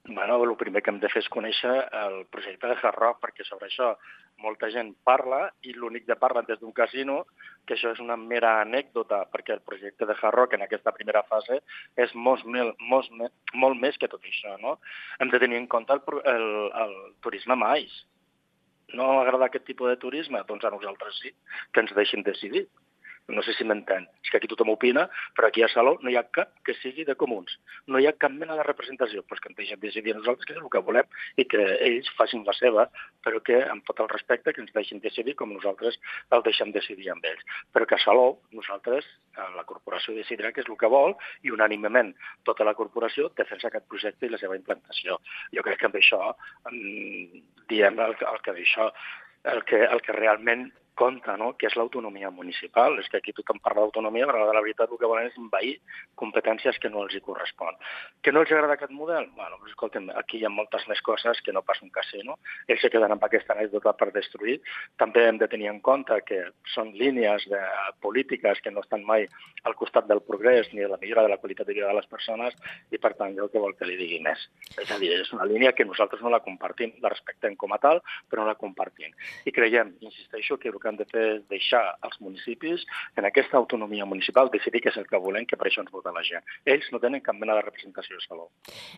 Bueno, 0.06 0.42
el 0.44 0.56
primer 0.56 0.82
que 0.82 0.90
hem 0.92 0.98
de 1.00 1.08
fer 1.08 1.22
és 1.24 1.30
conèixer 1.32 1.72
el 1.96 2.24
projecte 2.32 2.68
de 2.68 2.76
Hard 2.76 2.98
Rock, 3.00 3.22
perquè 3.22 3.46
sobre 3.48 3.70
això 3.70 3.94
molta 4.42 4.68
gent 4.72 4.92
parla 5.06 5.48
i 5.62 5.74
l'únic 5.76 6.06
que 6.08 6.16
parlen 6.20 6.46
des 6.48 6.60
d'un 6.60 6.72
casino, 6.72 7.24
que 7.66 7.74
això 7.76 7.92
és 7.94 8.00
una 8.02 8.16
mera 8.20 8.60
anècdota, 8.60 9.22
perquè 9.32 9.54
el 9.56 9.62
projecte 9.64 10.06
de 10.06 10.16
Hard 10.20 10.34
Rock 10.36 10.56
en 10.56 10.64
aquesta 10.66 10.92
primera 10.96 11.22
fase 11.28 11.60
és 11.96 12.14
molt, 12.14 12.44
molt, 12.44 13.12
molt 13.54 13.80
més 13.80 13.98
que 13.98 14.10
tot 14.10 14.24
això. 14.24 14.56
No? 14.60 14.78
Hem 15.20 15.30
de 15.32 15.40
tenir 15.42 15.60
en 15.62 15.68
compte 15.70 15.96
el, 15.96 16.02
el, 16.34 16.48
el 16.84 16.96
turisme 17.24 17.56
mais. 17.56 17.94
No 18.94 19.20
agrada 19.20 19.48
aquest 19.48 19.64
tipus 19.66 19.90
de 19.90 20.00
turisme? 20.00 20.42
Doncs 20.48 20.64
a 20.64 20.72
nosaltres 20.74 21.18
sí, 21.22 21.32
que 21.72 21.82
ens 21.82 21.94
deixin 21.96 22.22
decidir. 22.26 22.66
No 23.28 23.40
sé 23.42 23.54
si 23.56 23.64
m'entén. 23.64 24.04
És 24.20 24.28
que 24.28 24.36
aquí 24.36 24.48
tothom 24.50 24.74
opina, 24.74 25.06
però 25.36 25.48
aquí 25.48 25.62
a 25.64 25.68
Salou 25.72 25.96
no 26.04 26.10
hi 26.12 26.16
ha 26.20 26.24
cap 26.36 26.50
que 26.66 26.74
sigui 26.76 27.06
de 27.08 27.14
comuns. 27.16 27.54
No 27.88 28.00
hi 28.00 28.08
ha 28.08 28.12
cap 28.12 28.34
mena 28.34 28.56
de 28.58 28.66
representació. 28.66 29.22
Pues 29.24 29.40
que 29.40 29.48
ens 29.48 29.56
deixem 29.56 29.80
decidir 29.80 30.12
nosaltres 30.16 30.44
que 30.44 30.52
és 30.56 30.60
el 30.60 30.68
que 30.72 30.82
volem 30.84 31.08
i 31.40 31.46
que 31.48 31.62
ells 31.88 32.10
facin 32.18 32.44
la 32.44 32.52
seva, 32.58 32.84
però 33.24 33.40
que 33.46 33.62
amb 33.64 33.86
tot 33.88 34.04
el 34.04 34.10
respecte 34.12 34.52
que 34.52 34.60
ens 34.60 34.76
deixin 34.76 35.00
decidir 35.00 35.36
com 35.40 35.56
nosaltres 35.56 35.96
el 36.36 36.44
deixem 36.44 36.74
decidir 36.76 37.10
amb 37.14 37.24
ells. 37.32 37.48
Però 37.72 37.88
que 37.88 37.96
a 37.96 38.02
Salou 38.04 38.36
nosaltres, 38.52 39.08
la 39.56 39.64
corporació 39.64 40.14
decidirà 40.20 40.52
què 40.52 40.60
és 40.60 40.68
el 40.68 40.78
que 40.78 40.92
vol 40.92 41.16
i 41.42 41.52
unànimement 41.54 42.12
tota 42.44 42.68
la 42.68 42.76
corporació 42.76 43.32
defensa 43.40 43.72
aquest 43.72 43.88
projecte 43.88 44.28
i 44.28 44.34
la 44.36 44.42
seva 44.42 44.60
implantació. 44.60 45.16
Jo 45.56 45.64
crec 45.64 45.80
que 45.80 45.88
amb 45.88 46.00
això 46.00 46.22
mm, 46.70 47.44
diem 47.72 48.00
el, 48.04 48.18
el 48.20 48.42
que 48.44 48.52
d'això 48.52 48.92
el 49.44 49.64
que, 49.68 49.84
el 49.84 50.00
que 50.00 50.12
realment 50.12 50.70
compte, 50.94 51.36
no? 51.40 51.52
que 51.58 51.68
és 51.68 51.76
l'autonomia 51.78 52.30
municipal. 52.30 52.98
És 53.02 53.08
que 53.10 53.20
aquí 53.20 53.34
tothom 53.36 53.60
parla 53.62 53.84
d'autonomia, 53.84 54.26
però 54.30 54.46
la 54.46 54.62
veritat 54.62 54.90
el 54.90 55.00
que 55.00 55.10
volen 55.10 55.28
és 55.30 55.38
envair 55.40 55.74
competències 56.20 56.78
que 56.82 56.90
no 56.92 57.04
els 57.04 57.14
hi 57.14 57.22
correspon. 57.24 57.76
Que 58.22 58.32
no 58.32 58.42
els 58.44 58.52
agrada 58.52 58.78
aquest 58.78 58.94
model? 58.94 59.28
Bueno, 59.36 59.58
doncs, 59.58 59.74
escolta'm, 59.74 60.10
aquí 60.20 60.40
hi 60.40 60.46
ha 60.48 60.52
moltes 60.52 60.86
més 60.90 61.02
coses 61.06 61.40
que 61.44 61.52
no 61.52 61.64
pas 61.66 61.82
un 61.82 61.92
casino. 61.94 62.38
Ells 62.68 62.84
se 62.84 62.90
queden 62.92 63.14
amb 63.14 63.26
aquesta 63.26 63.56
anècdota 63.56 63.94
per 63.98 64.10
destruir. 64.14 64.60
També 65.00 65.26
hem 65.28 65.40
de 65.42 65.50
tenir 65.50 65.70
en 65.72 65.80
compte 65.84 66.20
que 66.28 66.40
són 66.74 66.94
línies 66.98 67.48
de 67.50 67.60
polítiques 68.04 68.62
que 68.64 68.72
no 68.74 68.84
estan 68.84 69.04
mai 69.04 69.26
al 69.64 69.76
costat 69.78 70.08
del 70.08 70.22
progrés 70.22 70.70
ni 70.72 70.82
de 70.84 70.90
la 70.92 71.00
millora 71.00 71.24
de 71.24 71.32
la 71.32 71.40
qualitat 71.42 71.66
de 71.66 71.74
vida 71.74 71.88
de 71.88 71.98
les 71.98 72.08
persones 72.10 72.54
i, 72.90 72.98
per 72.98 73.14
tant, 73.18 73.34
jo 73.36 73.48
que 73.50 73.62
vol 73.62 73.74
que 73.78 73.88
li 73.88 73.96
digui 74.00 74.20
més. 74.24 74.48
És 74.80 74.90
a 74.92 74.98
dir, 75.00 75.10
és 75.20 75.32
una 75.36 75.48
línia 75.48 75.72
que 75.72 75.86
nosaltres 75.88 76.22
no 76.22 76.32
la 76.32 76.42
compartim, 76.44 76.92
la 77.02 77.12
respectem 77.12 77.56
com 77.56 77.72
a 77.74 77.80
tal, 77.82 78.02
però 78.30 78.44
no 78.44 78.52
la 78.52 78.58
compartim. 78.60 79.14
I 79.44 79.52
creiem, 79.54 79.94
insisteixo, 80.04 80.58
que 80.60 80.70
el 80.70 80.80
que 80.84 80.92
han 80.92 81.00
de 81.00 81.08
fer 81.08 81.24
és 81.38 81.42
deixar 81.48 81.82
als 82.04 82.20
municipis 82.20 82.84
en 83.16 83.24
aquesta 83.24 83.56
autonomia 83.56 84.04
municipal 84.04 84.52
decidir 84.52 84.82
què 84.84 84.92
és 84.92 85.00
el 85.00 85.08
que 85.08 85.20
volem, 85.20 85.48
que 85.48 85.56
per 85.56 85.70
això 85.70 85.82
ens 85.82 85.92
vota 85.94 86.12
la 86.14 86.22
gent. 86.26 86.44
Ells 86.68 86.90
no 86.92 87.00
tenen 87.02 87.24
cap 87.24 87.38
mena 87.40 87.56
de 87.56 87.64
representació 87.64 88.20
a 88.20 88.24
Salou. 88.26 88.48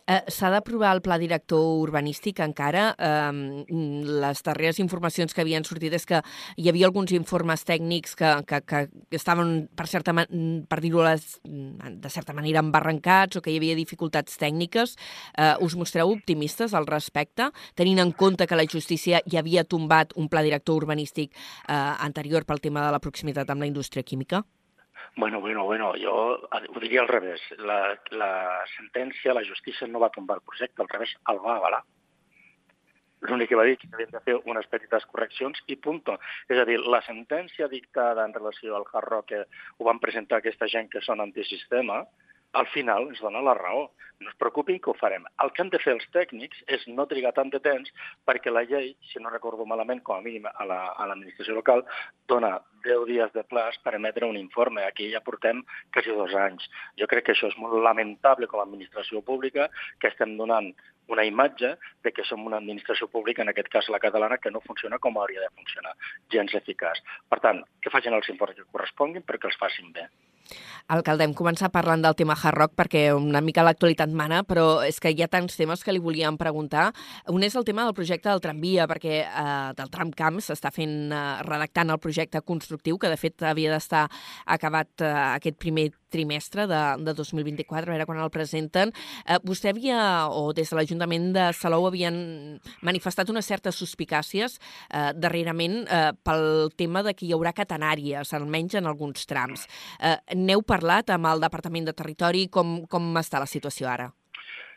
Eh, 0.05 0.21
S'ha 0.33 0.51
d'aprovar 0.51 0.93
el 0.97 1.03
pla 1.05 1.17
director 1.21 1.63
urbanístic 1.81 2.41
encara. 2.43 2.89
Eh, 2.97 3.63
les 4.27 4.43
darreres 4.43 4.81
informacions 4.83 5.33
que 5.33 5.43
havien 5.45 5.65
sortit 5.67 5.95
és 5.95 6.05
que 6.07 6.21
hi 6.57 6.69
havia 6.69 6.89
alguns 6.89 7.13
informes 7.15 7.63
tècnics 7.67 8.15
que, 8.19 8.33
que, 8.47 8.61
que 8.67 8.83
estaven, 9.15 9.67
per, 9.75 9.87
certa, 9.87 10.13
per 10.13 10.81
dir-ho 10.83 11.05
de 11.07 12.09
certa 12.09 12.33
manera, 12.33 12.63
embarrancats 12.63 13.37
o 13.37 13.43
que 13.43 13.53
hi 13.53 13.59
havia 13.61 13.77
dificultats 13.77 14.37
tècniques. 14.41 14.97
Eh, 15.37 15.53
us 15.63 15.77
mostreu 15.79 16.11
optimistes 16.11 16.73
al 16.73 16.87
respecte, 16.89 17.51
tenint 17.77 18.01
en 18.03 18.11
compte 18.11 18.47
que 18.47 18.57
la 18.57 18.67
justícia 18.67 19.21
ja 19.29 19.41
havia 19.43 19.63
tombat 19.63 20.13
un 20.17 20.29
pla 20.31 20.43
director 20.45 20.81
urbanístic 20.81 21.31
eh, 21.33 21.76
anterior 22.03 22.45
pel 22.45 22.61
tema 22.63 22.85
de 22.85 22.93
la 22.95 23.01
proximitat 23.03 23.49
amb 23.49 23.63
la 23.63 23.69
indústria 23.69 24.03
química? 24.03 24.43
Bueno, 25.15 25.39
bueno, 25.41 25.63
bueno, 25.65 25.93
jo 26.01 26.13
ho 26.37 26.79
diria 26.79 27.01
al 27.01 27.07
revés. 27.07 27.41
La, 27.57 27.97
la 28.11 28.31
sentència, 28.75 29.33
la 29.33 29.45
justícia 29.45 29.87
no 29.87 30.01
va 30.03 30.11
tombar 30.13 30.37
el 30.37 30.45
projecte, 30.45 30.81
al 30.81 30.89
revés, 30.89 31.13
el 31.31 31.39
va 31.43 31.55
avalar. 31.57 31.83
L'únic 33.25 33.49
que 33.49 33.57
va 33.57 33.65
dir 33.65 33.77
que 33.81 33.89
havien 33.93 34.11
de 34.13 34.21
fer 34.21 34.35
unes 34.45 34.67
petites 34.69 35.05
correccions 35.09 35.63
i 35.73 35.77
punt. 35.81 36.03
És 36.53 36.59
a 36.61 36.65
dir, 36.69 36.77
la 36.85 37.01
sentència 37.05 37.69
dictada 37.71 38.25
en 38.25 38.35
relació 38.35 38.75
al 38.77 38.85
Hard 38.91 39.09
Rock 39.09 39.31
que 39.31 39.43
ho 39.77 39.87
van 39.87 40.01
presentar 40.03 40.37
aquesta 40.37 40.69
gent 40.69 40.91
que 40.93 41.01
són 41.01 41.23
antisistema, 41.23 42.03
al 42.53 42.67
final 42.73 43.09
ens 43.11 43.21
dona 43.21 43.41
la 43.41 43.55
raó. 43.57 43.87
No 44.19 44.31
es 44.31 44.37
preocupin 44.41 44.79
que 44.81 44.89
ho 44.89 44.95
farem. 44.97 45.27
El 45.43 45.51
que 45.53 45.61
han 45.61 45.69
de 45.69 45.77
fer 45.77 45.93
els 45.93 46.05
tècnics 46.13 46.63
és 46.73 46.87
no 46.89 47.05
trigar 47.05 47.35
tant 47.37 47.51
de 47.53 47.59
temps 47.61 47.91
perquè 48.25 48.49
la 48.49 48.63
llei, 48.65 48.95
si 49.11 49.21
no 49.21 49.29
recordo 49.29 49.65
malament, 49.69 50.01
com 50.01 50.17
a 50.17 50.23
mínim 50.25 50.47
a 50.49 50.65
l'administració 50.65 51.53
la, 51.53 51.59
local, 51.59 51.83
dona 52.31 52.55
10 52.87 53.05
dies 53.11 53.33
de 53.35 53.43
plaç 53.45 53.77
per 53.83 53.93
emetre 53.99 54.25
un 54.25 54.39
informe. 54.39 54.81
Aquí 54.87 55.11
ja 55.11 55.21
portem 55.21 55.61
quasi 55.93 56.15
dos 56.17 56.33
anys. 56.33 56.65
Jo 56.97 57.05
crec 57.11 57.27
que 57.27 57.35
això 57.35 57.51
és 57.51 57.57
molt 57.61 57.77
lamentable 57.83 58.49
com 58.49 58.63
a 58.63 58.65
administració 58.65 59.21
pública, 59.21 59.69
que 60.01 60.09
estem 60.09 60.33
donant 60.41 60.71
una 61.13 61.23
imatge 61.23 61.75
de 62.03 62.11
que 62.11 62.25
som 62.27 62.45
una 62.45 62.57
administració 62.57 63.07
pública, 63.07 63.43
en 63.43 63.53
aquest 63.53 63.69
cas 63.73 63.89
la 63.93 64.01
catalana, 64.03 64.39
que 64.41 64.51
no 64.51 64.65
funciona 64.65 64.99
com 64.99 65.17
hauria 65.17 65.45
de 65.45 65.53
funcionar, 65.55 65.93
gens 66.33 66.57
eficaç. 66.57 67.03
Per 67.29 67.39
tant, 67.43 67.61
que 67.81 67.93
facin 67.93 68.17
els 68.17 68.33
informes 68.33 68.57
que 68.57 68.71
corresponguin 68.71 69.23
perquè 69.27 69.51
els 69.51 69.61
facin 69.61 69.93
bé. 69.93 70.07
Alcalde, 70.87 71.25
hem 71.27 71.33
començat 71.35 71.71
parlant 71.73 71.99
del 72.03 72.15
tema 72.15 72.35
Hard 72.37 72.57
Rock 72.57 72.75
perquè 72.79 73.01
una 73.11 73.41
mica 73.43 73.65
l'actualitat 73.65 74.13
mana, 74.15 74.43
però 74.47 74.79
és 74.87 75.01
que 75.03 75.11
hi 75.11 75.23
ha 75.23 75.27
tants 75.27 75.59
temes 75.59 75.83
que 75.83 75.91
li 75.91 75.99
volíem 75.99 76.37
preguntar. 76.39 76.93
Un 77.33 77.43
és 77.43 77.57
el 77.59 77.65
tema 77.67 77.83
del 77.83 77.95
projecte 77.97 78.29
del 78.29 78.43
tramvia, 78.43 78.87
perquè 78.87 79.17
eh, 79.25 79.73
del 79.75 79.91
tramcamp 79.91 80.39
s'està 80.43 80.71
fent, 80.71 80.95
eh, 81.11 81.23
redactant 81.47 81.91
el 81.91 81.99
projecte 81.99 82.39
constructiu, 82.39 82.97
que 82.97 83.11
de 83.11 83.19
fet 83.19 83.43
havia 83.43 83.73
d'estar 83.75 84.05
acabat 84.45 85.03
eh, 85.03 85.11
aquest 85.35 85.59
primer 85.59 85.89
trimestre 86.13 86.67
de, 86.69 86.81
de 87.03 87.13
2024, 87.17 87.89
a 87.89 87.95
veure 87.95 88.07
quan 88.09 88.21
el 88.23 88.33
presenten. 88.33 88.93
Eh, 89.25 89.39
vostè 89.45 89.71
havia, 89.73 89.99
o 90.29 90.51
des 90.57 90.69
de 90.71 90.77
l'Ajuntament 90.77 91.31
de 91.35 91.47
Salou, 91.57 91.87
havien 91.89 92.17
manifestat 92.85 93.29
unes 93.33 93.47
certes 93.47 93.79
suspicàcies 93.79 94.57
eh, 94.57 95.11
darrerament 95.15 95.83
eh, 95.85 96.11
pel 96.23 96.71
tema 96.77 97.03
de 97.05 97.15
que 97.17 97.27
hi 97.27 97.33
haurà 97.35 97.53
catenàries, 97.55 98.33
almenys 98.33 98.77
en 98.79 98.87
alguns 98.89 99.27
trams. 99.29 99.67
Eh, 99.99 100.17
n'heu 100.35 100.63
parlat 100.67 101.11
amb 101.15 101.31
el 101.33 101.43
Departament 101.43 101.89
de 101.89 101.97
Territori? 101.97 102.47
Com, 102.51 102.79
com 102.89 103.11
està 103.19 103.41
la 103.43 103.49
situació 103.49 103.89
ara? 103.91 104.11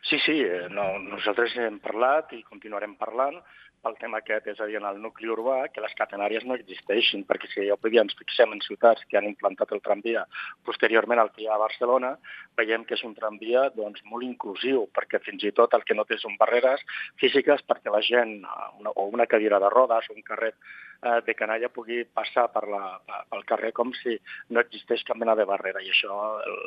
Sí, 0.08 0.16
sí, 0.24 0.38
eh, 0.40 0.68
no, 0.72 0.94
nosaltres 1.10 1.56
hem 1.60 1.76
parlat 1.82 2.32
i 2.32 2.40
continuarem 2.46 2.94
parlant 3.00 3.36
pel 3.84 3.96
tema 4.00 4.20
aquest, 4.20 4.46
és 4.52 4.60
a 4.60 4.66
dir, 4.68 4.76
en 4.80 4.86
el 4.88 5.00
nucli 5.02 5.30
urbà, 5.32 5.56
que 5.72 5.82
les 5.84 5.94
catenàries 5.98 6.44
no 6.48 6.56
existeixin, 6.58 7.24
perquè 7.28 7.48
si 7.52 7.66
ja 7.68 7.78
dia 7.86 8.04
ens 8.04 8.16
fixem 8.18 8.52
en 8.52 8.60
ciutats 8.64 9.04
que 9.08 9.18
han 9.18 9.28
implantat 9.28 9.72
el 9.76 9.82
tramvia 9.84 10.26
posteriorment 10.68 11.22
al 11.22 11.32
que 11.32 11.44
hi 11.44 11.48
ha 11.48 11.56
a 11.56 11.62
Barcelona, 11.64 12.12
veiem 12.60 12.84
que 12.84 12.94
és 12.98 13.04
un 13.08 13.16
tramvia 13.16 13.68
doncs, 13.76 14.04
molt 14.12 14.26
inclusiu, 14.26 14.86
perquè 14.96 15.22
fins 15.24 15.44
i 15.48 15.54
tot 15.56 15.74
el 15.74 15.86
que 15.88 15.96
no 15.96 16.04
té 16.04 16.20
són 16.20 16.36
barreres 16.40 16.84
físiques 17.22 17.64
perquè 17.66 17.92
la 17.92 18.04
gent, 18.04 18.40
una, 18.80 18.94
o 18.94 19.08
una 19.08 19.26
cadira 19.26 19.60
de 19.62 19.72
rodes 19.72 20.10
o 20.10 20.16
un 20.16 20.24
carret 20.26 20.56
eh, 21.02 21.20
de 21.26 21.34
canalla 21.34 21.70
pugui 21.72 22.02
passar 22.04 22.46
per 22.52 22.66
la, 22.68 22.82
pel 23.30 23.44
carrer 23.48 23.72
com 23.76 23.92
si 23.96 24.16
no 24.50 24.60
existeix 24.62 25.04
cap 25.06 25.18
mena 25.20 25.34
de 25.38 25.46
barrera. 25.48 25.82
I 25.82 25.90
això, 25.92 26.16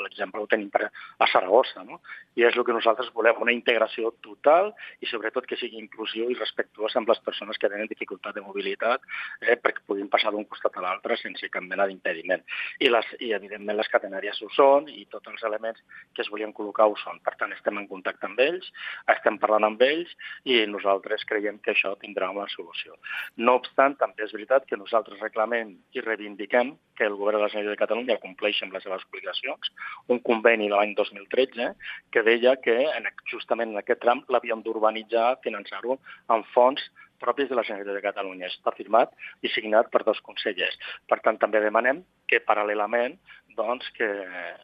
l'exemple 0.03 0.41
ho 0.41 0.49
tenim 0.49 0.69
per, 0.73 0.89
a 0.89 1.29
Saragossa. 1.31 1.83
No? 1.87 1.99
I 2.37 2.47
és 2.47 2.57
el 2.57 2.65
que 2.65 2.75
nosaltres 2.75 3.11
volem, 3.15 3.41
una 3.43 3.55
integració 3.55 4.13
total 4.25 4.71
i 5.01 5.09
sobretot 5.09 5.47
que 5.49 5.57
sigui 5.59 5.81
inclusiu 5.81 6.31
i 6.31 6.37
respectuós 6.39 6.95
amb 6.99 7.09
les 7.11 7.21
persones 7.25 7.59
que 7.59 7.69
tenen 7.69 7.89
dificultat 7.91 8.35
de 8.37 8.45
mobilitat 8.45 9.03
eh, 9.41 9.57
perquè 9.57 9.85
puguin 9.87 10.09
passar 10.11 10.33
d'un 10.33 10.47
costat 10.49 10.77
a 10.79 10.85
l'altre 10.85 11.17
sense 11.21 11.49
cap 11.53 11.65
mena 11.65 11.87
d'impediment. 11.89 12.43
I, 12.79 12.89
les, 12.89 13.13
I, 13.19 13.33
evidentment, 13.37 13.77
les 13.77 13.91
catenàries 13.91 14.41
ho 14.41 14.49
són 14.55 14.89
i 14.91 15.05
tots 15.11 15.29
els 15.31 15.45
elements 15.49 15.81
que 16.15 16.23
es 16.25 16.31
volien 16.33 16.53
col·locar 16.55 16.89
ho 16.89 16.97
són. 17.03 17.19
Per 17.25 17.35
tant, 17.39 17.53
estem 17.55 17.77
en 17.79 17.87
contacte 17.89 18.27
amb 18.29 18.39
ells, 18.43 18.69
estem 19.13 19.37
parlant 19.41 19.67
amb 19.67 19.81
ells 19.85 20.11
i 20.49 20.63
nosaltres 20.69 21.25
creiem 21.29 21.59
que 21.63 21.73
això 21.73 21.93
tindrà 22.01 22.31
una 22.33 22.47
solució. 22.53 22.97
No 23.37 23.57
obstant, 23.61 23.97
també 23.99 24.22
és 24.25 24.33
veritat 24.35 24.65
que 24.69 24.79
nosaltres 24.79 25.21
reclamem 25.21 25.75
i 25.95 26.03
reivindiquem 26.03 26.73
que 26.97 27.05
el 27.09 27.17
govern 27.19 27.39
de 27.39 27.43
la 27.43 27.51
Generalitat 27.51 27.75
de 27.75 27.83
Catalunya 27.83 28.19
compleixi 28.23 28.65
amb 28.65 28.75
les 28.75 28.85
seves 28.85 29.05
obligacions. 29.09 29.71
Un 30.13 30.21
conveni 30.27 30.69
de 30.71 30.75
l'any 30.75 30.95
2013 30.97 31.71
que 32.13 32.25
deia 32.27 32.55
que 32.63 32.77
en, 32.89 33.09
justament 33.31 33.73
en 33.73 33.81
aquest 33.81 34.03
tram 34.03 34.23
l'havíem 34.33 34.63
d'urbanitzar, 34.65 35.39
finançar-ho 35.45 35.99
amb 36.35 36.47
fons 36.55 36.83
propis 37.23 37.49
de 37.49 37.55
la 37.55 37.63
Generalitat 37.63 37.99
de 37.99 38.07
Catalunya. 38.07 38.49
Està 38.51 38.73
firmat 38.75 39.13
i 39.41 39.51
signat 39.53 39.91
per 39.93 40.03
dos 40.07 40.19
consellers. 40.27 40.75
Per 41.07 41.19
tant, 41.23 41.39
també 41.39 41.61
demanem 41.63 42.03
que 42.27 42.43
paral·lelament 42.47 43.15
doncs, 43.57 43.87
que 43.97 44.09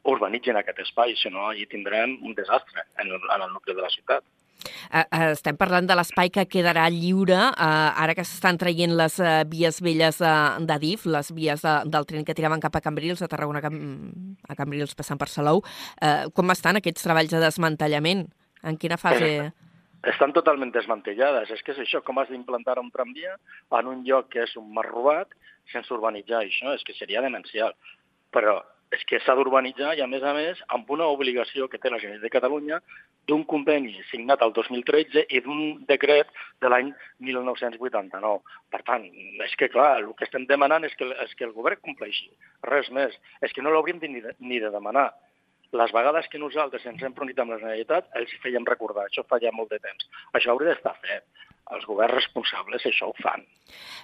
urbanitzin 0.10 0.58
aquest 0.60 0.82
espai, 0.86 1.16
si 1.20 1.32
no, 1.34 1.48
allà 1.52 1.66
tindrem 1.70 2.18
un 2.26 2.36
desastre 2.38 2.86
en 3.02 3.14
el, 3.14 3.22
en 3.22 3.46
el 3.46 3.54
nucli 3.54 3.76
de 3.78 3.86
la 3.86 3.94
ciutat. 3.94 4.26
Uh, 4.60 5.04
uh, 5.06 5.30
estem 5.32 5.56
parlant 5.60 5.88
de 5.88 5.96
l'espai 5.96 6.32
que 6.34 6.44
quedarà 6.50 6.88
lliure 6.92 7.38
uh, 7.38 8.02
ara 8.04 8.16
que 8.18 8.26
s'estan 8.28 8.60
traient 8.60 8.92
les 8.92 9.16
uh, 9.24 9.44
vies 9.50 9.80
velles 9.86 10.20
uh, 10.20 10.60
d'Adif, 10.60 11.06
les 11.08 11.32
vies 11.36 11.64
de, 11.64 11.76
del 11.88 12.08
tren 12.10 12.28
que 12.28 12.36
tiraven 12.36 12.62
cap 12.64 12.76
a 12.76 12.84
Cambrils, 12.84 13.24
a 13.24 13.32
Tarragona 13.32 13.62
a 13.64 14.58
Cambrils 14.60 14.96
passant 15.00 15.20
per 15.20 15.30
Salou. 15.32 15.64
Uh, 16.02 16.28
com 16.36 16.52
estan 16.52 16.80
aquests 16.80 17.08
treballs 17.08 17.32
de 17.32 17.42
desmantellament? 17.44 18.28
En 18.64 18.78
quina 18.80 19.00
fase... 19.00 19.52
Estan 20.08 20.32
totalment 20.32 20.72
desmantellades. 20.72 21.50
És 21.52 21.64
que 21.64 21.74
és 21.74 21.80
això, 21.84 22.00
com 22.08 22.20
has 22.22 22.30
d'implantar 22.32 22.78
un 22.80 22.92
tramvia 22.92 23.34
en 23.76 23.90
un 23.92 24.04
lloc 24.08 24.30
que 24.32 24.46
és 24.46 24.56
un 24.60 24.70
mar 24.76 24.86
robat 24.88 25.34
sense 25.72 25.92
urbanitzar 25.92 26.40
això? 26.44 26.72
És 26.76 26.86
que 26.88 26.96
seria 26.96 27.24
demencial. 27.24 27.76
Però 28.32 28.60
és 28.96 29.04
que 29.06 29.20
s'ha 29.22 29.36
d'urbanitzar 29.38 29.94
i, 29.98 30.02
a 30.02 30.08
més 30.10 30.24
a 30.26 30.34
més, 30.34 30.60
amb 30.76 30.90
una 30.96 31.08
obligació 31.14 31.68
que 31.70 31.78
té 31.82 31.92
la 31.92 32.00
Generalitat 32.02 32.26
de 32.26 32.34
Catalunya 32.34 32.80
d'un 33.30 33.44
conveni 33.52 33.94
signat 34.10 34.42
el 34.42 34.54
2013 34.56 35.28
i 35.30 35.42
d'un 35.46 35.62
decret 35.90 36.32
de 36.64 36.72
l'any 36.74 36.90
1989. 37.28 38.58
Per 38.74 38.82
tant, 38.88 39.06
és 39.46 39.56
que, 39.60 39.70
clar, 39.70 39.92
el 40.02 40.10
que 40.18 40.26
estem 40.26 40.48
demanant 40.50 40.88
és 40.88 40.96
que, 40.98 41.10
és 41.26 41.36
que 41.38 41.46
el 41.46 41.54
govern 41.58 41.82
compleixi. 41.86 42.32
Res 42.66 42.90
més. 42.96 43.14
És 43.46 43.54
que 43.54 43.66
no 43.66 43.74
l'hauríem 43.76 44.02
ni, 44.02 44.24
de, 44.26 44.34
ni 44.40 44.62
de 44.64 44.74
demanar. 44.74 45.12
Les 45.78 45.94
vegades 45.94 46.26
que 46.32 46.42
nosaltres 46.42 46.88
ens 46.90 47.04
hem 47.06 47.14
reunit 47.14 47.38
amb 47.38 47.54
la 47.54 47.60
Generalitat, 47.62 48.10
els 48.18 48.34
fèiem 48.42 48.66
recordar. 48.66 49.06
Això 49.06 49.22
fa 49.30 49.38
ja 49.44 49.54
molt 49.54 49.70
de 49.70 49.78
temps. 49.86 50.10
Això 50.34 50.56
hauria 50.56 50.74
d'estar 50.74 50.98
fet 51.04 51.49
els 51.76 51.86
governs 51.86 52.18
responsables 52.18 52.86
això 52.90 53.10
ho 53.10 53.16
fan. 53.22 53.46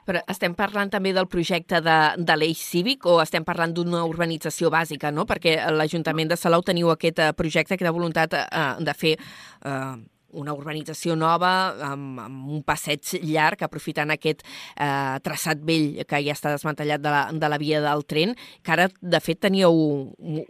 Però 0.06 0.22
estem 0.30 0.54
parlant 0.58 0.92
també 0.94 1.14
del 1.18 1.30
projecte 1.32 1.82
de, 1.82 2.00
de 2.18 2.38
l'eix 2.38 2.62
cívic 2.62 3.06
o 3.10 3.18
estem 3.24 3.46
parlant 3.48 3.74
d'una 3.74 4.04
urbanització 4.06 4.70
bàsica, 4.74 5.12
no? 5.12 5.26
Perquè 5.30 5.58
l'Ajuntament 5.74 6.30
de 6.30 6.38
Salou 6.38 6.66
teniu 6.66 6.92
aquest 6.94 7.22
eh, 7.22 7.32
projecte, 7.38 7.74
aquesta 7.76 7.96
voluntat 7.96 8.38
eh, 8.38 8.68
de 8.86 8.94
fer 8.98 9.16
eh, 9.18 9.96
una 10.36 10.54
urbanització 10.54 11.16
nova 11.16 11.52
amb, 11.88 12.20
amb 12.20 12.52
un 12.58 12.62
passeig 12.68 13.16
llarg 13.24 13.64
aprofitant 13.66 14.12
aquest 14.14 14.44
eh, 14.44 15.16
traçat 15.26 15.62
vell 15.66 16.04
que 16.08 16.22
ja 16.26 16.36
està 16.36 16.52
desmantellat 16.54 17.04
de 17.04 17.14
la, 17.14 17.24
de 17.32 17.52
la 17.52 17.60
via 17.62 17.82
del 17.84 18.06
tren, 18.08 18.36
que 18.62 18.76
ara, 18.76 18.90
de 19.02 19.24
fet, 19.24 19.42
teníeu 19.48 19.80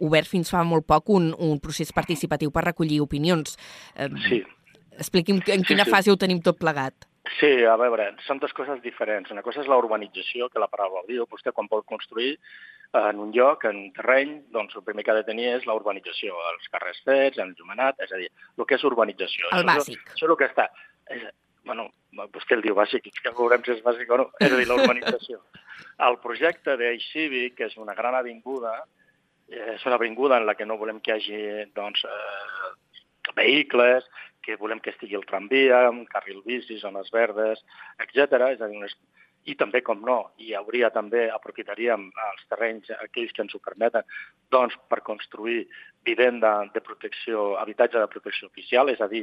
obert 0.00 0.28
fins 0.28 0.52
fa 0.52 0.64
molt 0.66 0.86
poc 0.88 1.14
un, 1.14 1.32
un 1.38 1.60
procés 1.62 1.94
participatiu 1.96 2.52
per 2.52 2.66
recollir 2.66 3.00
opinions. 3.04 3.56
Eh, 3.94 4.10
sí. 4.28 4.42
Expliqui'm 4.96 5.42
en 5.42 5.66
quina 5.66 5.84
sí, 5.84 5.90
sí. 5.90 5.94
fase 5.94 6.12
ho 6.12 6.18
tenim 6.20 6.40
tot 6.44 6.58
plegat. 6.60 7.06
Sí, 7.40 7.50
a 7.66 7.74
veure, 7.80 8.12
són 8.26 8.38
dues 8.42 8.54
coses 8.54 8.78
diferents. 8.84 9.32
Una 9.34 9.42
cosa 9.42 9.60
és 9.62 9.68
la 9.70 9.78
urbanització, 9.80 10.48
que 10.52 10.62
la 10.62 10.70
paraula 10.70 11.02
ho 11.02 11.08
diu. 11.08 11.26
Vostè 11.30 11.52
quan 11.52 11.68
vol 11.70 11.82
construir 11.84 12.36
en 12.96 13.18
un 13.20 13.32
lloc, 13.34 13.66
en 13.68 13.90
terreny, 13.96 14.36
doncs 14.54 14.76
el 14.78 14.84
primer 14.86 15.04
que 15.04 15.12
ha 15.12 15.18
de 15.18 15.26
tenir 15.26 15.48
és 15.56 15.66
la 15.66 15.74
urbanització, 15.76 16.36
els 16.52 16.70
carrers 16.72 17.02
fets, 17.04 17.40
el 17.42 17.52
llumenat, 17.58 17.98
és 18.06 18.12
a 18.12 18.20
dir, 18.20 18.30
el 18.56 18.68
que 18.68 18.78
és 18.78 18.86
urbanització. 18.88 19.50
El 19.50 19.64
això, 19.64 19.72
bàsic. 19.72 20.04
Això, 20.04 20.14
això 20.14 20.28
és 20.28 20.30
el 20.30 20.38
que 20.40 20.48
està. 20.52 20.68
És, 21.16 21.26
bueno, 21.66 21.88
vostè 22.34 22.56
el 22.56 22.62
diu 22.64 22.78
bàsic, 22.78 23.10
que 23.22 23.34
veurem 23.34 23.64
si 23.66 23.74
és 23.74 23.82
bàsic 23.84 24.12
o 24.14 24.20
no, 24.22 24.28
és 24.40 24.52
a 24.52 24.60
dir, 24.60 24.68
la 24.70 24.78
urbanització. 24.78 25.42
El 26.06 26.20
projecte 26.22 26.76
d'Eix 26.78 27.10
Cívic, 27.10 27.56
que 27.58 27.68
és 27.68 27.76
una 27.82 27.96
gran 27.98 28.14
avinguda, 28.14 28.78
és 29.48 29.84
una 29.86 29.98
avinguda 29.98 30.38
en 30.38 30.46
la 30.46 30.54
que 30.54 30.66
no 30.66 30.78
volem 30.78 31.00
que 31.00 31.12
hi 31.12 31.16
hagi 31.16 31.70
doncs, 31.74 32.04
eh, 32.06 32.72
vehicles, 33.36 34.06
que 34.46 34.56
volem 34.60 34.80
que 34.80 34.94
estigui 34.94 35.18
el 35.18 35.26
tramvia, 35.26 35.88
un 35.90 36.04
carril 36.06 36.42
bici, 36.46 36.78
zones 36.78 37.10
verdes, 37.14 37.62
etc. 37.98 38.40
És 38.54 38.62
a 38.62 38.70
dir, 38.70 38.78
unes... 38.78 38.96
I 39.46 39.54
també, 39.54 39.78
com 39.86 40.00
no, 40.02 40.16
hi 40.42 40.56
hauria 40.58 40.88
també, 40.90 41.28
aprofitaríem 41.30 42.08
els 42.24 42.46
terrenys, 42.50 42.88
aquells 42.96 43.30
que 43.34 43.44
ens 43.44 43.54
ho 43.54 43.60
permeten, 43.62 44.02
doncs 44.50 44.74
per 44.90 45.04
construir 45.06 45.60
vivenda 46.08 46.56
de 46.74 46.82
protecció, 46.82 47.52
habitatge 47.60 48.02
de 48.02 48.10
protecció 48.10 48.48
oficial, 48.50 48.90
és 48.90 49.02
a 49.02 49.06
dir, 49.12 49.22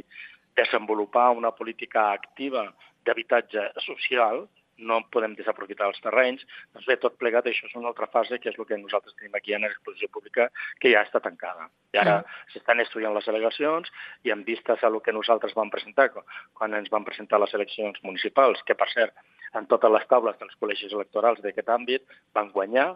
desenvolupar 0.56 1.26
una 1.36 1.52
política 1.52 2.06
activa 2.14 2.64
d'habitatge 3.04 3.66
social, 3.84 4.46
no 4.78 5.00
podem 5.14 5.34
desaprofitar 5.38 5.88
els 5.90 6.00
terrenys. 6.04 6.44
Doncs 6.74 6.88
bé, 6.90 6.96
tot 7.02 7.16
plegat, 7.20 7.46
això 7.46 7.68
és 7.68 7.76
una 7.78 7.90
altra 7.92 8.08
fase, 8.12 8.38
que 8.42 8.50
és 8.50 8.58
el 8.58 8.68
que 8.68 8.78
nosaltres 8.80 9.14
tenim 9.18 9.36
aquí 9.38 9.54
en 9.54 9.66
l'exposició 9.66 10.10
pública, 10.12 10.48
que 10.80 10.92
ja 10.94 11.04
està 11.06 11.22
tancada. 11.24 11.68
I 11.94 12.02
ara 12.02 12.16
mm. 12.20 12.42
s'estan 12.54 12.82
estudiant 12.84 13.14
les 13.14 13.28
al·legacions 13.30 13.92
i 14.24 14.34
en 14.34 14.44
vistes 14.48 14.82
a 14.82 14.90
el 14.90 15.00
que 15.04 15.14
nosaltres 15.14 15.54
vam 15.54 15.70
presentar 15.70 16.10
quan 16.14 16.74
ens 16.74 16.90
van 16.90 17.06
presentar 17.06 17.40
les 17.40 17.54
eleccions 17.54 18.00
municipals, 18.02 18.62
que 18.66 18.76
per 18.78 18.90
cert, 18.92 19.14
en 19.54 19.66
totes 19.70 19.92
les 19.94 20.06
taules 20.10 20.38
dels 20.40 20.56
col·legis 20.60 20.92
electorals 20.92 21.40
d'aquest 21.42 21.70
àmbit 21.70 22.16
van 22.34 22.50
guanyar, 22.54 22.94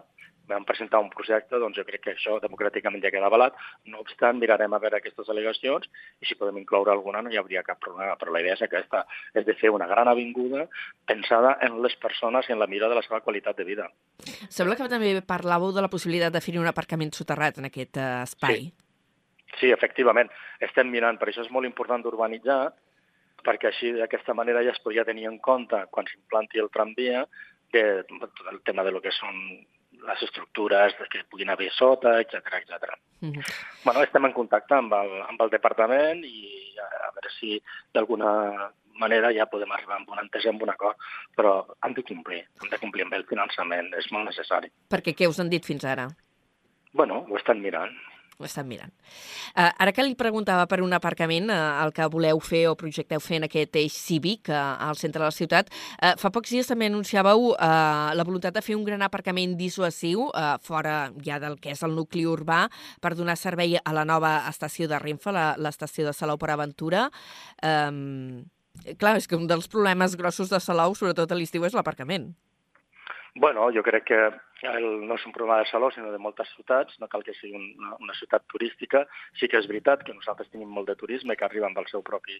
vam 0.49 0.65
presentar 0.65 0.99
un 1.03 1.11
projecte, 1.13 1.59
doncs 1.61 1.77
jo 1.77 1.85
crec 1.87 2.03
que 2.03 2.13
això 2.15 2.39
democràticament 2.41 3.03
ja 3.03 3.11
queda 3.13 3.29
avalat. 3.29 3.55
No 3.91 4.01
obstant, 4.03 4.39
mirarem 4.41 4.73
a 4.73 4.81
veure 4.81 4.99
aquestes 4.99 5.29
al·legacions 5.29 5.87
i 6.19 6.27
si 6.27 6.37
podem 6.39 6.59
incloure 6.61 6.91
alguna 6.93 7.21
no 7.23 7.31
hi 7.33 7.39
hauria 7.39 7.63
cap 7.67 7.79
problema, 7.83 8.17
però 8.19 8.33
la 8.33 8.41
idea 8.43 8.57
és 8.57 8.65
aquesta, 8.65 9.05
és 9.37 9.45
de 9.47 9.55
fer 9.59 9.71
una 9.73 9.87
gran 9.87 10.09
avinguda 10.11 10.65
pensada 11.07 11.55
en 11.65 11.79
les 11.83 11.95
persones 12.01 12.49
i 12.49 12.55
en 12.55 12.61
la 12.61 12.67
mira 12.67 12.89
de 12.89 12.97
la 12.97 13.05
seva 13.05 13.21
qualitat 13.25 13.57
de 13.57 13.67
vida. 13.67 13.87
Sembla 14.49 14.75
que 14.75 14.89
també 14.91 15.15
parlàveu 15.25 15.73
de 15.75 15.85
la 15.85 15.91
possibilitat 15.91 16.33
de 16.33 16.43
fer 16.43 16.57
un 16.59 16.67
aparcament 16.69 17.13
soterrat 17.15 17.61
en 17.61 17.69
aquest 17.69 17.97
uh, 18.01 18.25
espai. 18.25 18.67
Sí. 18.67 19.55
sí, 19.61 19.73
efectivament. 19.75 20.31
Estem 20.65 20.89
mirant, 20.91 21.19
per 21.21 21.29
això 21.29 21.45
és 21.45 21.51
molt 21.53 21.69
important 21.69 22.03
d'urbanitzar, 22.03 22.61
perquè 23.45 23.69
així 23.69 23.93
d'aquesta 23.95 24.35
manera 24.35 24.63
ja 24.65 24.73
es 24.73 24.81
podria 24.83 25.05
tenir 25.07 25.29
en 25.29 25.37
compte 25.39 25.79
quan 25.93 26.07
s'implanti 26.09 26.59
el 26.59 26.71
tramvia 26.73 27.23
de, 27.71 27.83
el 28.51 28.61
tema 28.65 28.83
de 28.83 28.91
lo 28.91 29.01
que 29.01 29.13
són 29.15 29.37
les 30.07 30.23
estructures 30.23 30.95
que 31.11 31.23
puguin 31.29 31.49
haver 31.49 31.71
sota, 31.75 32.19
etc 32.21 32.35
etc. 32.61 32.95
Mm 33.21 33.31
-hmm. 33.31 33.43
bueno, 33.83 34.03
estem 34.03 34.25
en 34.25 34.33
contacte 34.33 34.75
amb 34.75 34.93
el, 34.93 35.21
amb 35.21 35.41
el 35.41 35.49
departament 35.49 36.23
i 36.23 36.75
a, 36.79 37.07
a 37.07 37.11
veure 37.15 37.29
si 37.39 37.61
d'alguna 37.93 38.71
manera 38.99 39.31
ja 39.33 39.45
podem 39.45 39.71
arribar 39.71 39.95
amb 39.95 40.09
un 40.09 40.19
entesa, 40.19 40.49
amb 40.49 40.61
un 40.61 40.69
acord, 40.69 40.97
però 41.35 41.65
han 41.79 41.93
de 41.93 42.03
complir, 42.03 42.43
han 42.61 42.69
de 42.69 42.77
complir 42.77 43.03
amb 43.05 43.13
el 43.13 43.25
finançament, 43.25 43.93
és 43.95 44.11
molt 44.11 44.25
necessari. 44.25 44.71
Perquè 44.89 45.15
què 45.15 45.27
us 45.27 45.39
han 45.39 45.49
dit 45.49 45.65
fins 45.65 45.85
ara? 45.85 46.09
Bueno, 46.91 47.25
ho 47.29 47.37
estan 47.37 47.61
mirant 47.61 47.95
ho 48.39 48.47
estan 48.47 48.67
mirant. 48.69 48.93
Uh, 49.51 49.67
ara 49.83 49.91
que 49.91 50.03
li 50.05 50.15
preguntava 50.15 50.63
per 50.71 50.79
un 50.79 50.93
aparcament, 50.95 51.49
uh, 51.51 51.83
el 51.83 51.91
que 51.95 52.07
voleu 52.11 52.39
fer 52.39 52.63
o 52.69 52.75
projecteu 52.79 53.19
fer 53.19 53.41
en 53.41 53.47
aquest 53.49 53.75
eix 53.81 53.97
cívic 53.99 54.47
uh, 54.47 54.77
al 54.87 54.95
centre 54.99 55.19
de 55.19 55.27
la 55.27 55.35
ciutat, 55.35 55.71
uh, 55.99 56.13
fa 56.19 56.31
pocs 56.31 56.55
dies 56.55 56.71
també 56.71 56.87
anunciàveu 56.87 57.49
uh, 57.51 57.57
la 58.15 58.27
voluntat 58.27 58.55
de 58.55 58.63
fer 58.63 58.77
un 58.79 58.85
gran 58.87 59.03
aparcament 59.03 59.57
dissuasiu 59.59 60.29
uh, 60.29 60.55
fora 60.63 61.11
ja 61.25 61.41
del 61.43 61.59
que 61.59 61.73
és 61.75 61.83
el 61.83 61.97
nucli 61.97 62.23
urbà 62.29 62.65
per 63.03 63.13
donar 63.19 63.35
servei 63.39 63.75
a 63.75 63.95
la 63.95 64.07
nova 64.07 64.37
estació 64.49 64.87
de 64.87 64.99
Renfe, 65.03 65.35
l'estació 65.35 66.07
de 66.07 66.15
Salou 66.15 66.39
per 66.39 66.53
Aventura. 66.55 67.09
Um, 67.59 68.45
clar, 68.99 69.17
és 69.19 69.27
que 69.27 69.35
un 69.35 69.49
dels 69.51 69.67
problemes 69.67 70.15
grossos 70.15 70.51
de 70.53 70.63
Salou, 70.63 70.95
sobretot 70.95 71.31
a 71.31 71.37
l'estiu, 71.37 71.67
és 71.67 71.75
l'aparcament. 71.75 72.31
Bueno, 73.35 73.69
jo 73.71 73.83
crec 73.83 74.05
que 74.09 74.19
el, 74.67 74.85
no 75.07 75.15
és 75.15 75.25
un 75.27 75.33
problema 75.35 75.59
de 75.61 75.67
Salou, 75.69 75.91
sinó 75.93 76.09
de 76.11 76.19
moltes 76.19 76.49
ciutats, 76.55 76.95
no 76.99 77.07
cal 77.11 77.23
que 77.23 77.35
sigui 77.37 77.55
una, 77.55 77.93
una 78.01 78.15
ciutat 78.17 78.43
turística. 78.51 79.03
Sí 79.39 79.47
que 79.47 79.59
és 79.61 79.67
veritat 79.69 80.03
que 80.03 80.15
nosaltres 80.15 80.49
tenim 80.49 80.71
molt 80.73 80.89
de 80.89 80.97
turisme 80.99 81.37
que 81.37 81.45
arriba 81.45 81.69
amb 81.69 81.77
el 81.79 81.87
seu 81.91 82.03
propi 82.05 82.39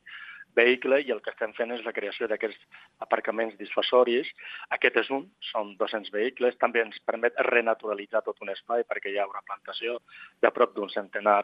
vehicle 0.58 1.02
i 1.06 1.14
el 1.14 1.22
que 1.22 1.32
estem 1.32 1.54
fent 1.54 1.72
és 1.76 1.86
la 1.86 1.94
creació 1.96 2.28
d'aquests 2.28 2.82
aparcaments 3.06 3.56
dissuasoris. 3.62 4.34
Aquest 4.76 5.00
és 5.04 5.14
un, 5.14 5.30
són 5.52 5.76
200 5.80 6.12
vehicles, 6.16 6.58
també 6.60 6.84
ens 6.84 7.00
permet 7.06 7.38
renaturalitzar 7.52 8.26
tot 8.26 8.42
un 8.42 8.52
espai 8.56 8.84
perquè 8.90 9.14
hi 9.14 9.22
ha 9.22 9.30
una 9.30 9.46
plantació 9.46 10.00
de 10.42 10.52
prop 10.56 10.76
d'un 10.76 10.90
centenar 10.90 11.44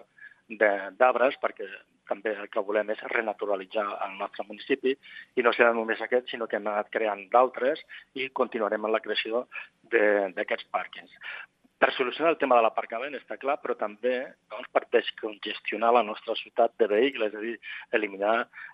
d'arbres 0.99 1.37
perquè 1.41 1.67
també 2.09 2.35
el 2.37 2.49
que 2.53 2.61
volem 2.61 2.91
és 2.93 3.01
renaturalitzar 3.11 3.85
el 4.07 4.17
nostre 4.19 4.45
municipi 4.47 4.93
i 5.35 5.45
no 5.45 5.53
serà 5.53 5.71
només 5.73 6.01
aquest, 6.01 6.29
sinó 6.29 6.47
que 6.47 6.59
hem 6.59 6.67
anat 6.69 6.91
creant 6.93 7.25
d'altres 7.33 7.81
i 8.13 8.29
continuarem 8.29 8.85
en 8.85 8.93
la 8.93 9.01
creació 9.01 9.47
d'aquests 9.89 10.69
pàrquings 10.69 11.17
per 11.85 11.93
solucionar 11.93 12.31
el 12.33 12.39
tema 12.41 12.55
de 12.57 12.63
l'aparcament, 12.65 13.13
està 13.13 13.35
clar, 13.37 13.59
però 13.61 13.75
també 13.77 14.15
doncs, 14.49 14.69
per 14.73 14.81
descongestionar 14.95 15.91
la 15.93 16.01
nostra 16.07 16.33
ciutat 16.39 16.73
de 16.81 16.87
vehicles, 16.89 17.29
és 17.29 17.37
a 17.37 17.43
dir, 17.43 17.53
eliminar 17.93 18.31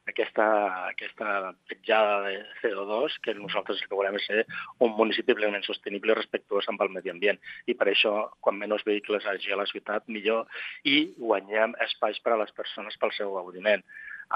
aquesta, 0.07 0.45
aquesta 0.93 1.33
petjada 1.67 2.21
de 2.29 2.37
CO2, 2.61 3.17
que 3.25 3.35
nosaltres 3.35 3.81
el 3.81 3.89
que 3.91 3.99
volem 3.99 4.15
és 4.15 4.29
ser 4.29 4.45
un 4.87 4.95
municipi 4.95 5.35
plenament 5.35 5.67
sostenible 5.67 6.15
i 6.15 6.17
respectuós 6.21 6.71
amb 6.71 6.85
el 6.85 6.93
medi 6.95 7.11
ambient. 7.11 7.41
I 7.67 7.75
per 7.75 7.89
això, 7.91 8.13
quan 8.39 8.61
menys 8.61 8.87
vehicles 8.87 9.27
hagi 9.27 9.51
a 9.51 9.59
la 9.59 9.67
ciutat, 9.67 10.07
millor, 10.07 10.47
i 10.87 11.11
guanyem 11.19 11.75
espais 11.89 12.23
per 12.23 12.37
a 12.37 12.39
les 12.45 12.55
persones 12.55 12.95
pel 13.01 13.11
seu 13.19 13.35
gaudiment 13.35 13.83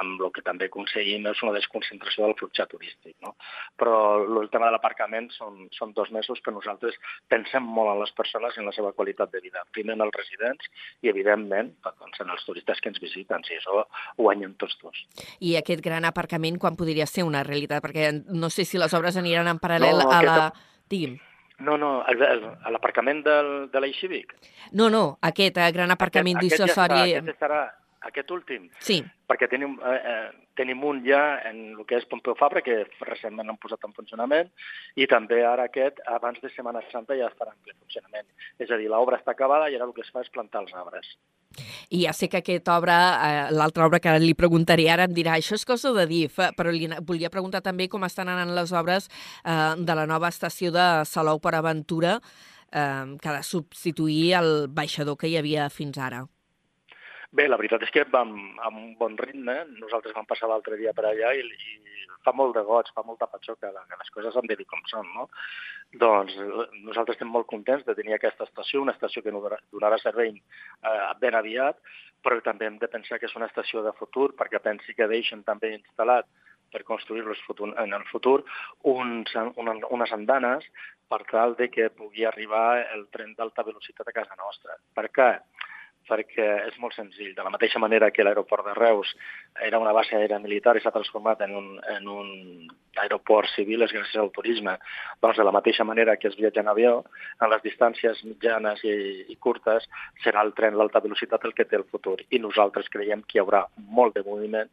amb 0.01 0.21
el 0.21 0.31
que 0.36 0.43
també 0.45 0.69
aconseguim 0.69 1.27
és 1.31 1.41
una 1.45 1.53
desconcentració 1.55 2.25
del 2.25 2.36
flux 2.39 2.62
turístic. 2.71 3.15
No? 3.23 3.36
Però 3.79 3.95
el 4.41 4.49
tema 4.53 4.69
de 4.69 4.75
l'aparcament 4.75 5.29
són, 5.36 5.65
són 5.75 5.93
dos 5.97 6.12
mesos 6.15 6.41
que 6.43 6.53
nosaltres 6.55 6.97
pensem 7.31 7.63
molt 7.63 7.93
en 7.93 8.01
les 8.03 8.13
persones 8.17 8.55
i 8.55 8.63
en 8.63 8.69
la 8.69 8.75
seva 8.75 8.93
qualitat 8.97 9.31
de 9.34 9.41
vida. 9.43 9.63
Primer 9.75 9.95
en 9.97 10.05
els 10.05 10.15
residents 10.15 10.69
i, 11.01 11.10
evidentment, 11.12 11.73
doncs, 11.86 12.21
en 12.23 12.34
els 12.34 12.45
turistes 12.47 12.81
que 12.81 12.91
ens 12.93 13.01
visiten. 13.03 13.45
Si 13.47 13.58
això 13.58 13.86
guanyen 14.17 14.55
tots 14.62 14.77
dos. 14.81 15.05
I 15.39 15.55
aquest 15.60 15.84
gran 15.86 16.08
aparcament 16.08 16.60
quan 16.62 16.79
podria 16.79 17.08
ser 17.10 17.27
una 17.27 17.43
realitat? 17.47 17.84
Perquè 17.86 18.12
no 18.31 18.51
sé 18.53 18.65
si 18.65 18.81
les 18.81 18.93
obres 18.97 19.17
aniran 19.19 19.49
en 19.51 19.62
paral·lel 19.62 20.03
no, 20.03 20.12
a 20.12 20.21
la... 20.23 20.36
Aquesta... 20.49 20.71
Digui'm. 20.86 21.15
No, 21.65 21.77
no, 21.79 22.03
l'aparcament 22.73 23.21
de 23.23 23.79
l'Eix 23.79 23.95
Cívic. 24.01 24.34
No, 24.75 24.89
no, 24.91 25.17
aquest 25.23 25.58
eh, 25.58 25.71
gran 25.71 25.93
aparcament 25.93 26.41
dissuasori... 26.41 26.99
Aquest, 26.99 27.21
aquest 27.21 27.31
estarà, 27.31 27.62
aquest 28.09 28.31
últim? 28.31 28.67
Sí. 28.79 28.99
Perquè 29.29 29.49
tenim, 29.51 29.77
eh, 29.81 29.99
eh, 30.11 30.49
tenim 30.55 30.83
un 30.85 31.01
ja 31.05 31.41
en 31.49 31.61
el 31.75 31.85
que 31.89 31.97
és 31.99 32.07
Pompeu 32.09 32.35
Fabra, 32.39 32.61
que 32.65 32.83
recentment 33.01 33.49
han 33.49 33.61
posat 33.61 33.83
en 33.87 33.93
funcionament, 33.93 34.51
i 34.95 35.07
també 35.11 35.43
ara 35.45 35.67
aquest, 35.69 36.01
abans 36.07 36.41
de 36.41 36.51
Setmana 36.53 36.83
Santa, 36.91 37.17
ja 37.17 37.31
estarà 37.31 37.53
en 37.53 37.61
ple 37.63 37.73
funcionament. 37.73 38.27
És 38.59 38.71
a 38.71 38.77
dir, 38.77 38.89
l'obra 38.91 39.19
està 39.19 39.33
acabada 39.35 39.69
i 39.69 39.75
ara 39.75 39.87
el 39.89 39.93
que 39.93 40.05
es 40.05 40.11
fa 40.13 40.21
és 40.21 40.29
plantar 40.29 40.63
els 40.65 40.73
arbres. 40.73 41.15
I 41.89 42.03
ja 42.03 42.13
sé 42.13 42.27
que 42.29 42.41
aquesta 42.41 42.77
obra, 42.77 42.97
eh, 43.23 43.51
l'altra 43.55 43.85
obra 43.85 43.99
que 43.99 44.17
li 44.19 44.33
preguntaré 44.33 44.89
ara, 44.91 45.05
em 45.05 45.13
dirà 45.13 45.37
això 45.37 45.55
és 45.55 45.65
cosa 45.65 45.93
de 45.95 46.05
DIF, 46.09 46.39
però 46.57 46.71
li 46.71 46.89
volia 47.01 47.31
preguntar 47.31 47.61
també 47.61 47.87
com 47.87 48.03
estan 48.03 48.29
anant 48.29 48.53
les 48.55 48.73
obres 48.73 49.09
eh, 49.43 49.73
de 49.77 49.95
la 49.95 50.05
nova 50.05 50.29
estació 50.29 50.71
de 50.71 51.05
Salou 51.05 51.39
per 51.39 51.55
Aventura, 51.55 52.19
eh, 52.71 53.17
que 53.21 53.29
ha 53.29 53.37
de 53.37 53.43
substituir 53.43 54.33
el 54.41 54.67
baixador 54.67 55.17
que 55.17 55.31
hi 55.31 55.37
havia 55.37 55.69
fins 55.69 55.97
ara. 55.97 56.25
Bé, 57.35 57.49
la 57.49 57.57
veritat 57.59 57.83
és 57.83 57.91
que 57.91 58.05
vam 58.11 58.31
amb 58.63 58.77
un 58.79 58.91
bon 58.99 59.17
ritme. 59.19 59.57
Nosaltres 59.81 60.15
vam 60.15 60.27
passar 60.29 60.47
l'altre 60.47 60.77
dia 60.79 60.93
per 60.95 61.03
allà 61.09 61.33
i, 61.35 61.43
i 61.43 62.05
fa 62.23 62.31
molt 62.31 62.55
de 62.55 62.63
goig, 62.63 62.87
fa 62.95 63.03
molta 63.03 63.27
patxoca, 63.27 63.73
que 63.75 63.99
les 63.99 64.13
coses 64.15 64.37
han 64.39 64.47
de 64.47 64.55
dir 64.55 64.67
com 64.69 64.79
són, 64.91 65.09
no? 65.17 65.27
Doncs 66.01 66.37
nosaltres 66.85 67.17
estem 67.17 67.29
molt 67.31 67.49
contents 67.51 67.83
de 67.87 67.95
tenir 67.97 68.15
aquesta 68.15 68.47
estació, 68.47 68.81
una 68.85 68.95
estació 68.95 69.21
que 69.25 69.35
donarà 69.35 69.99
servei 70.01 70.31
eh, 70.31 70.95
ben 71.21 71.35
aviat, 71.37 71.77
però 72.23 72.39
també 72.45 72.69
hem 72.69 72.79
de 72.81 72.89
pensar 72.95 73.19
que 73.19 73.27
és 73.29 73.37
una 73.37 73.51
estació 73.51 73.83
de 73.85 73.93
futur, 73.99 74.31
perquè 74.39 74.63
pensi 74.63 74.95
que 74.97 75.11
deixen 75.11 75.43
també 75.43 75.75
instal·lat 75.75 76.31
per 76.71 76.83
construir-los 76.87 77.39
en 77.83 77.93
el 77.93 78.03
futur 78.09 78.39
uns, 78.91 79.35
una, 79.55 79.75
unes 79.95 80.11
andanes 80.11 80.65
per 81.07 81.21
tal 81.29 81.53
de 81.55 81.69
que 81.69 81.91
pugui 81.93 82.25
arribar 82.25 82.81
el 82.95 83.05
tren 83.13 83.35
d'alta 83.37 83.63
velocitat 83.63 84.07
a 84.09 84.15
casa 84.15 84.35
nostra. 84.39 84.75
Per 84.97 85.07
què? 85.13 85.29
Perquè 86.09 86.47
és 86.69 86.77
molt 86.81 86.95
senzill. 86.95 87.33
De 87.35 87.43
la 87.43 87.51
mateixa 87.53 87.79
manera 87.81 88.11
que 88.11 88.23
l'aeroport 88.23 88.65
de 88.67 88.73
Reus 88.77 89.11
era 89.67 89.79
una 89.81 89.93
base 89.95 90.15
aèria 90.15 90.39
militar 90.39 90.75
i 90.77 90.83
s'ha 90.83 90.93
transformat 90.95 91.41
en 91.45 91.55
un, 91.59 91.69
en 91.95 92.09
un 92.11 92.29
aeroport 93.03 93.49
civil, 93.55 93.83
és 93.83 93.93
gràcies 93.93 94.21
al 94.21 94.31
turisme. 94.35 94.77
Doncs 95.21 95.39
de 95.41 95.47
la 95.47 95.53
mateixa 95.55 95.87
manera 95.87 96.17
que 96.17 96.29
es 96.31 96.37
viatja 96.39 96.63
en 96.63 96.71
avió, 96.71 96.97
en 97.41 97.51
les 97.51 97.63
distàncies 97.65 98.23
mitjanes 98.27 98.83
i, 98.83 98.95
i 99.31 99.39
curtes 99.47 99.87
serà 100.23 100.45
el 100.45 100.53
tren 100.57 100.77
d'alta 100.77 101.03
velocitat 101.03 101.45
el 101.45 101.55
que 101.57 101.67
té 101.69 101.79
el 101.79 101.87
futur. 101.91 102.19
I 102.29 102.41
nosaltres 102.43 102.91
creiem 102.93 103.25
que 103.25 103.39
hi 103.39 103.43
haurà 103.43 103.65
molt 103.77 104.15
de 104.15 104.25
moviment 104.27 104.71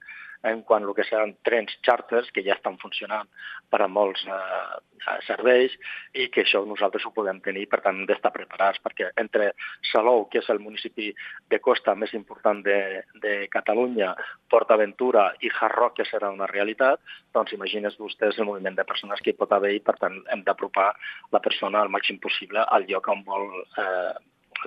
en 0.48 0.62
quant 0.66 0.84
al 0.84 0.94
que 0.96 1.06
seran 1.06 1.34
trens 1.46 1.74
charters, 1.86 2.30
que 2.34 2.42
ja 2.46 2.56
estan 2.56 2.78
funcionant 2.82 3.28
per 3.70 3.80
a 3.82 3.88
molts 3.88 4.24
eh, 4.26 5.16
serveis, 5.26 5.74
i 6.18 6.28
que 6.34 6.42
això 6.42 6.62
nosaltres 6.66 7.06
ho 7.06 7.12
podem 7.14 7.40
tenir, 7.44 7.68
per 7.70 7.80
tant, 7.84 8.00
hem 8.00 8.08
d'estar 8.08 8.32
preparats, 8.34 8.80
perquè 8.82 9.10
entre 9.22 9.52
Salou, 9.92 10.26
que 10.30 10.42
és 10.42 10.50
el 10.52 10.60
municipi 10.62 11.10
de 11.50 11.60
costa 11.62 11.94
més 11.98 12.12
important 12.18 12.62
de, 12.66 12.78
de 13.22 13.34
Catalunya, 13.52 14.12
Port 14.50 14.70
Aventura 14.74 15.30
i 15.40 15.50
Harroc, 15.52 15.96
que 16.00 16.08
serà 16.08 16.32
una 16.34 16.50
realitat, 16.50 17.00
doncs 17.34 17.54
imagines 17.56 17.98
vostès 18.00 18.38
el 18.38 18.48
moviment 18.50 18.76
de 18.78 18.88
persones 18.88 19.22
que 19.22 19.32
hi 19.32 19.38
pot 19.38 19.52
haver 19.54 19.76
i, 19.76 19.84
per 19.84 19.96
tant, 20.02 20.20
hem 20.32 20.44
d'apropar 20.46 20.90
la 21.32 21.40
persona 21.40 21.82
al 21.82 21.92
màxim 21.92 22.20
possible 22.22 22.62
al 22.62 22.86
lloc 22.88 23.08
on 23.12 23.24
vol 23.26 23.48
eh, 23.78 24.12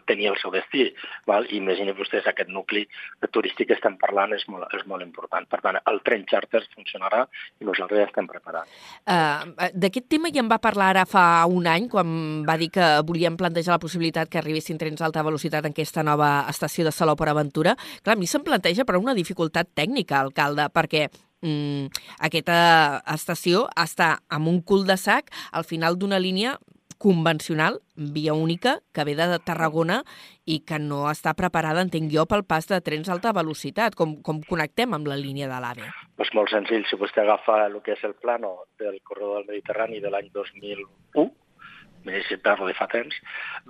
tenir 0.05 0.29
el 0.31 0.37
seu 0.41 0.51
destí. 0.53 0.87
Val? 1.29 1.47
I 1.49 1.59
imaginin 1.59 1.95
vostès 1.97 2.27
aquest 2.27 2.49
nucli 2.53 2.85
turístic 3.31 3.69
que 3.69 3.77
estem 3.77 3.97
parlant 4.01 4.33
és 4.35 4.45
molt, 4.51 4.67
és 4.75 4.85
molt 4.89 5.05
important. 5.05 5.47
Per 5.49 5.61
tant, 5.63 5.79
el 5.91 6.01
tren 6.05 6.25
charter 6.29 6.63
funcionarà 6.75 7.23
i 7.61 7.67
nosaltres 7.67 8.01
ja 8.03 8.07
estem 8.09 8.27
preparats. 8.29 8.71
Uh, 9.05 9.69
D'aquest 9.73 10.09
tema 10.11 10.31
ja 10.33 10.43
en 10.43 10.51
va 10.51 10.59
parlar 10.63 10.91
ara 10.93 11.05
fa 11.09 11.25
un 11.51 11.67
any, 11.69 11.89
quan 11.91 12.43
va 12.47 12.57
dir 12.61 12.71
que 12.73 12.87
volíem 13.07 13.37
plantejar 13.39 13.75
la 13.75 13.83
possibilitat 13.83 14.31
que 14.31 14.41
arribessin 14.41 14.79
trens 14.81 15.01
d'alta 15.01 15.23
velocitat 15.25 15.65
en 15.65 15.75
aquesta 15.75 16.03
nova 16.03 16.31
estació 16.51 16.85
de 16.87 16.93
Salou 16.95 17.17
per 17.19 17.29
Aventura. 17.31 17.75
Clar, 18.03 18.15
a 18.15 18.19
mi 18.19 18.27
se'm 18.29 18.45
planteja 18.45 18.85
però 18.85 19.01
una 19.01 19.15
dificultat 19.17 19.71
tècnica, 19.77 20.19
alcalde, 20.19 20.67
perquè 20.73 21.07
mm, 21.41 22.05
aquesta 22.27 23.01
estació 23.15 23.65
està 23.81 24.15
amb 24.29 24.51
un 24.51 24.61
cul 24.61 24.85
de 24.87 24.97
sac 24.99 25.31
al 25.51 25.67
final 25.67 25.99
d'una 25.99 26.21
línia 26.21 26.57
convencional, 26.97 27.79
via 27.95 28.33
única, 28.33 28.79
que 28.93 29.03
ve 29.03 29.15
de 29.15 29.39
Tarragona 29.39 30.03
i 30.45 30.59
que 30.67 30.79
no 30.79 31.05
està 31.11 31.33
preparada, 31.33 31.83
entenc 31.85 32.11
jo, 32.13 32.25
pel 32.25 32.43
pas 32.43 32.67
de 32.67 32.79
trens 32.81 33.07
d'alta 33.07 33.33
velocitat. 33.33 33.95
Com, 33.95 34.17
com 34.21 34.41
connectem 34.43 34.93
amb 34.93 35.07
la 35.07 35.17
línia 35.19 35.49
de 35.51 35.59
l'AVE? 35.61 35.89
Pues 36.15 36.33
molt 36.33 36.51
senzill. 36.53 36.85
Si 36.89 36.99
vostè 36.99 37.23
agafa 37.23 37.65
el 37.67 37.81
que 37.85 37.95
és 37.95 38.03
el 38.03 38.15
plano 38.15 38.65
del 38.79 39.01
corredor 39.03 39.41
del 39.41 39.55
Mediterrani 39.55 40.01
de 40.03 40.11
l'any 40.13 40.29
2001, 40.33 41.31
més 42.05 42.29
de 42.29 42.73
fa 42.77 42.87
temps, 42.91 43.15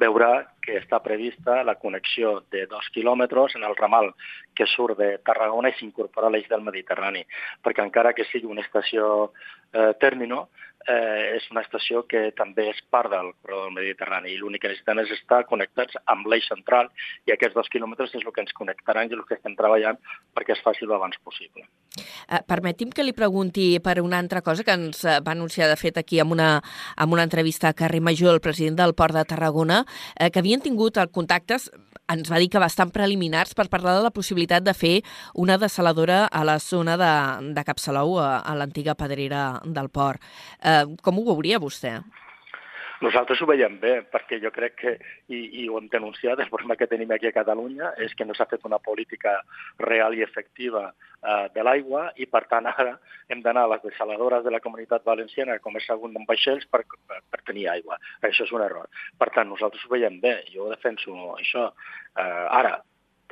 veurà 0.02 0.46
que 0.66 0.78
està 0.82 1.00
prevista 1.06 1.62
la 1.64 1.78
connexió 1.82 2.40
de 2.52 2.66
dos 2.72 2.90
quilòmetres 2.96 3.56
en 3.56 3.64
el 3.64 3.76
ramal 3.78 4.12
que 4.56 4.68
surt 4.68 4.98
de 5.00 5.10
Tarragona 5.26 5.72
i 5.72 5.78
s'incorpora 5.80 6.28
a 6.28 6.34
l'eix 6.34 6.50
del 6.50 6.66
Mediterrani, 6.66 7.26
perquè 7.64 7.84
encara 7.86 8.14
que 8.18 8.28
sigui 8.32 8.50
una 8.52 8.66
estació 8.66 9.32
eh, 9.74 9.92
tèrmino, 10.02 10.48
eh, 10.88 11.36
és 11.38 11.46
una 11.52 11.64
estació 11.66 12.04
que 12.10 12.30
també 12.38 12.68
és 12.70 12.80
part 12.94 13.10
del 13.12 13.32
corredor 13.42 13.68
del 13.68 13.78
Mediterrani 13.78 14.32
i 14.32 14.38
l'únic 14.40 14.64
que 14.64 14.72
necessitem 14.72 15.02
és 15.04 15.14
estar 15.18 15.42
connectats 15.50 15.98
amb 16.12 16.28
l'eix 16.30 16.48
central 16.50 16.92
i 17.26 17.34
aquests 17.34 17.58
dos 17.58 17.70
quilòmetres 17.74 18.14
és 18.14 18.26
el 18.26 18.34
que 18.34 18.44
ens 18.46 18.54
connectaran 18.58 19.10
i 19.10 19.18
el 19.18 19.26
que 19.28 19.38
estem 19.38 19.56
treballant 19.58 19.98
perquè 20.36 20.56
es 20.56 20.64
faci 20.66 20.86
l'abans 20.86 21.18
possible. 21.24 21.66
Eh, 21.96 22.42
permeti'm 22.48 22.92
que 22.94 23.06
li 23.06 23.16
pregunti 23.18 23.68
per 23.84 24.00
una 24.04 24.20
altra 24.20 24.42
cosa 24.46 24.64
que 24.64 24.76
ens 24.76 25.04
eh, 25.06 25.20
va 25.26 25.34
anunciar 25.34 25.70
de 25.72 25.80
fet 25.80 25.98
aquí 26.02 26.20
amb 26.22 26.36
una, 26.36 26.50
amb 26.96 27.14
una 27.14 27.26
entrevista 27.26 27.70
a 27.70 27.78
Carrer 27.78 28.02
Major, 28.02 28.34
el 28.34 28.44
president 28.44 28.78
del 28.82 28.96
Port 28.96 29.16
de 29.16 29.26
Tarragona, 29.26 29.84
eh, 30.20 30.30
que 30.32 30.44
havien 30.56 30.64
tingut 30.64 30.98
contactes 31.12 31.70
ens 32.08 32.30
va 32.30 32.38
dir 32.40 32.48
que 32.54 32.62
bastant 32.62 32.92
preliminars 32.94 33.56
per 33.58 33.68
parlar 33.68 33.96
de 33.98 34.04
la 34.06 34.14
possibilitat 34.14 34.64
de 34.64 34.74
fer 34.74 35.02
una 35.34 35.58
desaladora 35.58 36.28
a 36.28 36.44
la 36.46 36.60
zona 36.60 36.96
de, 37.02 37.14
de 37.56 37.64
Capçalou, 37.66 38.20
a, 38.22 38.40
a 38.46 38.54
l'antiga 38.56 38.94
pedrera 38.96 39.60
del 39.66 39.90
port. 39.90 40.22
Eh, 40.62 40.86
com 41.02 41.18
ho 41.18 41.26
veuria 41.26 41.60
vostè? 41.60 41.98
Nosaltres 43.04 43.42
ho 43.42 43.48
veiem 43.50 43.76
bé, 43.82 43.96
perquè 44.12 44.40
jo 44.44 44.52
crec 44.56 44.76
que, 44.80 44.94
i, 45.28 45.40
i 45.62 45.66
ho 45.68 45.80
hem 45.80 45.90
denunciat, 45.92 46.40
el 46.40 46.52
problema 46.52 46.78
que 46.80 46.88
tenim 46.88 47.12
aquí 47.12 47.28
a 47.28 47.36
Catalunya 47.36 47.92
és 48.06 48.16
que 48.16 48.28
no 48.28 48.36
s'ha 48.38 48.48
fet 48.52 48.64
una 48.68 48.80
política 48.80 49.36
real 49.84 50.16
i 50.16 50.24
efectiva 50.24 50.86
eh, 50.88 51.46
de 51.56 51.66
l'aigua 51.68 52.08
i, 52.16 52.30
per 52.32 52.46
tant, 52.52 52.70
ara 52.72 52.96
hem 53.28 53.44
d'anar 53.44 53.66
a 53.66 53.74
les 53.76 53.84
desaladores 53.84 54.46
de 54.46 54.56
la 54.56 54.64
comunitat 54.64 55.04
valenciana 55.08 55.58
a 55.58 55.64
començar 55.64 55.96
algun 55.98 56.16
amb 56.16 56.30
vaixells 56.30 56.68
per, 56.72 56.86
per 57.12 57.44
tenir 57.44 57.68
aigua. 57.74 58.00
Això 58.24 58.48
és 58.48 58.56
un 58.56 58.64
error. 58.64 58.88
Per 59.20 59.32
tant, 59.36 59.50
nosaltres 59.52 59.86
ho 59.86 59.92
veiem 59.92 60.22
bé, 60.24 60.38
jo 60.54 60.72
defenso 60.72 61.36
això. 61.36 61.70
Eh, 62.16 62.46
ara, 62.62 62.78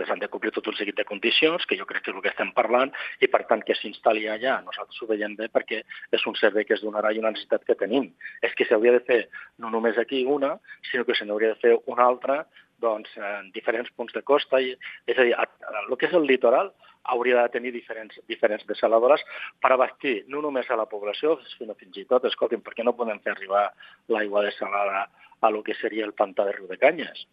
s'han 0.07 0.21
de 0.21 0.29
complir 0.33 0.51
tot 0.55 0.67
un 0.67 0.77
seguit 0.77 0.97
de 0.97 1.05
condicions, 1.05 1.65
que 1.69 1.77
jo 1.77 1.85
crec 1.89 2.03
que 2.05 2.11
és 2.11 2.17
el 2.17 2.23
que 2.25 2.31
estem 2.33 2.51
parlant, 2.57 2.93
i 3.21 3.29
per 3.29 3.43
tant 3.49 3.61
que 3.65 3.77
s'instal·li 3.77 4.25
allà, 4.31 4.59
nosaltres 4.65 5.01
ho 5.01 5.09
veiem 5.09 5.35
bé 5.39 5.49
perquè 5.53 5.83
és 5.83 6.25
un 6.29 6.37
servei 6.39 6.65
que 6.65 6.77
es 6.77 6.83
donarà 6.85 7.13
i 7.13 7.21
una 7.21 7.33
necessitat 7.35 7.65
que 7.67 7.77
tenim. 7.79 8.09
És 8.41 8.55
que 8.57 8.65
s'hauria 8.69 8.95
de 8.97 9.03
fer 9.05 9.21
no 9.61 9.69
només 9.73 9.99
aquí 10.01 10.23
una, 10.25 10.55
sinó 10.89 11.05
que 11.05 11.17
se 11.17 11.25
n'hauria 11.29 11.53
de 11.53 11.61
fer 11.61 11.75
una 11.85 12.07
altra 12.07 12.43
doncs, 12.83 13.11
en 13.15 13.51
diferents 13.55 13.91
punts 13.95 14.13
de 14.15 14.23
costa. 14.27 14.59
I, 14.59 14.73
és 15.07 15.19
a 15.19 15.27
dir, 15.27 15.35
el 15.37 15.95
que 15.97 16.09
és 16.09 16.17
el 16.17 16.27
litoral 16.27 16.73
hauria 17.13 17.41
de 17.41 17.51
tenir 17.55 17.73
diferents, 17.75 18.15
diferents 18.31 18.63
desaladores 18.67 19.23
per 19.61 19.73
abastir 19.73 20.23
no 20.31 20.41
només 20.43 20.69
a 20.71 20.79
la 20.79 20.87
població, 20.89 21.35
sinó 21.57 21.75
fins 21.79 21.99
i 21.99 22.05
tot, 22.09 22.25
escolti'm, 22.29 22.63
per 22.63 22.75
què 22.77 22.85
no 22.87 22.95
podem 22.95 23.19
fer 23.23 23.33
arribar 23.35 23.65
l'aigua 24.13 24.45
desalada 24.47 25.07
a 25.43 25.51
lo 25.51 25.63
que 25.63 25.75
seria 25.75 26.07
el 26.07 26.15
pantà 26.15 26.47
de 26.47 26.55
Riu 26.55 26.69
de 26.71 26.79
Canyes 26.79 27.25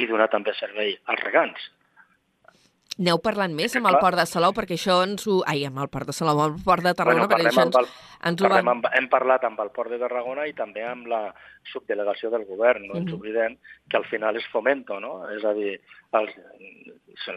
i 0.00 0.08
donar 0.08 0.30
també 0.32 0.54
servei 0.56 0.96
als 1.12 1.20
regants? 1.20 1.70
Aneu 3.00 3.18
parlant 3.24 3.54
més 3.56 3.72
amb 3.78 3.88
el 3.88 3.96
port 4.02 4.18
de 4.18 4.24
Salou, 4.28 4.52
perquè 4.52 4.76
això 4.76 4.98
ens 5.06 5.24
ho... 5.26 5.38
Ai, 5.48 5.64
amb 5.64 5.78
el 5.80 5.88
port 5.88 6.10
de 6.10 6.12
Salou, 6.12 6.40
amb 6.42 6.58
el 6.58 6.64
port 6.66 6.84
de 6.84 6.92
Tarragona, 6.98 7.24
bueno, 7.24 7.32
perquè 7.32 7.48
això 7.52 7.64
ens, 7.64 7.78
el, 7.80 7.88
ens 8.28 8.42
ho 8.42 8.44
parlem 8.46 8.68
va... 8.68 8.74
amb, 8.76 8.88
hem 8.98 9.08
parlat 9.12 9.46
amb 9.48 9.62
el 9.64 9.70
port 9.74 9.90
de 9.90 9.98
Tarragona 10.02 10.44
i 10.46 10.52
també 10.58 10.84
amb 10.84 11.08
la 11.08 11.22
subdelegació 11.72 12.30
del 12.34 12.44
govern. 12.44 12.84
No 12.88 12.98
ens 13.00 13.08
Mhm. 13.08 13.16
oblidem 13.16 13.56
que 13.88 13.96
al 13.96 14.04
final 14.10 14.36
és 14.36 14.46
fomento, 14.52 15.00
no? 15.00 15.28
És 15.30 15.44
a 15.44 15.54
dir, 15.56 15.80
els, 16.12 16.36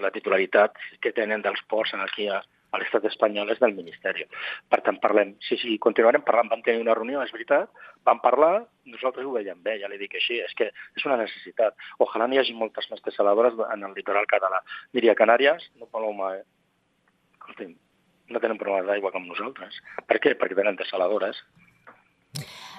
la 0.02 0.12
titularitat 0.12 0.76
que 1.02 1.14
tenen 1.16 1.42
dels 1.42 1.62
ports 1.70 1.94
aquí 1.96 2.28
a, 2.28 2.42
a 2.76 2.80
l'estat 2.82 3.06
espanyol 3.10 3.52
és 3.54 3.62
del 3.62 3.76
Ministeri. 3.78 4.26
Per 4.72 4.82
tant, 4.86 5.00
parlem, 5.04 5.36
sí, 5.48 5.58
sí, 5.62 5.78
continuarem 5.82 6.26
parlant. 6.28 6.52
Vam 6.52 6.64
tenir 6.66 6.84
una 6.84 6.96
reunió, 6.98 7.24
és 7.24 7.34
veritat, 7.36 7.72
vam 8.08 8.22
parlar, 8.24 8.54
nosaltres 8.92 9.26
ho 9.26 9.34
veiem 9.36 9.62
bé, 9.64 9.80
ja 9.82 9.90
li 9.92 10.00
dic 10.02 10.18
així, 10.20 10.42
és 10.44 10.54
que 10.58 10.70
és 10.72 11.08
una 11.08 11.20
necessitat. 11.22 11.78
Ojalà 12.06 12.28
n'hi 12.30 12.42
hagi 12.42 12.56
moltes 12.58 12.90
més 12.92 13.04
desaladores 13.06 13.58
en 13.72 13.88
el 13.88 13.96
litoral 13.98 14.28
català. 14.30 14.62
Miri, 14.94 15.10
a 15.12 15.18
Canàries, 15.18 15.72
no 15.80 15.90
Paloma, 15.92 16.36
eh? 16.38 16.44
Escolti'm, 17.40 17.76
no 18.30 18.42
tenen 18.42 18.60
problemes 18.62 18.90
d'aigua 18.90 19.14
com 19.14 19.28
nosaltres. 19.28 19.80
Per 20.10 20.20
què? 20.22 20.36
Perquè 20.40 20.58
tenen 20.58 20.78
desaladores. 20.80 21.42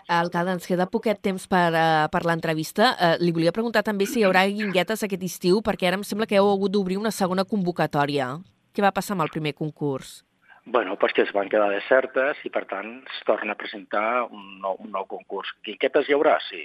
Alcalde, 0.07 0.55
ens 0.55 0.67
queda 0.71 0.87
poquet 0.87 1.19
temps 1.19 1.49
per, 1.51 1.71
uh, 1.75 2.07
per 2.13 2.23
l'entrevista. 2.29 2.93
Uh, 2.95 3.15
li 3.23 3.33
volia 3.35 3.55
preguntar 3.55 3.83
també 3.87 4.07
si 4.07 4.21
hi 4.21 4.27
haurà 4.27 4.45
guinguetes 4.47 5.03
aquest 5.03 5.25
estiu, 5.27 5.63
perquè 5.67 5.89
ara 5.89 5.99
em 5.99 6.05
sembla 6.07 6.29
que 6.31 6.39
heu 6.39 6.51
hagut 6.53 6.75
d'obrir 6.75 6.99
una 7.01 7.11
segona 7.11 7.45
convocatòria. 7.45 8.37
Què 8.77 8.85
va 8.85 8.93
passar 8.93 9.15
amb 9.17 9.25
el 9.25 9.33
primer 9.33 9.55
concurs? 9.57 10.19
Bueno, 10.67 10.99
pues 10.99 11.15
que 11.17 11.23
es 11.23 11.33
van 11.33 11.49
quedar 11.49 11.71
desertes 11.73 12.43
i, 12.45 12.51
per 12.53 12.67
tant, 12.69 12.99
es 13.09 13.23
torna 13.25 13.55
a 13.55 13.57
presentar 13.57 14.27
un 14.27 14.59
nou, 14.61 14.77
un 14.85 14.91
nou 14.93 15.07
concurs. 15.09 15.55
Guinquetes 15.65 16.11
hi 16.11 16.17
haurà? 16.17 16.35
Sí, 16.45 16.61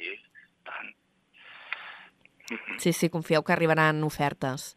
tant. 0.67 0.91
Sí, 2.84 2.91
sí, 2.91 3.08
confieu 3.13 3.45
que 3.47 3.54
arribaran 3.56 4.04
ofertes. 4.04 4.74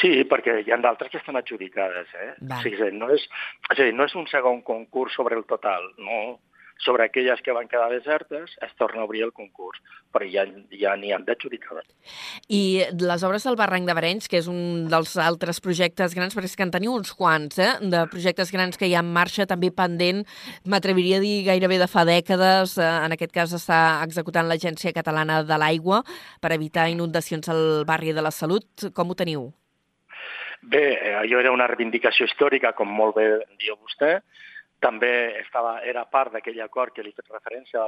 Sí, 0.00 0.10
perquè 0.28 0.56
hi 0.64 0.72
ha 0.74 0.80
d'altres 0.82 1.12
que 1.12 1.20
estan 1.20 1.38
adjudicades, 1.38 2.10
eh? 2.18 2.32
Val. 2.40 2.58
O 2.58 2.62
sigui, 2.64 2.90
no 2.98 3.12
és, 3.14 3.28
és 3.70 3.78
a 3.78 3.84
dir, 3.84 3.94
no 3.94 4.08
és 4.08 4.18
un 4.18 4.26
segon 4.32 4.64
concurs 4.66 5.14
sobre 5.14 5.38
el 5.38 5.46
total, 5.46 5.86
no. 6.02 6.18
Sobre 6.82 7.04
aquelles 7.04 7.40
que 7.40 7.52
van 7.54 7.68
quedar 7.70 7.86
desertes 7.92 8.56
es 8.60 8.72
torna 8.76 9.00
a 9.00 9.04
obrir 9.06 9.22
el 9.24 9.32
concurs, 9.32 9.78
però 10.12 10.26
ja, 10.28 10.42
ja 10.74 10.96
n'hi 10.98 11.12
han 11.14 11.24
d'adjudicades. 11.24 11.86
I 12.52 12.82
les 13.00 13.24
obres 13.24 13.46
del 13.46 13.56
Barranc 13.56 13.86
de 13.88 13.94
Barenys, 13.96 14.28
que 14.28 14.40
és 14.42 14.48
un 14.50 14.88
dels 14.90 15.14
altres 15.22 15.62
projectes 15.64 16.16
grans, 16.18 16.34
perquè 16.34 16.50
és 16.50 16.58
que 16.58 16.66
en 16.66 16.74
teniu 16.74 16.92
uns 16.92 17.14
quants, 17.16 17.58
eh? 17.62 17.70
de 17.80 18.04
projectes 18.12 18.52
grans 18.52 18.76
que 18.76 18.90
hi 18.90 18.96
ha 18.98 19.04
en 19.06 19.12
marxa, 19.14 19.46
també 19.48 19.70
pendent, 19.70 20.24
m'atreviria 20.66 21.22
a 21.22 21.24
dir 21.24 21.44
gairebé 21.46 21.78
de 21.80 21.88
fa 21.88 22.04
dècades, 22.08 22.76
eh, 22.76 22.92
en 23.06 23.16
aquest 23.16 23.32
cas 23.32 23.54
està 23.56 23.80
executant 24.04 24.50
l'Agència 24.50 24.92
Catalana 24.92 25.42
de 25.46 25.60
l'Aigua 25.60 26.02
per 26.42 26.52
evitar 26.52 26.90
inundacions 26.92 27.48
al 27.48 27.84
barri 27.88 28.12
de 28.12 28.24
la 28.24 28.34
Salut. 28.34 28.90
Com 28.92 29.10
ho 29.10 29.16
teniu? 29.16 29.52
Bé, 30.64 30.84
eh, 30.96 31.14
allò 31.20 31.40
era 31.40 31.52
una 31.52 31.66
reivindicació 31.68 32.26
històrica, 32.28 32.72
com 32.72 32.88
molt 32.88 33.18
bé 33.18 33.28
diu 33.60 33.76
vostè. 33.76 34.18
També 34.84 35.10
estava, 35.40 35.78
era 35.88 36.02
part 36.12 36.34
d'aquell 36.34 36.58
acord 36.60 36.92
que 36.92 37.02
li 37.04 37.12
he 37.12 37.16
fet 37.16 37.30
referència 37.32 37.84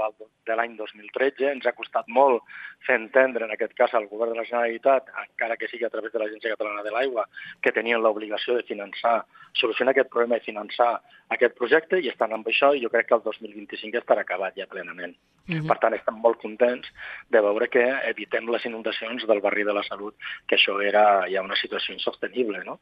de 0.48 0.54
l'any 0.56 0.76
2013. 0.78 1.50
Ens 1.50 1.66
ha 1.68 1.74
costat 1.76 2.08
molt 2.08 2.46
fer 2.86 2.96
entendre, 2.96 3.44
en 3.44 3.52
aquest 3.52 3.74
cas, 3.76 3.92
al 3.94 4.08
govern 4.08 4.32
de 4.32 4.38
la 4.40 4.46
Generalitat, 4.48 5.10
encara 5.26 5.58
que 5.60 5.68
sigui 5.68 5.84
a 5.84 5.92
través 5.92 6.14
de 6.14 6.22
l'Agència 6.22 6.54
Catalana 6.54 6.86
de 6.86 6.94
l'Aigua, 6.94 7.26
que 7.60 7.74
tenien 7.76 8.00
l'obligació 8.00 8.56
de 8.56 8.64
finançar, 8.70 9.18
solucionar 9.60 9.92
aquest 9.92 10.08
problema 10.14 10.40
i 10.40 10.46
finançar 10.46 10.94
aquest 11.34 11.56
projecte, 11.58 11.98
i 12.00 12.10
estan 12.12 12.32
amb 12.32 12.46
això, 12.46 12.72
i 12.74 12.82
jo 12.84 12.90
crec 12.92 13.08
que 13.08 13.16
el 13.18 13.24
2025 13.24 13.98
estarà 14.00 14.22
acabat 14.22 14.56
ja 14.58 14.68
plenament. 14.70 15.16
Mhm. 15.46 15.66
Per 15.66 15.78
tant, 15.78 15.94
estem 15.94 16.18
molt 16.22 16.40
contents 16.42 16.88
de 17.30 17.40
veure 17.40 17.68
que 17.68 17.84
evitem 18.10 18.48
les 18.50 18.64
inundacions 18.66 19.26
del 19.26 19.40
barri 19.40 19.64
de 19.64 19.72
la 19.72 19.82
Salut, 19.82 20.14
que 20.46 20.56
això 20.56 20.80
era 20.82 21.26
ja 21.30 21.42
una 21.42 21.56
situació 21.56 21.94
insostenible, 21.94 22.64
no? 22.64 22.80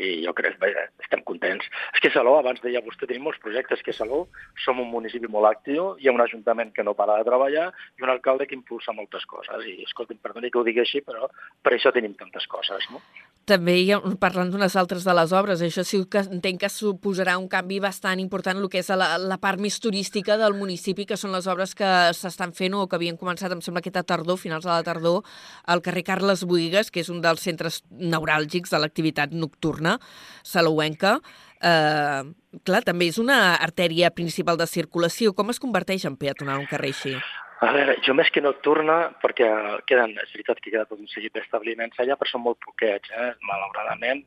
i 0.00 0.24
jo 0.24 0.32
crec 0.36 0.56
que 0.60 0.70
estem 1.04 1.22
contents. 1.28 1.66
És 1.94 2.02
que 2.02 2.10
Salou, 2.14 2.38
abans 2.38 2.60
deia 2.64 2.82
vostè, 2.84 3.06
tenim 3.08 3.26
molts 3.26 3.40
projectes, 3.42 3.82
que 3.84 3.92
Salou 3.92 4.26
som 4.64 4.80
un 4.80 4.88
municipi 4.92 5.28
molt 5.28 5.50
actiu, 5.50 5.90
hi 6.00 6.08
ha 6.08 6.14
un 6.14 6.24
ajuntament 6.24 6.72
que 6.76 6.84
no 6.86 6.94
para 6.96 7.18
de 7.20 7.28
treballar 7.28 7.68
i 7.98 8.06
un 8.06 8.12
alcalde 8.12 8.46
que 8.48 8.56
impulsa 8.56 8.96
moltes 8.96 9.26
coses. 9.30 9.66
I, 9.68 9.82
escolti'm, 9.88 10.20
perdoni 10.24 10.50
que 10.50 10.60
ho 10.60 10.64
digui 10.66 10.84
així, 10.84 11.04
però 11.04 11.28
per 11.62 11.74
això 11.76 11.92
tenim 11.92 12.16
tantes 12.16 12.48
coses, 12.48 12.88
no? 12.94 13.02
També 13.48 13.72
hi 13.80 13.88
ha, 13.90 13.98
parlant 14.20 14.50
d'unes 14.52 14.76
altres 14.78 15.02
de 15.06 15.14
les 15.16 15.32
obres, 15.34 15.62
això 15.64 15.82
sí 15.86 15.98
que 16.12 16.20
entenc 16.22 16.60
que 16.62 16.68
suposarà 16.70 17.36
un 17.40 17.48
canvi 17.50 17.80
bastant 17.82 18.20
important 18.22 18.60
el 18.60 18.68
que 18.70 18.82
és 18.82 18.90
la, 18.94 19.16
la 19.18 19.38
part 19.42 19.58
més 19.58 19.80
turística 19.82 20.36
del 20.38 20.54
municipi, 20.54 21.06
que 21.08 21.18
són 21.18 21.32
les 21.34 21.48
obres 21.50 21.74
que 21.74 21.88
s'estan 22.14 22.54
fent 22.54 22.76
o 22.78 22.84
que 22.86 22.98
havien 23.00 23.18
començat, 23.18 23.50
em 23.50 23.64
sembla, 23.64 23.82
aquesta 23.82 24.04
tardor, 24.06 24.38
finals 24.38 24.68
de 24.68 24.70
la 24.70 24.84
tardor, 24.86 25.24
al 25.66 25.82
carrer 25.82 26.04
Carles 26.06 26.44
Buigas, 26.46 26.92
que 26.92 27.02
és 27.02 27.10
un 27.10 27.24
dels 27.24 27.42
centres 27.42 27.82
neuràlgics 27.90 28.70
de 28.70 28.82
l'activitat 28.84 29.34
nocturna 29.34 29.98
salouenca. 30.46 31.18
Eh, 31.60 32.22
clar, 32.64 32.84
també 32.86 33.10
és 33.10 33.18
una 33.18 33.56
artèria 33.56 34.12
principal 34.14 34.60
de 34.60 34.68
circulació. 34.70 35.34
Com 35.34 35.50
es 35.50 35.60
converteix 35.60 36.06
en 36.06 36.20
peatonal 36.20 36.62
un 36.62 36.70
carrer 36.70 36.94
així? 36.94 37.16
A 37.60 37.72
veure, 37.76 37.98
jo 38.00 38.14
més 38.16 38.30
que 38.32 38.40
nocturna, 38.40 38.94
perquè 39.20 39.46
queden, 39.88 40.14
és 40.22 40.30
veritat 40.32 40.62
que 40.62 40.70
queda 40.70 40.86
tot 40.88 41.00
un 41.02 41.10
seguit 41.12 41.34
d'establiments 41.36 41.98
allà, 42.00 42.16
però 42.16 42.30
són 42.30 42.46
molt 42.46 42.60
poquets, 42.64 43.10
eh? 43.12 43.32
malauradament, 43.44 44.22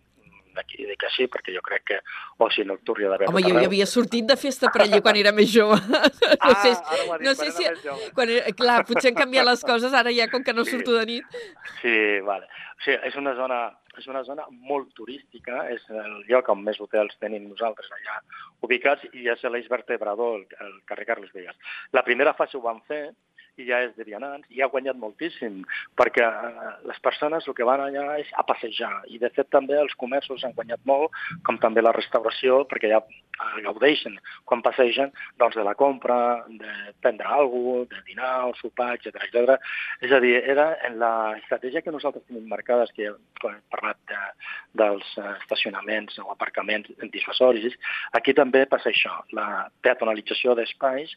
d'aquí 0.55 0.85
dic 0.89 1.03
així, 1.09 1.27
perquè 1.27 1.53
jo 1.55 1.61
crec 1.65 1.83
que 1.91 1.99
oci 2.45 2.63
nocturn 2.65 3.01
hi 3.01 3.05
ha 3.07 3.11
d'haver 3.13 3.27
Home, 3.29 3.41
tot 3.41 3.49
jo 3.49 3.55
arreu. 3.57 3.69
havia 3.71 3.85
sortit 3.89 4.25
de 4.29 4.37
festa 4.37 4.71
per 4.73 4.85
allà 4.85 5.01
quan 5.01 5.15
era 5.19 5.31
més 5.35 5.51
jove. 5.53 5.77
no 5.89 6.55
sé, 6.63 6.73
Ah, 6.73 6.95
ara 6.95 7.03
ho 7.07 7.13
ha 7.13 7.17
dit, 7.17 7.27
no 7.27 7.35
quan 7.35 7.35
sé 7.35 7.51
si... 7.51 8.11
Quan 8.17 8.29
era, 8.37 8.51
clar, 8.63 8.79
potser 8.89 9.11
han 9.13 9.19
canviat 9.21 9.45
les 9.49 9.63
coses, 9.63 9.93
ara 9.93 10.11
ja 10.15 10.27
com 10.31 10.43
que 10.43 10.53
no 10.53 10.63
Sí. 10.65 10.71
surto 10.77 10.93
de 10.97 11.05
nit. 11.05 11.39
Sí, 11.81 11.95
vale. 12.25 12.45
O 12.79 12.83
sigui, 12.83 12.99
és 13.07 13.15
una 13.19 13.33
zona 13.35 13.61
és 13.93 14.07
una 14.09 14.23
zona 14.25 14.47
molt 14.49 14.87
turística, 14.97 15.67
és 15.69 15.83
el 15.93 16.23
lloc 16.25 16.47
on 16.49 16.63
més 16.65 16.79
hotels 16.81 17.13
tenim 17.21 17.43
nosaltres 17.45 17.91
allà 17.93 18.15
ubicats 18.65 19.03
i 19.13 19.27
és 19.29 19.43
l'eix 19.45 19.67
vertebrador, 19.69 20.39
el, 20.39 20.47
el 20.65 20.71
carrer 20.89 21.05
Carles 21.05 21.29
Vegas. 21.35 21.53
La 21.93 22.01
primera 22.01 22.33
fase 22.33 22.57
ho 22.57 22.61
van 22.63 22.79
fer 22.87 23.11
i 23.57 23.67
ja 23.67 23.83
és 23.85 23.91
de 23.97 24.05
vianants 24.07 24.47
i 24.49 24.61
ha 24.63 24.69
guanyat 24.71 24.97
moltíssim 24.97 25.61
perquè 25.99 26.25
eh, 26.25 26.69
les 26.89 26.99
persones 27.05 27.45
el 27.47 27.57
que 27.57 27.67
van 27.67 27.83
allà 27.83 28.17
és 28.21 28.31
a 28.39 28.45
passejar 28.49 28.93
i 29.13 29.19
de 29.21 29.29
fet 29.35 29.51
també 29.53 29.77
els 29.77 29.93
comerços 30.03 30.43
han 30.43 30.55
guanyat 30.57 30.81
molt 30.89 31.13
com 31.45 31.59
també 31.61 31.83
la 31.83 31.93
restauració 31.93 32.63
perquè 32.71 32.89
ja 32.93 33.01
eh, 33.03 33.61
gaudeixen 33.65 34.17
quan 34.49 34.63
passegen 34.65 35.13
doncs, 35.37 35.55
de 35.55 35.65
la 35.65 35.75
compra, 35.77 36.17
de 36.49 36.73
prendre 37.01 37.27
alguna 37.27 37.83
cosa, 37.83 37.89
de 37.93 38.01
dinar 38.07 38.31
o 38.49 38.53
sopar, 38.57 38.93
etc 38.97 39.21
etc. 39.27 39.55
És 40.01 40.11
a 40.11 40.19
dir, 40.23 40.33
era 40.49 40.73
en 40.87 40.97
la 41.01 41.13
estratègia 41.37 41.81
que 41.85 41.93
nosaltres 41.93 42.25
tenim 42.27 42.47
marcades, 42.49 42.91
que 42.97 43.11
quan 43.41 43.57
hem 43.57 43.63
parlat 43.73 43.99
de, 44.09 44.19
dels 44.81 45.13
eh, 45.21 45.33
estacionaments 45.43 46.17
o 46.23 46.29
aparcaments 46.33 46.89
dissuasoris, 47.13 47.77
aquí 48.17 48.33
també 48.37 48.65
passa 48.69 48.91
això, 48.91 49.15
la 49.37 49.67
peatonalització 49.85 50.57
d'espais 50.57 51.13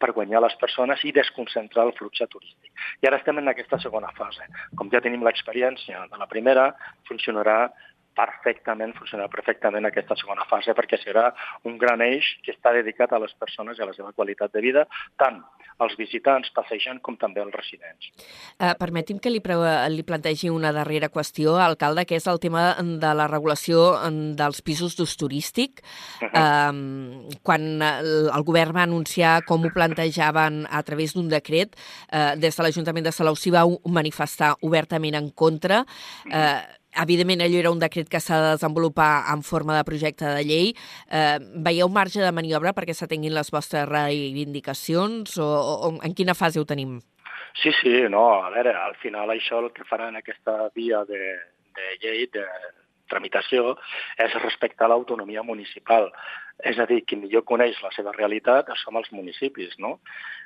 per 0.00 0.14
guanyar 0.16 0.40
les 0.44 0.56
persones 0.60 1.02
i 1.04 1.12
desconcentrar 1.12 1.79
el 1.86 1.94
flux 1.98 2.22
turístic. 2.32 2.72
I 3.02 3.08
ara 3.08 3.20
estem 3.20 3.38
en 3.38 3.52
aquesta 3.52 3.78
segona 3.82 4.10
fase. 4.16 4.46
Com 4.76 4.90
ja 4.92 5.02
tenim 5.04 5.24
l'experiència 5.26 6.06
de 6.10 6.20
la 6.20 6.28
primera, 6.30 6.70
funcionarà 7.08 7.70
perfectament, 8.16 8.92
funcionarà 8.98 9.30
perfectament 9.32 9.86
aquesta 9.86 10.16
segona 10.18 10.44
fase 10.50 10.74
perquè 10.76 10.98
serà 11.00 11.30
un 11.68 11.78
gran 11.78 12.02
eix 12.04 12.26
que 12.44 12.52
està 12.52 12.72
dedicat 12.76 13.12
a 13.12 13.20
les 13.22 13.32
persones 13.38 13.78
i 13.78 13.84
a 13.84 13.88
la 13.90 13.96
seva 13.96 14.12
qualitat 14.12 14.52
de 14.52 14.64
vida, 14.64 14.86
tant 15.20 15.40
als 15.80 15.96
visitants 15.98 16.50
passejant 16.54 17.00
com 17.04 17.16
també 17.20 17.42
als 17.42 17.54
residents. 17.56 18.10
Uh, 18.58 18.74
permeti'm 18.80 19.20
que 19.22 19.32
li, 19.32 19.40
pre 19.44 19.56
li 19.92 20.04
plantegi 20.06 20.50
una 20.52 20.72
darrera 20.76 21.10
qüestió, 21.12 21.56
alcalde, 21.60 22.06
que 22.08 22.18
és 22.20 22.26
el 22.30 22.40
tema 22.42 22.74
de 22.80 23.12
la 23.16 23.28
regulació 23.30 23.94
mm, 23.96 24.34
dels 24.40 24.62
pisos 24.66 24.96
d'ús 24.98 25.16
turístic. 25.20 25.82
Uh 26.20 26.28
-huh. 26.28 26.40
uh, 26.40 27.38
quan 27.42 27.82
el, 27.82 28.30
el 28.30 28.44
govern 28.44 28.76
va 28.76 28.82
anunciar 28.82 29.44
com 29.44 29.64
ho 29.64 29.70
plantejaven 29.72 30.66
a 30.70 30.82
través 30.82 31.14
d'un 31.14 31.28
decret, 31.28 31.76
uh, 32.12 32.36
des 32.36 32.56
de 32.56 32.62
l'Ajuntament 32.62 33.04
de 33.04 33.12
Salou 33.12 33.36
s'hi 33.36 33.50
va 33.50 33.64
manifestar 33.84 34.56
obertament 34.60 35.14
en 35.14 35.30
contra. 35.30 35.84
Uh, 36.26 36.79
Evidentment, 36.98 37.44
allò 37.44 37.58
era 37.60 37.70
un 37.70 37.78
decret 37.78 38.08
que 38.10 38.18
s'ha 38.18 38.40
de 38.42 38.50
desenvolupar 38.56 39.30
en 39.30 39.44
forma 39.46 39.76
de 39.76 39.84
projecte 39.86 40.26
de 40.26 40.42
llei. 40.42 40.72
Eh, 41.06 41.38
veieu 41.62 41.88
marge 41.88 42.18
de 42.18 42.32
maniobra 42.34 42.74
perquè 42.74 42.96
s'atenguin 42.96 43.34
les 43.36 43.52
vostres 43.54 43.86
reivindicacions 43.88 45.38
o, 45.38 45.46
o, 45.46 45.94
en 46.02 46.14
quina 46.18 46.34
fase 46.34 46.58
ho 46.58 46.66
tenim? 46.66 46.98
Sí, 47.62 47.70
sí, 47.80 47.94
no, 48.10 48.42
a 48.42 48.50
veure, 48.50 48.74
al 48.74 48.96
final 49.02 49.30
això 49.30 49.62
el 49.62 49.70
que 49.74 49.86
farà 49.86 50.08
en 50.10 50.18
aquesta 50.18 50.70
via 50.74 51.04
de, 51.06 51.22
de 51.78 51.96
llei 52.02 52.26
de 52.34 52.44
tramitació 53.10 53.74
és 54.18 54.34
respectar 54.42 54.88
l'autonomia 54.90 55.42
municipal. 55.46 56.10
És 56.66 56.78
a 56.78 56.86
dir, 56.88 57.00
qui 57.08 57.16
millor 57.16 57.44
coneix 57.48 57.78
la 57.84 57.92
seva 57.94 58.12
realitat 58.16 58.68
som 58.82 58.98
els 59.00 59.08
municipis, 59.14 59.76
no? 59.78 59.98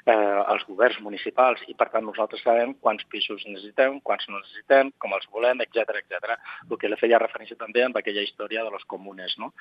eh, 0.07 0.41
els 0.53 0.65
governs 0.69 1.01
municipals, 1.05 1.63
i 1.71 1.75
per 1.79 1.89
tant 1.93 2.05
nosaltres 2.07 2.43
sabem 2.45 2.75
quants 2.85 3.05
pisos 3.11 3.45
necessitem, 3.49 3.99
quants 4.07 4.27
no 4.29 4.41
necessitem, 4.41 4.93
com 5.03 5.15
els 5.17 5.27
volem, 5.33 5.63
etc 5.65 5.99
etc. 6.01 6.37
El 6.69 6.79
que 6.81 6.91
le 6.91 6.99
feia 7.01 7.21
referència 7.23 7.59
també 7.61 7.85
amb 7.85 7.99
aquella 7.99 8.25
història 8.27 8.65
de 8.67 8.75
les 8.75 8.85
comunes. 8.91 9.37
No? 9.41 9.53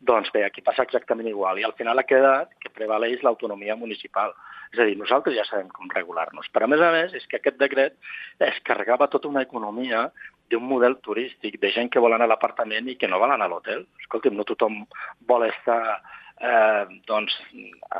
Doncs 0.00 0.32
bé, 0.34 0.44
aquí 0.46 0.64
passa 0.64 0.86
exactament 0.86 1.30
igual, 1.30 1.60
i 1.60 1.66
al 1.68 1.76
final 1.78 1.98
ha 1.98 2.08
quedat 2.08 2.52
que 2.60 2.74
prevaleix 2.74 3.22
l'autonomia 3.22 3.78
municipal. 3.78 4.34
És 4.72 4.80
a 4.80 4.88
dir, 4.88 4.96
nosaltres 4.96 5.36
ja 5.36 5.44
sabem 5.44 5.68
com 5.72 5.90
regular-nos. 5.92 6.48
Però, 6.52 6.64
a 6.66 6.72
més 6.72 6.80
a 6.80 6.92
més, 6.94 7.16
és 7.16 7.26
que 7.28 7.38
aquest 7.38 7.58
decret 7.60 7.98
es 8.40 8.60
carregava 8.64 9.10
tota 9.12 9.28
una 9.28 9.44
economia 9.44 10.06
d'un 10.52 10.64
model 10.68 10.98
turístic, 11.00 11.58
de 11.60 11.70
gent 11.72 11.88
que 11.92 12.00
vol 12.02 12.12
anar 12.12 12.26
a 12.28 12.32
l'apartament 12.34 12.88
i 12.90 12.96
que 13.00 13.08
no 13.08 13.20
vol 13.20 13.32
anar 13.32 13.48
a 13.48 13.52
l'hotel. 13.52 13.86
Escolta'm, 14.02 14.36
no 14.36 14.44
tothom 14.48 14.82
vol 15.28 15.46
estar 15.48 16.01
eh, 16.40 16.84
doncs, 17.08 17.36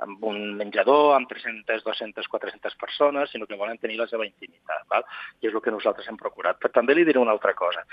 amb 0.01 0.25
un 0.29 0.41
menjador 0.59 1.15
amb 1.17 1.29
300, 1.31 1.85
200, 1.85 2.29
400 2.29 2.77
persones, 2.81 3.31
sinó 3.31 3.47
que 3.47 3.59
volen 3.59 3.79
tenir 3.79 3.99
la 4.01 4.09
seva 4.11 4.27
intimitat. 4.27 4.87
Val? 4.91 5.07
I 5.41 5.51
és 5.51 5.55
el 5.55 5.63
que 5.65 5.75
nosaltres 5.75 6.09
hem 6.09 6.21
procurat. 6.21 6.59
Però 6.61 6.73
també 6.73 6.97
li 6.97 7.07
diré 7.09 7.21
una 7.21 7.35
altra 7.35 7.55
cosa. 7.59 7.85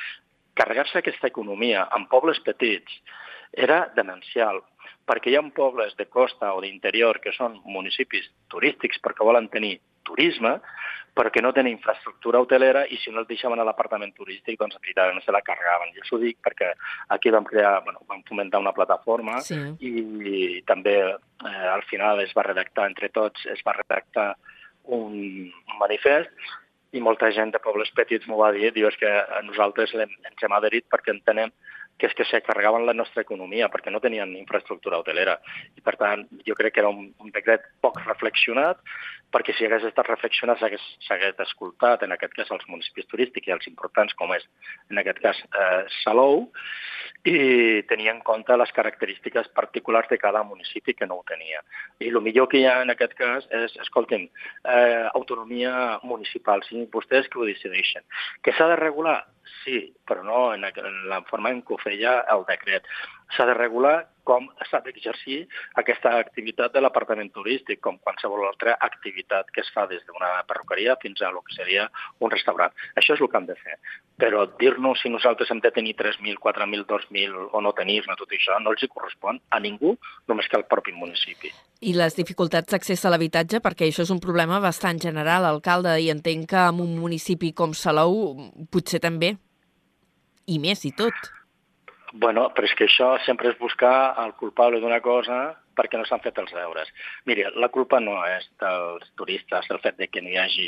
Carregar-se 0.59 0.99
aquesta 0.99 1.29
economia 1.29 1.87
en 1.95 2.07
pobles 2.11 2.41
petits 2.45 3.01
era 3.51 3.87
demencial, 3.95 4.61
perquè 5.09 5.31
hi 5.31 5.37
ha 5.39 5.45
pobles 5.55 5.95
de 5.97 6.05
costa 6.05 6.53
o 6.53 6.61
d'interior 6.61 7.19
que 7.23 7.33
són 7.33 7.57
municipis 7.65 8.27
turístics 8.53 8.99
perquè 9.01 9.25
volen 9.25 9.49
tenir 9.49 9.79
turisme, 10.09 10.57
perquè 11.19 11.41
no 11.43 11.51
tenen 11.55 11.73
infraestructura 11.73 12.39
hotelera 12.39 12.85
i 12.87 12.97
si 13.01 13.11
no 13.11 13.21
els 13.23 13.29
deixaven 13.29 13.59
a 13.59 13.65
l'apartament 13.67 14.13
turístic, 14.15 14.59
doncs 14.59 14.77
evidentment 14.79 15.25
se 15.25 15.33
la 15.35 15.43
carregaven. 15.45 15.91
Jo 15.95 16.05
us 16.05 16.13
ho 16.15 16.21
dic 16.21 16.39
perquè 16.45 16.71
aquí 17.15 17.33
vam 17.35 17.47
crear, 17.47 17.79
bueno, 17.83 18.03
vam 18.07 18.23
fomentar 18.29 18.61
una 18.63 18.75
plataforma 18.75 19.41
sí. 19.45 19.57
i, 19.79 19.91
i 20.31 20.61
també 20.69 20.95
eh, 21.01 21.67
al 21.73 21.83
final 21.89 22.23
es 22.23 22.31
va 22.37 22.47
redactar 22.47 22.87
entre 22.91 23.11
tots, 23.15 23.45
es 23.51 23.63
va 23.67 23.75
redactar 23.81 24.31
un, 24.85 25.13
un 25.49 25.77
manifest 25.81 26.31
i 26.95 27.01
molta 27.05 27.29
gent 27.35 27.51
de 27.53 27.61
pobles 27.61 27.91
petits 27.97 28.25
m'ho 28.29 28.39
va 28.39 28.53
dir, 28.55 28.71
diu, 28.73 28.87
és 28.89 28.97
que 28.97 29.11
nosaltres 29.45 29.93
ens 29.93 30.45
hem 30.45 30.55
adherit 30.57 30.87
perquè 30.89 31.13
entenem 31.13 31.51
que 31.99 32.07
és 32.07 32.15
que 32.15 32.25
se 32.25 32.41
carregaven 32.45 32.87
la 32.87 32.95
nostra 32.95 33.21
economia 33.25 33.69
perquè 33.69 33.91
no 33.91 34.01
tenien 34.03 34.31
infraestructura 34.39 35.01
hotelera. 35.03 35.37
I, 35.75 35.83
per 35.85 35.97
tant, 35.99 36.25
jo 36.47 36.55
crec 36.57 36.75
que 36.75 36.83
era 36.83 36.91
un, 36.91 37.11
un 37.19 37.33
decret 37.35 37.67
poc 37.83 37.99
reflexionat, 38.05 38.79
perquè 39.33 39.53
si 39.53 39.67
hagués 39.67 39.85
estat 39.85 40.07
reflexionat 40.09 40.61
s'hagués 40.61 41.43
escoltat, 41.45 42.03
en 42.05 42.15
aquest 42.15 42.33
cas, 42.37 42.51
els 42.55 42.65
municipis 42.71 43.07
turístics 43.11 43.49
i 43.49 43.53
els 43.55 43.67
importants, 43.69 44.15
com 44.17 44.33
és, 44.33 44.45
en 44.89 45.01
aquest 45.01 45.21
cas, 45.21 45.41
eh, 45.53 45.83
Salou, 46.01 46.47
i 47.27 47.83
tenia 47.89 48.13
en 48.15 48.21
compte 48.25 48.55
les 48.57 48.71
característiques 48.71 49.49
particulars 49.55 50.09
de 50.09 50.17
cada 50.17 50.41
municipi 50.47 50.95
que 50.95 51.07
no 51.07 51.19
ho 51.19 51.25
tenia. 51.27 51.61
I 51.99 52.09
el 52.09 52.21
millor 52.23 52.47
que 52.49 52.61
hi 52.61 52.65
ha 52.65 52.79
en 52.81 52.93
aquest 52.95 53.13
cas 53.19 53.47
és, 53.63 53.75
escolti'm, 53.83 54.29
eh, 54.63 55.09
autonomia 55.13 55.99
municipal, 56.03 56.63
siguin 56.63 56.89
vostès 56.93 57.27
que 57.27 57.39
ho 57.39 57.45
decideixen. 57.45 58.07
Que 58.41 58.55
s'ha 58.55 58.69
de 58.71 58.79
regular? 58.79 59.19
Sí, 59.63 59.79
però 60.07 60.23
no 60.23 60.53
en, 60.53 60.65
la 61.11 61.19
forma 61.29 61.51
en 61.53 61.61
què 61.65 61.75
ho 61.75 61.79
feia 61.81 62.19
el 62.33 62.45
decret. 62.47 62.87
S'ha 63.35 63.45
de 63.49 63.55
regular 63.57 63.95
com 64.29 64.47
s'ha 64.69 64.81
d'exercir 64.85 65.39
aquesta 65.81 66.13
activitat 66.21 66.75
de 66.75 66.83
l'apartament 66.83 67.31
turístic, 67.33 67.81
com 67.85 67.97
qualsevol 68.05 68.45
altra 68.47 68.77
activitat 68.89 69.49
que 69.55 69.63
es 69.65 69.71
fa 69.75 69.87
des 69.89 70.05
d'una 70.07 70.31
perruqueria 70.49 70.97
fins 71.01 71.21
a 71.21 71.31
el 71.33 71.41
que 71.47 71.57
seria 71.57 71.89
un 72.19 72.31
restaurant. 72.35 72.73
Això 72.95 73.17
és 73.17 73.25
el 73.25 73.29
que 73.29 73.41
hem 73.41 73.49
de 73.49 73.57
fer. 73.63 73.77
Però 74.19 74.43
dir-nos 74.59 74.99
si 74.99 75.09
nosaltres 75.11 75.49
hem 75.51 75.61
de 75.63 75.71
tenir 75.71 75.93
3.000, 75.95 76.35
4.000, 76.43 76.85
2.000 76.89 77.45
o 77.55 77.61
no 77.63 77.71
tenir-ne 77.77 78.17
tot 78.19 78.35
això 78.35 78.57
no 78.59 78.73
els 78.73 78.83
hi 78.83 78.89
correspon 78.91 79.39
a 79.49 79.61
ningú, 79.63 79.93
només 80.27 80.49
que 80.51 80.59
al 80.59 80.67
propi 80.67 80.91
municipi. 80.91 81.53
I 81.79 81.95
les 81.95 82.17
dificultats 82.17 82.73
d'accés 82.73 83.05
a 83.05 83.13
l'habitatge, 83.13 83.61
perquè 83.63 83.87
això 83.87 84.03
és 84.03 84.11
un 84.11 84.19
problema 84.19 84.59
bastant 84.59 84.99
general, 84.99 85.47
alcalde, 85.47 85.95
i 86.03 86.11
entenc 86.11 86.49
que 86.51 86.67
en 86.73 86.83
un 86.83 86.97
municipi 86.99 87.53
com 87.55 87.71
Salou 87.71 88.35
potser 88.73 88.99
també, 88.99 89.37
i 90.49 90.59
més 90.59 90.83
i 90.83 90.91
tot. 90.97 91.31
Bueno, 92.11 92.49
però 92.55 92.65
és 92.65 92.73
que 92.75 92.87
això 92.89 93.13
sempre 93.23 93.51
és 93.53 93.59
buscar 93.59 94.15
el 94.25 94.33
culpable 94.39 94.81
d'una 94.81 94.99
cosa 95.05 95.39
perquè 95.79 95.99
no 95.99 96.07
s'han 96.07 96.23
fet 96.25 96.39
els 96.43 96.51
deures. 96.55 96.91
Miri, 97.29 97.47
la 97.63 97.71
culpa 97.73 98.01
no 98.03 98.19
és 98.27 98.45
dels 98.61 99.07
turistes, 99.19 99.71
el 99.71 99.81
fet 99.83 99.97
de 100.01 100.09
que 100.11 100.23
no 100.25 100.31
hi 100.33 100.39
hagi 100.43 100.67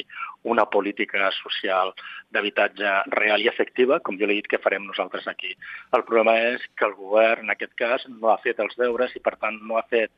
una 0.53 0.66
política 0.72 1.30
social 1.41 1.93
d'habitatge 2.32 2.95
real 3.18 3.43
i 3.43 3.51
efectiva, 3.51 3.99
com 3.99 4.20
jo 4.20 4.30
li 4.30 4.39
he 4.39 4.41
dit 4.41 4.51
que 4.51 4.64
farem 4.64 4.88
nosaltres 4.88 5.28
aquí. 5.28 5.53
El 5.97 6.05
problema 6.07 6.38
és 6.53 6.64
que 6.78 6.88
el 6.88 6.95
govern, 6.99 7.45
en 7.45 7.55
aquest 7.55 7.76
cas, 7.80 8.07
no 8.07 8.32
ha 8.32 8.39
fet 8.45 8.64
els 8.64 8.78
deures 8.80 9.16
i, 9.16 9.24
per 9.24 9.36
tant, 9.41 9.59
no 9.68 9.78
ha 9.78 9.88
fet 9.91 10.12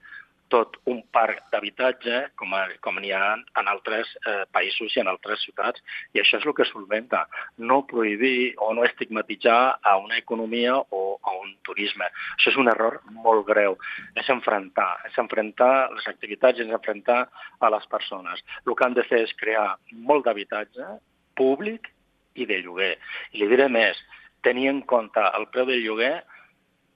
tot 0.52 0.76
un 0.90 1.02
parc 1.14 1.40
d'habitatge 1.52 2.20
com, 2.40 2.54
a, 2.54 2.66
com 2.84 3.00
n'hi 3.02 3.12
ha 3.16 3.34
en 3.36 3.70
altres 3.72 4.10
eh, 4.28 4.44
països 4.54 4.96
i 4.96 5.02
en 5.04 5.10
altres 5.12 5.44
ciutats. 5.46 5.82
I 6.14 6.22
això 6.22 6.40
és 6.40 6.48
el 6.48 6.56
que 6.58 6.68
solventa. 6.70 7.24
No 7.58 7.84
prohibir 7.90 8.54
o 8.62 8.72
no 8.78 8.86
estigmatitzar 8.88 9.60
a 9.82 9.96
una 10.02 10.18
economia 10.20 10.76
o 10.78 11.04
a 11.22 11.36
un 11.40 11.56
turisme. 11.68 12.10
Això 12.38 12.54
és 12.54 12.60
un 12.62 12.70
error 12.72 13.00
molt 13.26 13.46
greu. 13.48 13.78
És 14.20 14.30
enfrontar, 14.34 14.92
és 15.10 15.18
enfrontar 15.22 15.74
les 15.96 16.10
activitats 16.12 16.60
i 16.60 16.68
és 16.68 16.76
enfrontar 16.76 17.24
a 17.60 17.74
les 17.74 17.88
persones. 17.92 18.44
El 18.66 18.76
que 18.76 18.88
han 18.88 18.98
de 18.98 19.08
fer 19.08 19.24
és 19.28 19.38
crear 19.40 19.74
molt 19.94 20.28
d'habitatge 20.28 20.98
públic 21.40 21.90
i 22.36 22.46
de 22.50 22.60
lloguer. 22.62 22.94
I 23.34 23.42
li 23.42 23.50
diré 23.50 23.70
més, 23.72 23.98
tenir 24.44 24.70
en 24.70 24.82
compte 24.90 25.24
el 25.38 25.48
preu 25.54 25.68
del 25.70 25.84
lloguer 25.86 26.16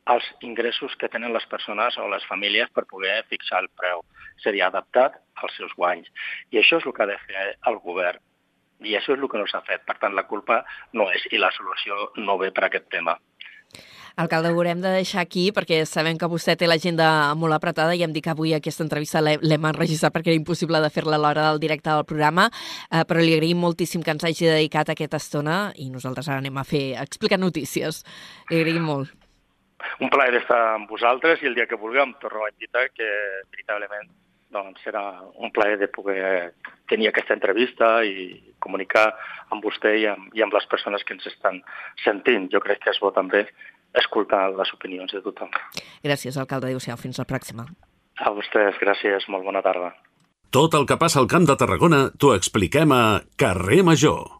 als 0.07 0.23
ingressos 0.39 0.95
que 0.95 1.09
tenen 1.11 1.33
les 1.35 1.45
persones 1.51 1.97
o 1.99 2.07
les 2.07 2.23
famílies 2.25 2.71
per 2.71 2.85
poder 2.87 3.25
fixar 3.27 3.59
el 3.65 3.69
preu. 3.75 4.05
Seria 4.43 4.69
adaptat 4.71 5.19
als 5.43 5.57
seus 5.59 5.73
guanys. 5.75 6.07
I 6.51 6.61
això 6.61 6.79
és 6.79 6.87
el 6.87 6.95
que 6.95 7.03
ha 7.03 7.11
de 7.11 7.19
fer 7.27 7.47
el 7.67 7.79
govern. 7.83 8.23
I 8.87 8.95
això 8.95 9.17
és 9.17 9.19
el 9.19 9.27
que 9.27 9.41
no 9.41 9.47
s'ha 9.51 9.65
fet. 9.67 9.83
Per 9.83 9.97
tant, 9.99 10.15
la 10.15 10.27
culpa 10.29 10.61
no 10.93 11.09
és 11.11 11.27
i 11.31 11.41
la 11.41 11.51
solució 11.51 12.11
no 12.23 12.37
ve 12.39 12.53
per 12.55 12.69
aquest 12.69 12.87
tema. 12.93 13.17
Alcalde, 14.17 14.49
ho 14.49 14.57
haurem 14.57 14.79
de 14.81 14.89
deixar 14.95 15.19
aquí 15.21 15.51
perquè 15.53 15.83
sabem 15.85 16.17
que 16.17 16.29
vostè 16.31 16.55
té 16.57 16.65
l'agenda 16.65 17.35
molt 17.37 17.53
apretada 17.53 17.93
i 17.93 18.01
em 18.01 18.15
dic 18.15 18.23
que 18.25 18.31
avui 18.33 18.55
aquesta 18.55 18.81
entrevista 18.81 19.21
l'hem 19.21 19.67
enregistrat 19.69 20.15
perquè 20.15 20.31
era 20.31 20.39
impossible 20.39 20.81
de 20.81 20.89
fer-la 20.89 21.19
a 21.19 21.21
l'hora 21.21 21.45
del 21.51 21.61
directe 21.61 21.91
del 21.91 22.07
programa, 22.07 22.47
eh, 22.89 23.03
però 23.05 23.21
li 23.21 23.35
agraïm 23.35 23.61
moltíssim 23.61 24.01
que 24.01 24.15
ens 24.15 24.25
hagi 24.25 24.49
dedicat 24.49 24.89
aquesta 24.89 25.21
estona 25.21 25.59
i 25.75 25.91
nosaltres 25.93 26.31
ara 26.31 26.41
anem 26.41 26.57
a 26.57 26.65
fer 26.65 26.85
explicar 27.03 27.37
notícies. 27.37 28.01
Li 28.49 28.63
agraïm 28.63 28.89
molt 28.89 29.26
un 30.01 30.09
plaer 30.13 30.35
estar 30.41 30.61
amb 30.75 30.89
vosaltres 30.89 31.41
i 31.41 31.49
el 31.49 31.57
dia 31.57 31.67
que 31.69 31.79
vulguem 31.79 32.15
torno 32.21 32.45
a 32.45 32.51
invitar 32.53 32.87
que 32.93 33.07
veritablement 33.51 34.09
doncs, 34.53 34.79
serà 34.85 35.03
un 35.35 35.51
plaer 35.51 35.77
de 35.81 35.89
poder 35.91 36.53
tenir 36.87 37.09
aquesta 37.09 37.35
entrevista 37.35 37.97
i 38.07 38.53
comunicar 38.63 39.09
amb 39.51 39.63
vostè 39.63 39.93
i 39.99 40.05
amb, 40.07 40.29
i 40.35 40.43
amb 40.43 40.55
les 40.55 40.67
persones 40.71 41.03
que 41.03 41.17
ens 41.17 41.27
estan 41.27 41.59
sentint. 42.03 42.47
Jo 42.53 42.63
crec 42.63 42.83
que 42.83 42.93
és 42.93 43.01
bo 43.03 43.11
també 43.15 43.45
escoltar 43.97 44.47
les 44.55 44.71
opinions 44.73 45.11
de 45.13 45.21
tothom. 45.25 45.51
Gràcies, 46.03 46.37
alcalde. 46.39 46.71
Adéu-siau. 46.71 46.99
Fins 46.99 47.19
la 47.19 47.27
pròxima. 47.27 47.67
A 48.17 48.33
vostès, 48.33 48.79
gràcies. 48.81 49.27
Molt 49.31 49.45
bona 49.45 49.63
tarda. 49.65 49.93
Tot 50.53 50.73
el 50.79 50.87
que 50.87 50.95
passa 50.99 51.19
al 51.19 51.27
Camp 51.27 51.45
de 51.47 51.57
Tarragona 51.59 52.07
t'ho 52.15 52.31
expliquem 52.35 52.93
a 52.95 53.19
Carrer 53.35 53.83
Major. 53.83 54.36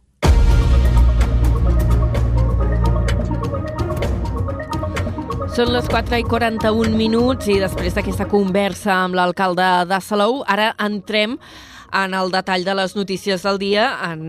Són 5.58 5.72
les 5.74 5.88
4 5.90 6.20
i 6.22 6.24
41 6.30 6.92
minuts 6.94 7.48
i 7.50 7.56
després 7.58 7.96
d'aquesta 7.98 8.28
conversa 8.30 8.92
amb 8.94 9.16
l'alcalde 9.18 9.66
de 9.90 9.98
Salou, 10.06 10.44
ara 10.46 10.68
entrem 10.86 11.34
en 11.98 12.14
el 12.14 12.30
detall 12.30 12.62
de 12.68 12.76
les 12.78 12.94
notícies 12.94 13.42
del 13.42 13.58
dia, 13.58 13.88
en, 14.06 14.22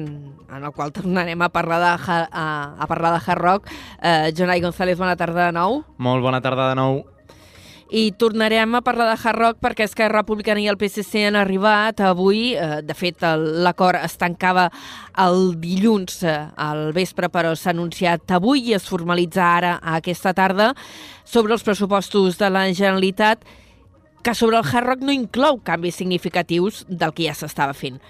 en 0.48 0.64
el 0.64 0.72
qual 0.72 0.94
tornarem 0.96 1.44
a 1.44 1.50
parlar 1.52 1.82
de, 1.84 1.92
a, 2.16 2.46
a 2.80 2.88
parlar 2.88 3.12
de 3.18 3.20
Hard 3.20 3.44
Rock. 3.44 3.68
Eh, 4.00 4.32
Jonai 4.32 4.64
González, 4.64 4.96
bona 4.96 5.20
tarda 5.20 5.50
de 5.50 5.58
nou. 5.58 5.82
Molt 6.00 6.24
bona 6.24 6.40
tarda 6.40 6.70
de 6.70 6.80
nou 6.80 7.02
i 7.90 8.12
tornarem 8.12 8.74
a 8.74 8.82
parlar 8.84 9.08
de 9.08 9.16
Hard 9.16 9.38
Rock 9.38 9.60
perquè 9.64 9.86
Esquerra 9.88 10.20
Republicana 10.20 10.60
i 10.60 10.68
el 10.68 10.76
PSC 10.76 11.24
han 11.28 11.38
arribat 11.40 12.02
avui. 12.04 12.52
Eh, 12.54 12.82
de 12.84 12.96
fet, 12.96 13.24
l'acord 13.64 14.00
es 14.02 14.18
tancava 14.20 14.68
el 15.24 15.54
dilluns 15.60 16.22
eh, 16.22 16.36
al 16.56 16.92
vespre, 16.96 17.30
però 17.32 17.54
s'ha 17.56 17.72
anunciat 17.72 18.36
avui 18.36 18.68
i 18.68 18.76
es 18.76 18.88
formalitza 18.88 19.46
ara 19.56 19.78
aquesta 19.96 20.34
tarda 20.36 20.74
sobre 21.24 21.56
els 21.56 21.64
pressupostos 21.64 22.38
de 22.38 22.52
la 22.52 22.66
Generalitat 22.68 23.44
que 24.22 24.34
sobre 24.34 24.58
el 24.58 24.66
Hard 24.66 24.86
Rock 24.92 25.04
no 25.06 25.14
inclou 25.14 25.62
canvis 25.64 25.96
significatius 25.96 26.84
del 26.88 27.14
que 27.16 27.28
ja 27.30 27.36
s'estava 27.38 27.72
fent. 27.72 28.02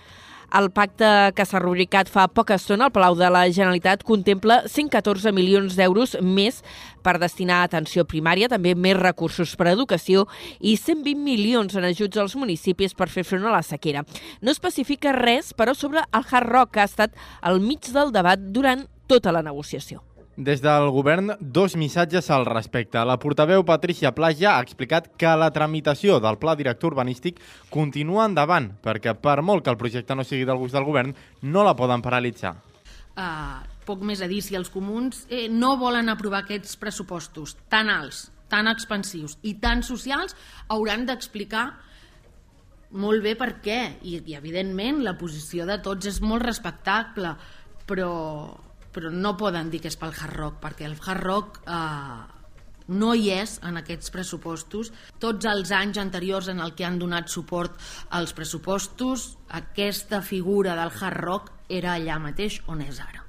El 0.48 0.70
pacte 0.72 1.04
que 1.36 1.44
s'ha 1.44 1.60
rubricat 1.60 2.08
fa 2.08 2.22
poca 2.32 2.56
estona 2.56 2.86
al 2.88 2.92
Palau 2.94 3.12
de 3.18 3.28
la 3.28 3.42
Generalitat 3.52 4.00
contempla 4.08 4.62
114 4.64 5.28
milions 5.36 5.76
d'euros 5.76 6.16
més 6.24 6.62
per 7.04 7.18
destinar 7.20 7.60
a 7.60 7.68
atenció 7.68 8.06
primària, 8.08 8.48
també 8.48 8.72
més 8.72 8.96
recursos 8.96 9.52
per 9.60 9.68
a 9.68 9.76
educació 9.76 10.24
i 10.58 10.78
120 10.80 11.20
milions 11.20 11.76
en 11.76 11.84
ajuts 11.90 12.24
als 12.24 12.36
municipis 12.40 12.96
per 12.96 13.10
fer 13.12 13.26
front 13.28 13.44
a 13.44 13.52
la 13.58 13.62
sequera. 13.62 14.06
No 14.40 14.54
especifica 14.56 15.12
res, 15.12 15.52
però, 15.52 15.76
sobre 15.76 16.00
el 16.08 16.24
Hard 16.24 16.48
Rock, 16.48 16.72
que 16.72 16.80
ha 16.80 16.88
estat 16.88 17.12
al 17.42 17.60
mig 17.60 17.92
del 17.92 18.16
debat 18.16 18.40
durant 18.40 18.88
tota 19.06 19.36
la 19.36 19.44
negociació. 19.44 20.07
Des 20.38 20.60
del 20.62 20.84
govern, 20.94 21.32
dos 21.40 21.74
missatges 21.74 22.28
al 22.30 22.44
respecte. 22.46 23.00
La 23.02 23.16
portaveu 23.18 23.64
Patricia 23.66 24.12
Plaja 24.14 24.52
ha 24.52 24.62
explicat 24.62 25.08
que 25.18 25.32
la 25.34 25.48
tramitació 25.50 26.20
del 26.22 26.36
pla 26.38 26.52
director 26.54 26.92
urbanístic 26.92 27.40
continua 27.74 28.28
endavant, 28.28 28.68
perquè 28.78 29.16
per 29.18 29.40
molt 29.42 29.64
que 29.66 29.72
el 29.74 29.78
projecte 29.80 30.14
no 30.14 30.22
sigui 30.22 30.46
del 30.46 30.60
gust 30.60 30.78
del 30.78 30.86
govern, 30.86 31.10
no 31.42 31.64
la 31.66 31.72
poden 31.74 32.04
paralitzar. 32.06 32.52
Uh, 33.18 33.66
poc 33.82 34.04
més 34.06 34.22
a 34.22 34.28
dir, 34.30 34.38
si 34.46 34.54
els 34.54 34.70
comuns 34.70 35.24
eh, 35.26 35.48
no 35.50 35.72
volen 35.80 36.06
aprovar 36.06 36.44
aquests 36.44 36.78
pressupostos 36.78 37.56
tan 37.66 37.90
alts, 37.90 38.28
tan 38.46 38.70
expansius 38.70 39.40
i 39.42 39.56
tan 39.58 39.82
socials, 39.82 40.38
hauran 40.70 41.02
d'explicar 41.10 41.66
molt 42.94 43.26
bé 43.26 43.34
per 43.34 43.56
què. 43.58 43.80
I, 44.06 44.22
I, 44.22 44.38
evidentment, 44.38 45.02
la 45.02 45.18
posició 45.18 45.66
de 45.66 45.82
tots 45.82 46.14
és 46.14 46.22
molt 46.22 46.46
respectable, 46.46 47.34
però 47.90 48.14
però 48.92 49.12
no 49.12 49.36
poden 49.36 49.70
dir 49.70 49.82
que 49.82 49.92
és 49.92 49.98
pel 50.00 50.14
Hard 50.16 50.36
Rock, 50.36 50.58
perquè 50.62 50.88
el 50.88 50.96
Hard 50.98 51.24
Rock 51.24 51.60
eh, 51.66 52.38
no 52.88 53.12
hi 53.14 53.30
és 53.36 53.58
en 53.66 53.78
aquests 53.80 54.10
pressupostos. 54.14 54.92
Tots 55.20 55.46
els 55.48 55.72
anys 55.76 56.00
anteriors 56.00 56.48
en 56.48 56.60
el 56.64 56.74
que 56.74 56.88
han 56.88 56.98
donat 56.98 57.28
suport 57.28 57.76
als 58.10 58.34
pressupostos, 58.34 59.36
aquesta 59.48 60.22
figura 60.22 60.76
del 60.78 60.92
Hard 60.92 61.22
Rock 61.22 61.54
era 61.68 61.94
allà 61.94 62.18
mateix 62.22 62.62
on 62.66 62.82
és 62.82 63.00
ara. 63.04 63.24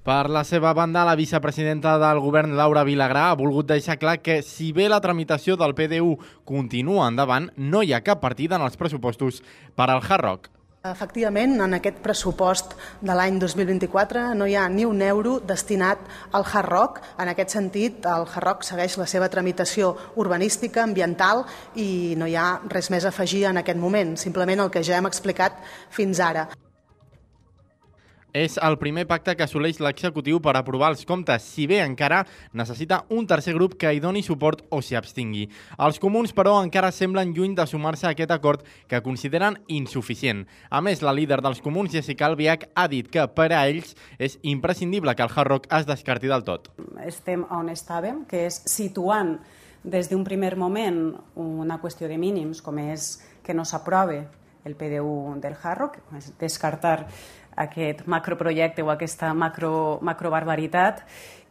Per 0.00 0.30
la 0.32 0.46
seva 0.48 0.72
banda, 0.72 1.02
la 1.04 1.16
vicepresidenta 1.16 1.98
del 2.00 2.22
govern, 2.24 2.54
Laura 2.56 2.86
Vilagrà, 2.88 3.26
ha 3.30 3.36
volgut 3.36 3.68
deixar 3.68 3.98
clar 4.00 4.16
que 4.24 4.38
si 4.40 4.70
bé 4.72 4.88
la 4.88 5.00
tramitació 5.04 5.58
del 5.60 5.74
PDU 5.76 6.14
continua 6.48 7.08
endavant, 7.10 7.50
no 7.56 7.82
hi 7.84 7.92
ha 7.92 8.00
cap 8.00 8.22
partida 8.22 8.56
en 8.56 8.64
els 8.64 8.80
pressupostos 8.80 9.42
per 9.76 9.90
al 9.90 10.00
Hard 10.00 10.24
Rock. 10.24 10.48
Efectivament, 10.80 11.58
en 11.60 11.76
aquest 11.76 11.98
pressupost 12.00 12.70
de 13.04 13.12
l'any 13.12 13.34
2024 13.36 14.22
no 14.32 14.46
hi 14.48 14.54
ha 14.56 14.62
ni 14.72 14.86
un 14.88 15.02
euro 15.04 15.34
destinat 15.44 16.00
al 16.32 16.46
Hard 16.48 16.70
Rock. 16.72 17.02
En 17.20 17.28
aquest 17.28 17.52
sentit, 17.52 17.98
el 18.08 18.24
Hard 18.24 18.46
Rock 18.46 18.64
segueix 18.64 18.96
la 18.96 19.04
seva 19.04 19.28
tramitació 19.28 19.92
urbanística, 20.16 20.80
ambiental 20.80 21.44
i 21.76 22.16
no 22.16 22.24
hi 22.24 22.38
ha 22.40 22.48
res 22.72 22.88
més 22.88 23.04
a 23.04 23.12
afegir 23.12 23.44
en 23.50 23.60
aquest 23.60 23.76
moment, 23.76 24.16
simplement 24.16 24.64
el 24.64 24.72
que 24.72 24.80
ja 24.80 24.96
hem 24.96 25.10
explicat 25.10 25.60
fins 25.92 26.24
ara. 26.24 26.48
És 28.32 28.58
el 28.62 28.76
primer 28.78 29.06
pacte 29.10 29.34
que 29.34 29.42
assoleix 29.42 29.80
l'executiu 29.82 30.38
per 30.42 30.54
aprovar 30.54 30.92
els 30.92 31.02
comptes, 31.06 31.42
si 31.42 31.66
bé 31.66 31.80
encara 31.82 32.20
necessita 32.54 33.02
un 33.10 33.26
tercer 33.26 33.56
grup 33.56 33.74
que 33.80 33.90
hi 33.90 33.98
doni 34.02 34.22
suport 34.22 34.62
o 34.70 34.78
s'hi 34.82 34.94
abstingui. 34.98 35.48
Els 35.82 35.98
comuns, 36.02 36.34
però, 36.36 36.60
encara 36.62 36.92
semblen 36.94 37.34
lluny 37.34 37.56
de 37.58 37.66
sumar-se 37.66 38.06
a 38.06 38.14
aquest 38.14 38.30
acord 38.30 38.62
que 38.86 39.02
consideren 39.02 39.58
insuficient. 39.66 40.46
A 40.70 40.80
més, 40.80 41.02
la 41.02 41.14
líder 41.16 41.40
dels 41.42 41.62
comuns, 41.64 41.90
Jessica 41.90 42.28
Albiach, 42.30 42.68
ha 42.74 42.86
dit 42.88 43.10
que 43.10 43.26
per 43.34 43.50
a 43.50 43.64
ells 43.66 43.96
és 44.18 44.38
imprescindible 44.42 45.16
que 45.16 45.26
el 45.26 45.34
Hard 45.34 45.50
Rock 45.50 45.70
es 45.74 45.88
descarti 45.90 46.30
del 46.30 46.46
tot. 46.46 46.70
Estem 47.02 47.42
on 47.50 47.72
estàvem, 47.72 48.24
que 48.30 48.46
és 48.46 48.62
situant 48.70 49.38
des 49.82 50.10
d'un 50.10 50.22
primer 50.22 50.54
moment 50.60 51.16
una 51.34 51.80
qüestió 51.80 52.06
de 52.06 52.18
mínims, 52.20 52.60
com 52.62 52.78
és 52.78 53.16
que 53.42 53.56
no 53.56 53.64
s'aprove 53.64 54.26
el 54.64 54.76
PDU 54.76 55.40
del 55.40 55.56
Hard 55.56 55.78
Rock, 55.80 55.98
descartar 56.38 57.08
aquest 57.56 58.06
macroprojecte 58.06 58.82
o 58.82 58.90
aquesta 58.90 59.32
macro, 59.34 59.98
macrobarbaritat 60.02 61.02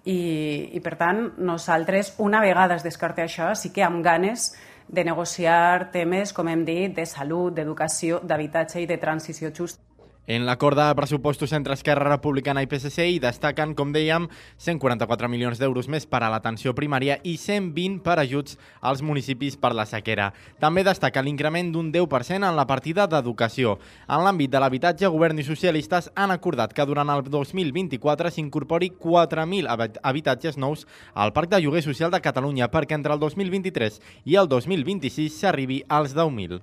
i, 0.06 0.70
i 0.74 0.80
per 0.80 0.95
tant 1.00 1.26
nosaltres 1.38 2.14
una 2.18 2.41
vegada 2.41 2.80
es 2.80 2.86
descarta 2.88 3.26
això 3.26 3.52
sí 3.56 3.74
que 3.76 3.84
amb 3.84 4.04
ganes 4.06 4.54
de 4.89 5.04
negociar 5.06 5.91
temes, 5.93 6.34
com 6.34 6.47
hem 6.50 6.66
dit, 6.66 6.95
de 6.95 7.06
salut, 7.06 7.54
d'educació, 7.54 8.24
d'habitatge 8.26 8.82
i 8.82 8.89
de 8.89 8.97
transició 8.97 9.54
justa. 9.54 9.88
En 10.30 10.45
l'acord 10.45 10.77
de 10.77 10.93
pressupostos 10.93 11.53
entre 11.57 11.73
Esquerra 11.73 12.05
Republicana 12.05 12.61
i 12.61 12.67
PSC 12.69 13.01
hi 13.09 13.15
destaquen, 13.17 13.71
com 13.73 13.89
dèiem, 13.89 14.27
144 14.61 15.25
milions 15.25 15.57
d'euros 15.57 15.89
més 15.89 16.05
per 16.05 16.19
a 16.21 16.30
l'atenció 16.30 16.75
primària 16.77 17.15
i 17.25 17.34
120 17.41 18.03
per 18.05 18.19
ajuts 18.21 18.59
als 18.86 19.01
municipis 19.01 19.57
per 19.57 19.73
la 19.73 19.88
sequera. 19.89 20.30
També 20.61 20.86
destaca 20.86 21.25
l'increment 21.25 21.73
d'un 21.73 21.89
10% 21.97 22.45
en 22.45 22.61
la 22.61 22.67
partida 22.69 23.09
d'educació. 23.09 23.80
En 24.05 24.21
l'àmbit 24.21 24.53
de 24.53 24.61
l'habitatge, 24.61 25.09
govern 25.09 25.41
i 25.41 25.49
socialistes 25.49 26.13
han 26.13 26.30
acordat 26.30 26.77
que 26.77 26.86
durant 26.86 27.09
el 27.09 27.25
2024 27.25 28.30
s'incorpori 28.30 28.93
4.000 29.01 29.97
habitatges 30.03 30.61
nous 30.61 30.86
al 31.15 31.34
Parc 31.34 31.49
de 31.49 31.65
Lloguer 31.65 31.82
Social 31.82 32.13
de 32.13 32.21
Catalunya 32.21 32.69
perquè 32.69 33.01
entre 33.01 33.17
el 33.17 33.25
2023 33.25 33.97
i 34.30 34.38
el 34.38 34.45
2026 34.45 35.41
s'arribi 35.41 35.88
als 35.89 36.13
10.000. 36.13 36.61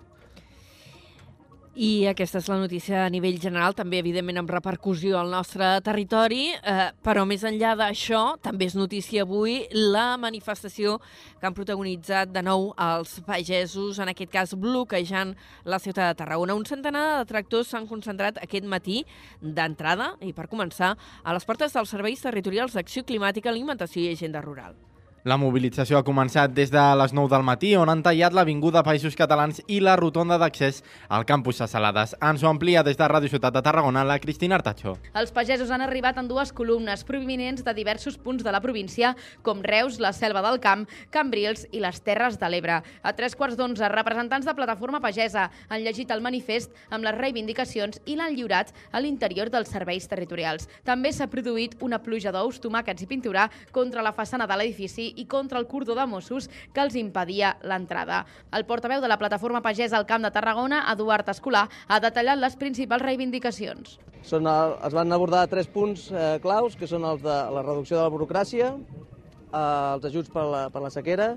I 1.76 2.06
aquesta 2.08 2.40
és 2.40 2.46
la 2.48 2.56
notícia 2.56 3.02
a 3.04 3.08
nivell 3.12 3.34
general, 3.36 3.74
també 3.76 3.98
evidentment 4.00 4.40
amb 4.40 4.48
repercussió 4.48 5.18
al 5.20 5.28
nostre 5.28 5.66
territori, 5.84 6.54
eh, 6.56 6.86
però 7.04 7.26
més 7.28 7.44
enllà 7.44 7.74
d'això, 7.76 8.38
també 8.40 8.64
és 8.64 8.78
notícia 8.78 9.26
avui 9.26 9.58
la 9.74 10.16
manifestació 10.16 10.94
que 11.36 11.44
han 11.44 11.58
protagonitzat 11.58 12.32
de 12.32 12.40
nou 12.48 12.70
els 12.80 13.18
pagesos, 13.28 14.00
en 14.00 14.08
aquest 14.08 14.32
cas 14.32 14.56
bloquejant 14.56 15.36
la 15.68 15.76
ciutat 15.76 16.14
de 16.14 16.22
Tarragona. 16.24 16.56
Un 16.56 16.64
centenar 16.64 17.04
de 17.18 17.28
tractors 17.28 17.68
s'han 17.68 17.84
concentrat 17.92 18.40
aquest 18.40 18.64
matí 18.64 19.02
d'entrada, 19.42 20.14
i 20.24 20.32
per 20.32 20.48
començar, 20.48 20.94
a 20.96 21.36
les 21.36 21.44
portes 21.44 21.76
dels 21.76 21.92
serveis 21.92 22.24
territorials 22.24 22.72
d'acció 22.72 23.04
climàtica, 23.04 23.52
alimentació 23.52 24.00
i 24.00 24.16
agenda 24.16 24.40
rural. 24.40 24.85
La 25.26 25.34
mobilització 25.42 25.98
ha 25.98 26.06
començat 26.06 26.52
des 26.54 26.70
de 26.70 26.82
les 27.00 27.10
9 27.10 27.26
del 27.32 27.42
matí, 27.42 27.72
on 27.74 27.90
han 27.90 27.98
tallat 28.06 28.30
l'Avinguda 28.36 28.84
Països 28.86 29.16
Catalans 29.18 29.56
i 29.66 29.80
la 29.82 29.96
rotonda 29.98 30.36
d'accés 30.38 30.84
al 31.10 31.24
campus 31.26 31.58
a 31.64 31.66
Salades. 31.66 32.12
Ens 32.22 32.44
ho 32.44 32.46
amplia 32.46 32.84
des 32.86 32.94
de 32.94 33.08
Ràdio 33.10 33.32
Ciutat 33.32 33.56
de 33.56 33.62
Tarragona 33.66 34.04
la 34.06 34.20
Cristina 34.22 34.54
Artacho. 34.54 34.92
Els 35.18 35.32
pagesos 35.34 35.72
han 35.74 35.82
arribat 35.82 36.20
en 36.22 36.28
dues 36.30 36.52
columnes 36.54 37.02
provinents 37.08 37.64
de 37.66 37.74
diversos 37.74 38.20
punts 38.22 38.44
de 38.46 38.52
la 38.54 38.60
província, 38.62 39.16
com 39.42 39.64
Reus, 39.66 39.98
la 39.98 40.12
Selva 40.12 40.44
del 40.46 40.60
Camp, 40.62 40.84
Cambrils 41.10 41.66
i 41.72 41.82
les 41.82 41.98
Terres 42.06 42.38
de 42.38 42.52
l'Ebre. 42.52 42.78
A 43.02 43.14
tres 43.18 43.34
quarts 43.34 43.58
d'onze, 43.58 43.90
representants 43.90 44.46
de 44.46 44.54
Plataforma 44.54 45.02
Pagesa 45.02 45.48
han 45.66 45.82
llegit 45.82 46.14
el 46.14 46.22
manifest 46.22 46.70
amb 46.86 47.02
les 47.02 47.18
reivindicacions 47.18 47.98
i 48.06 48.14
l'han 48.14 48.38
lliurat 48.38 48.70
a 48.92 49.02
l'interior 49.02 49.50
dels 49.50 49.74
serveis 49.74 50.06
territorials. 50.06 50.70
També 50.86 51.10
s'ha 51.10 51.26
produït 51.26 51.74
una 51.82 51.98
pluja 51.98 52.30
d'ous, 52.30 52.62
tomàquets 52.62 53.02
i 53.02 53.10
pintura 53.10 53.50
contra 53.74 54.06
la 54.06 54.14
façana 54.14 54.46
de 54.46 54.62
l'edifici 54.62 55.15
i 55.16 55.26
contra 55.26 55.58
el 55.58 55.66
cordó 55.66 55.96
de 55.96 56.06
Mossos 56.06 56.50
que 56.72 56.84
els 56.84 56.96
impedia 56.96 57.56
l'entrada. 57.62 58.24
El 58.52 58.66
portaveu 58.68 59.02
de 59.02 59.10
la 59.10 59.18
plataforma 59.18 59.62
pagesa 59.64 59.98
al 59.98 60.06
Camp 60.06 60.22
de 60.22 60.30
Tarragona, 60.30 60.84
Eduard 60.92 61.28
Escolà, 61.32 61.66
ha 61.88 62.00
detallat 62.00 62.38
les 62.38 62.56
principals 62.56 63.02
reivindicacions. 63.02 63.98
Són 64.26 64.46
el, 64.50 64.76
es 64.86 64.94
van 64.94 65.12
abordar 65.14 65.46
tres 65.50 65.68
punts 65.70 66.08
eh, 66.10 66.38
claus, 66.42 66.76
que 66.76 66.88
són 66.90 67.04
els 67.06 67.22
de 67.22 67.36
la 67.54 67.62
reducció 67.62 67.98
de 67.98 68.04
la 68.04 68.12
burocràcia, 68.12 68.72
eh, 68.76 69.58
els 69.58 70.08
ajuts 70.10 70.32
per 70.32 70.46
la, 70.50 70.64
per 70.70 70.82
la 70.82 70.90
sequera 70.94 71.34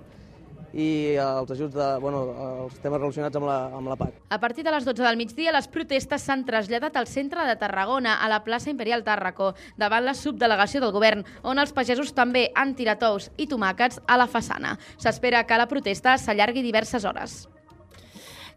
i 0.74 1.18
els 1.20 1.52
ajuts 1.52 1.76
de, 1.76 1.88
bueno, 2.04 2.24
els 2.66 2.80
temes 2.84 3.02
relacionats 3.02 3.40
amb 3.40 3.50
la, 3.50 3.58
amb 3.80 3.92
la 3.92 3.98
PAC. 4.00 4.18
A 4.30 4.40
partir 4.40 4.66
de 4.66 4.74
les 4.74 4.86
12 4.86 5.04
del 5.04 5.20
migdia, 5.20 5.54
les 5.56 5.68
protestes 5.68 6.26
s'han 6.26 6.46
traslladat 6.48 6.98
al 6.98 7.08
centre 7.10 7.46
de 7.48 7.58
Tarragona, 7.60 8.18
a 8.24 8.30
la 8.32 8.44
plaça 8.46 8.72
Imperial 8.72 9.04
Tàrraco, 9.04 9.54
davant 9.78 10.06
la 10.06 10.16
subdelegació 10.18 10.82
del 10.84 10.96
govern, 10.96 11.26
on 11.44 11.60
els 11.60 11.74
pagesos 11.76 12.14
també 12.16 12.50
han 12.56 12.76
tirat 12.78 13.04
ous 13.10 13.32
i 13.38 13.48
tomàquets 13.50 14.02
a 14.08 14.18
la 14.20 14.30
façana. 14.30 14.78
S'espera 14.98 15.46
que 15.46 15.58
la 15.58 15.70
protesta 15.70 16.18
s'allargui 16.18 16.66
diverses 16.66 17.06
hores. 17.06 17.42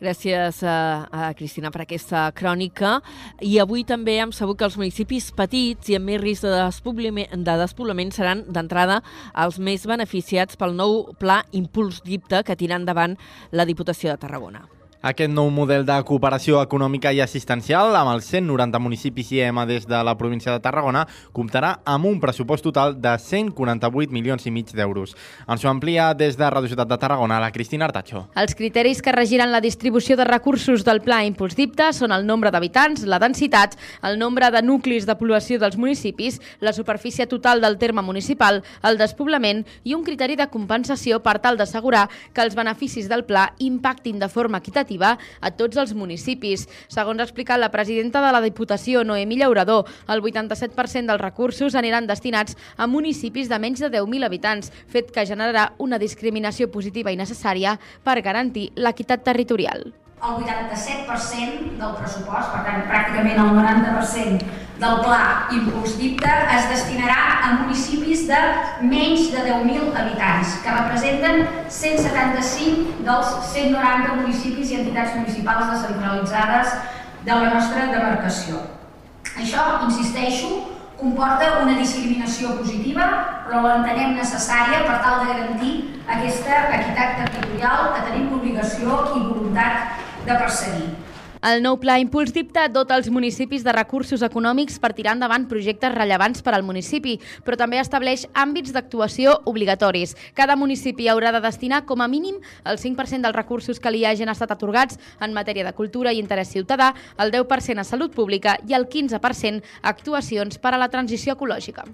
Gràcies 0.02 0.64
a, 0.66 1.06
a 1.14 1.28
Cristina 1.38 1.70
per 1.70 1.84
aquesta 1.84 2.24
crònica. 2.34 2.96
I 3.38 3.60
avui 3.62 3.84
també 3.86 4.16
hem 4.18 4.32
sabut 4.34 4.58
que 4.58 4.66
els 4.66 4.78
municipis 4.80 5.30
petits 5.38 5.92
i 5.92 5.98
amb 5.98 6.10
més 6.10 6.20
risc 6.22 6.42
de 6.48 6.56
despoblament, 6.56 7.30
de 7.46 7.56
despoblament 7.62 8.10
seran 8.10 8.42
d'entrada 8.50 8.98
els 9.46 9.62
més 9.62 9.86
beneficiats 9.86 10.58
pel 10.58 10.74
nou 10.74 11.04
pla 11.22 11.44
Impuls 11.54 12.02
Dipte 12.02 12.42
que 12.42 12.58
tira 12.58 12.80
endavant 12.80 13.14
la 13.54 13.68
Diputació 13.68 14.10
de 14.10 14.24
Tarragona. 14.26 14.66
Aquest 15.02 15.32
nou 15.34 15.48
model 15.50 15.82
de 15.82 15.96
cooperació 16.06 16.60
econòmica 16.62 17.10
i 17.10 17.18
assistencial 17.24 17.96
amb 17.98 18.12
els 18.12 18.28
190 18.30 18.78
municipis 18.78 19.32
IEM 19.34 19.56
des 19.66 19.82
de 19.90 19.98
la 20.06 20.12
província 20.14 20.52
de 20.54 20.62
Tarragona 20.62 21.00
comptarà 21.34 21.72
amb 21.82 22.06
un 22.06 22.20
pressupost 22.22 22.62
total 22.62 22.94
de 22.94 23.16
148 23.18 24.14
milions 24.14 24.46
i 24.46 24.52
mig 24.54 24.70
d'euros. 24.70 25.16
Ens 25.50 25.64
ho 25.64 25.70
amplia 25.72 26.12
des 26.14 26.38
de 26.38 26.50
Radio 26.54 26.70
Ciutat 26.70 26.86
de 26.86 26.98
Tarragona 27.02 27.40
la 27.42 27.50
Cristina 27.50 27.88
Artacho. 27.88 28.28
Els 28.38 28.54
criteris 28.54 29.00
que 29.02 29.10
regiran 29.10 29.50
la 29.50 29.60
distribució 29.60 30.14
de 30.16 30.28
recursos 30.28 30.86
del 30.86 31.02
Pla 31.02 31.24
Impuls 31.26 31.58
Dipte 31.58 31.90
són 31.98 32.14
el 32.14 32.22
nombre 32.22 32.54
d'habitants, 32.54 33.02
la 33.02 33.18
densitat, 33.18 33.74
el 34.06 34.20
nombre 34.22 34.52
de 34.54 34.62
nuclis 34.62 35.10
de 35.10 35.18
població 35.18 35.58
dels 35.58 35.80
municipis, 35.82 36.38
la 36.60 36.72
superfície 36.72 37.26
total 37.26 37.60
del 37.60 37.80
terme 37.82 38.06
municipal, 38.06 38.62
el 38.86 39.02
despoblament 39.02 39.66
i 39.82 39.98
un 39.98 40.06
criteri 40.06 40.38
de 40.38 40.46
compensació 40.46 41.24
per 41.26 41.40
tal 41.42 41.58
d'assegurar 41.58 42.06
que 42.32 42.46
els 42.46 42.54
beneficis 42.54 43.10
del 43.10 43.26
pla 43.26 43.48
impactin 43.58 44.22
de 44.22 44.30
forma 44.30 44.62
equitativa 44.62 44.91
educativa 44.92 45.18
a 45.40 45.50
tots 45.50 45.76
els 45.76 45.94
municipis. 45.94 46.66
Segons 46.88 47.20
ha 47.20 47.26
explicat 47.26 47.60
la 47.60 47.70
presidenta 47.70 48.20
de 48.24 48.32
la 48.32 48.42
Diputació, 48.42 49.04
Noemí 49.04 49.38
Llaurador, 49.38 49.88
el 50.08 50.22
87% 50.22 51.06
dels 51.06 51.20
recursos 51.20 51.74
aniran 51.74 52.06
destinats 52.06 52.56
a 52.76 52.86
municipis 52.86 53.48
de 53.48 53.58
menys 53.58 53.80
de 53.80 53.90
10.000 53.90 54.24
habitants, 54.24 54.72
fet 54.88 55.12
que 55.12 55.26
generarà 55.26 55.72
una 55.78 55.98
discriminació 55.98 56.70
positiva 56.70 57.12
i 57.12 57.16
necessària 57.16 57.78
per 58.04 58.20
garantir 58.22 58.70
l'equitat 58.76 59.24
territorial. 59.24 60.01
El 60.22 60.44
87% 60.44 61.78
del 61.80 61.94
pressupost, 61.98 62.52
per 62.54 62.60
tant, 62.62 62.84
pràcticament 62.86 63.40
el 63.42 63.56
90% 63.56 64.60
del 64.82 65.00
pla 65.02 65.48
Impuls 65.54 65.96
Dipte 65.98 66.34
es 66.56 66.68
destinarà 66.70 67.16
a 67.42 67.48
municipis 67.60 68.22
de 68.28 68.38
menys 68.86 69.32
de 69.34 69.42
10.000 69.48 69.90
habitants, 69.98 70.60
que 70.62 70.76
representen 70.76 71.42
175 71.68 73.02
dels 73.06 73.32
190 73.50 74.20
municipis 74.20 74.70
i 74.70 74.78
entitats 74.82 75.16
municipals 75.18 75.72
descentralitzades 75.72 76.76
de 77.26 77.40
la 77.40 77.50
nostra 77.56 77.88
demarcació. 77.90 78.62
Això, 79.34 79.66
insisteixo, 79.88 80.52
comporta 81.02 81.64
una 81.64 81.74
discriminació 81.80 82.54
positiva, 82.60 83.08
però 83.48 83.64
l'entenem 83.64 84.14
necessària 84.14 84.84
per 84.86 85.00
tal 85.02 85.24
de 85.24 85.32
garantir 85.32 85.74
aquesta 86.06 86.62
equitat 86.78 87.18
territorial 87.24 87.90
que 87.96 88.06
tenim 88.06 88.30
l'obligació 88.30 89.02
i 89.16 89.24
voluntat 89.26 89.98
de 90.26 90.36
perseguir. 90.38 90.92
El 91.42 91.58
nou 91.58 91.74
pla 91.82 91.96
Impuls 91.98 92.30
Dipte 92.30 92.68
dota 92.70 92.94
els 92.94 93.08
municipis 93.10 93.64
de 93.66 93.72
recursos 93.74 94.22
econòmics 94.22 94.76
per 94.78 94.92
tirar 94.94 95.16
endavant 95.16 95.48
projectes 95.50 95.90
rellevants 95.90 96.44
per 96.46 96.52
al 96.54 96.62
municipi, 96.62 97.16
però 97.42 97.58
també 97.58 97.80
estableix 97.82 98.28
àmbits 98.30 98.70
d'actuació 98.70 99.34
obligatoris. 99.50 100.14
Cada 100.38 100.54
municipi 100.54 101.10
haurà 101.10 101.32
de 101.34 101.42
destinar 101.42 101.82
com 101.88 101.98
a 101.98 102.06
mínim 102.06 102.38
el 102.62 102.78
5% 102.78 103.26
dels 103.26 103.34
recursos 103.34 103.82
que 103.82 103.90
li 103.90 104.04
hagin 104.06 104.30
estat 104.30 104.54
atorgats 104.54 105.02
en 105.18 105.34
matèria 105.34 105.66
de 105.66 105.74
cultura 105.74 106.14
i 106.14 106.22
interès 106.22 106.54
ciutadà, 106.54 106.92
el 107.18 107.34
10% 107.34 107.82
a 107.82 107.88
salut 107.90 108.14
pública 108.14 108.54
i 108.68 108.78
el 108.78 108.86
15% 108.86 109.66
a 109.82 109.90
actuacions 109.90 110.62
per 110.62 110.76
a 110.76 110.78
la 110.78 110.92
transició 110.94 111.34
ecològica. 111.34 111.90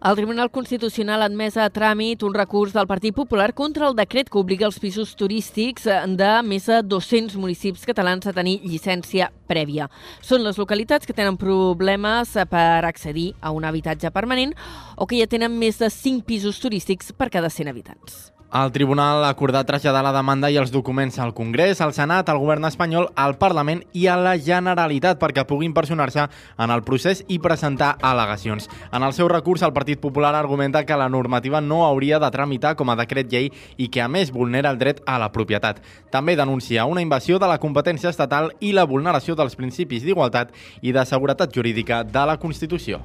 El 0.00 0.16
Tribunal 0.16 0.48
Constitucional 0.50 1.20
ha 1.20 1.26
admès 1.28 1.58
a 1.60 1.66
tràmit 1.68 2.22
un 2.24 2.32
recurs 2.32 2.72
del 2.72 2.86
Partit 2.88 3.12
Popular 3.12 3.50
contra 3.52 3.84
el 3.90 3.98
decret 3.98 4.30
que 4.32 4.40
obliga 4.40 4.64
els 4.64 4.78
pisos 4.80 5.12
turístics 5.12 5.84
de 6.16 6.30
més 6.40 6.70
de 6.72 6.78
200 6.88 7.36
municipis 7.36 7.84
catalans 7.84 8.24
a 8.24 8.32
tenir 8.32 8.62
llicència 8.64 9.28
prèvia. 9.44 9.90
Són 10.24 10.40
les 10.40 10.56
localitats 10.56 11.04
que 11.04 11.12
tenen 11.12 11.36
problemes 11.36 12.32
per 12.48 12.80
accedir 12.88 13.34
a 13.44 13.52
un 13.52 13.68
habitatge 13.68 14.08
permanent 14.08 14.56
o 14.96 15.04
que 15.04 15.20
ja 15.20 15.28
tenen 15.28 15.60
més 15.60 15.84
de 15.84 15.92
5 15.92 16.24
pisos 16.24 16.64
turístics 16.64 17.12
per 17.12 17.28
cada 17.28 17.52
100 17.52 17.68
habitants. 17.68 18.30
El 18.52 18.72
tribunal 18.72 19.22
ha 19.22 19.28
acordat 19.28 19.68
traslladar 19.68 20.00
la 20.02 20.10
demanda 20.10 20.48
i 20.50 20.56
els 20.58 20.72
documents 20.74 21.20
al 21.22 21.30
Congrés, 21.38 21.78
al 21.80 21.92
Senat, 21.94 22.26
al 22.28 22.40
govern 22.42 22.64
espanyol, 22.66 23.06
al 23.14 23.36
Parlament 23.38 23.84
i 23.94 24.08
a 24.10 24.16
la 24.18 24.32
Generalitat 24.42 25.20
perquè 25.20 25.44
puguin 25.46 25.70
personar-se 25.76 26.24
en 26.58 26.74
el 26.74 26.82
procés 26.82 27.22
i 27.30 27.38
presentar 27.38 27.92
al·legacions. 28.02 28.66
En 28.90 29.06
el 29.06 29.14
seu 29.14 29.30
recurs, 29.30 29.62
el 29.62 29.72
Partit 29.72 30.02
Popular 30.02 30.34
argumenta 30.34 30.82
que 30.84 30.98
la 30.98 31.08
normativa 31.08 31.60
no 31.60 31.84
hauria 31.86 32.18
de 32.18 32.30
tramitar 32.34 32.74
com 32.74 32.90
a 32.90 32.98
decret 32.98 33.30
llei 33.30 33.52
i 33.78 33.86
que, 33.86 34.02
a 34.02 34.10
més, 34.10 34.34
vulnera 34.34 34.74
el 34.74 34.82
dret 34.82 34.98
a 35.06 35.20
la 35.22 35.30
propietat. 35.30 35.78
També 36.10 36.34
denuncia 36.34 36.90
una 36.90 37.06
invasió 37.06 37.38
de 37.38 37.46
la 37.46 37.60
competència 37.62 38.10
estatal 38.10 38.50
i 38.58 38.74
la 38.74 38.82
vulneració 38.82 39.38
dels 39.38 39.54
principis 39.54 40.02
d'igualtat 40.02 40.50
i 40.82 40.90
de 40.90 41.06
seguretat 41.06 41.54
jurídica 41.54 42.02
de 42.02 42.26
la 42.26 42.40
Constitució. 42.42 42.98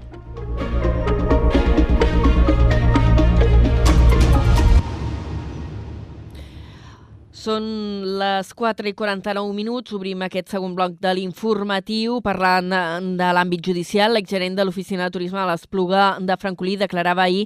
Són 7.46 7.66
les 8.18 8.48
4 8.58 8.88
i 8.90 8.94
49 8.98 9.52
minuts. 9.54 9.94
Obrim 9.94 10.24
aquest 10.26 10.50
segon 10.50 10.74
bloc 10.74 10.96
de 11.04 11.12
l'informatiu 11.14 12.18
parlant 12.26 12.72
de 13.20 13.28
l'àmbit 13.38 13.62
judicial. 13.68 14.16
L'exgerent 14.16 14.56
de 14.58 14.64
l'Oficina 14.66 15.06
de 15.06 15.14
Turisme 15.14 15.38
de 15.38 15.46
l'Espluga 15.52 16.06
de 16.18 16.38
Francolí 16.42 16.74
declarava 16.82 17.28
ahir 17.28 17.44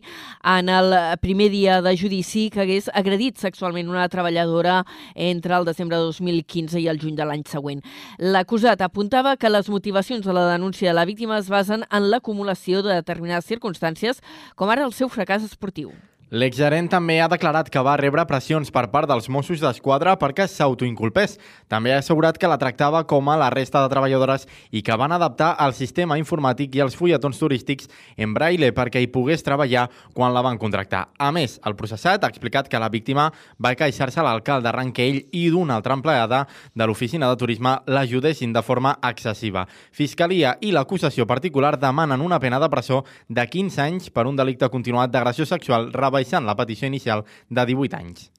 en 0.48 0.70
el 0.72 0.96
primer 1.20 1.50
dia 1.52 1.82
de 1.84 1.92
judici 2.00 2.46
que 2.54 2.62
hagués 2.64 2.88
agredit 2.94 3.44
sexualment 3.44 3.92
una 3.92 4.08
treballadora 4.08 4.86
entre 5.16 5.58
el 5.58 5.68
desembre 5.68 6.00
de 6.00 6.08
2015 6.14 6.80
i 6.80 6.88
el 6.88 7.02
juny 7.02 7.18
de 7.18 7.28
l'any 7.28 7.44
següent. 7.50 7.84
L'acusat 8.20 8.80
apuntava 8.86 9.36
que 9.36 9.52
les 9.52 9.68
motivacions 9.68 10.24
de 10.24 10.38
la 10.38 10.46
denúncia 10.54 10.94
de 10.94 10.96
la 10.96 11.04
víctima 11.10 11.42
es 11.44 11.52
basen 11.52 11.84
en 11.92 12.08
l'acumulació 12.08 12.86
de 12.86 13.02
determinades 13.02 13.52
circumstàncies, 13.52 14.24
com 14.56 14.72
ara 14.72 14.88
el 14.88 14.96
seu 14.96 15.12
fracàs 15.12 15.44
esportiu. 15.44 15.92
L'exgerent 16.30 16.86
també 16.86 17.16
ha 17.18 17.26
declarat 17.26 17.72
que 17.74 17.82
va 17.82 17.96
rebre 17.98 18.22
pressions 18.30 18.70
per 18.70 18.84
part 18.94 19.10
dels 19.10 19.26
Mossos 19.34 19.64
d'Esquadra 19.64 20.12
perquè 20.22 20.46
s'autoinculpés. 20.46 21.40
També 21.66 21.90
ha 21.90 22.04
assegurat 22.04 22.38
que 22.38 22.46
la 22.46 22.60
tractava 22.62 23.02
com 23.10 23.32
a 23.34 23.38
la 23.42 23.48
resta 23.50 23.82
de 23.82 23.90
treballadores 23.90 24.46
i 24.70 24.84
que 24.86 24.94
van 24.94 25.10
adaptar 25.12 25.56
el 25.66 25.74
sistema 25.74 26.20
informàtic 26.22 26.76
i 26.78 26.84
els 26.86 26.94
fulletons 26.94 27.42
turístics 27.42 27.90
en 28.16 28.36
braille 28.38 28.70
perquè 28.78 29.02
hi 29.02 29.10
pogués 29.10 29.42
treballar 29.42 29.88
quan 30.14 30.36
la 30.36 30.44
van 30.46 30.60
contractar. 30.62 31.08
A 31.18 31.32
més, 31.34 31.56
el 31.66 31.74
processat 31.74 32.22
ha 32.22 32.30
explicat 32.30 32.70
que 32.70 32.78
la 32.78 32.92
víctima 32.94 33.32
va 33.58 33.74
queixar-se 33.74 34.22
a 34.22 34.28
l'alcalde 34.28 34.70
Ranquell 34.70 35.24
i 35.34 35.48
d'una 35.50 35.80
altra 35.82 35.98
empleada 35.98 36.44
de 36.76 36.86
l'oficina 36.86 37.32
de 37.34 37.42
turisme 37.42 37.74
l'ajudessin 37.88 38.54
de 38.54 38.62
forma 38.62 38.94
excessiva. 39.02 39.66
Fiscalia 39.90 40.60
i 40.62 40.70
l'acusació 40.78 41.26
particular 41.26 41.74
demanen 41.82 42.22
una 42.22 42.38
pena 42.38 42.62
de 42.62 42.70
presó 42.70 43.02
de 43.28 43.50
15 43.50 43.82
anys 43.82 44.14
per 44.14 44.30
un 44.30 44.38
delicte 44.38 44.70
continuat 44.70 45.10
d'agressió 45.10 45.50
sexual 45.50 45.90
rebel 45.90 46.19
rebaixant 46.20 46.46
la 46.46 46.56
petició 46.56 46.88
inicial 46.88 47.26
de 47.50 47.66
18 47.66 47.98
anys. 47.98 48.30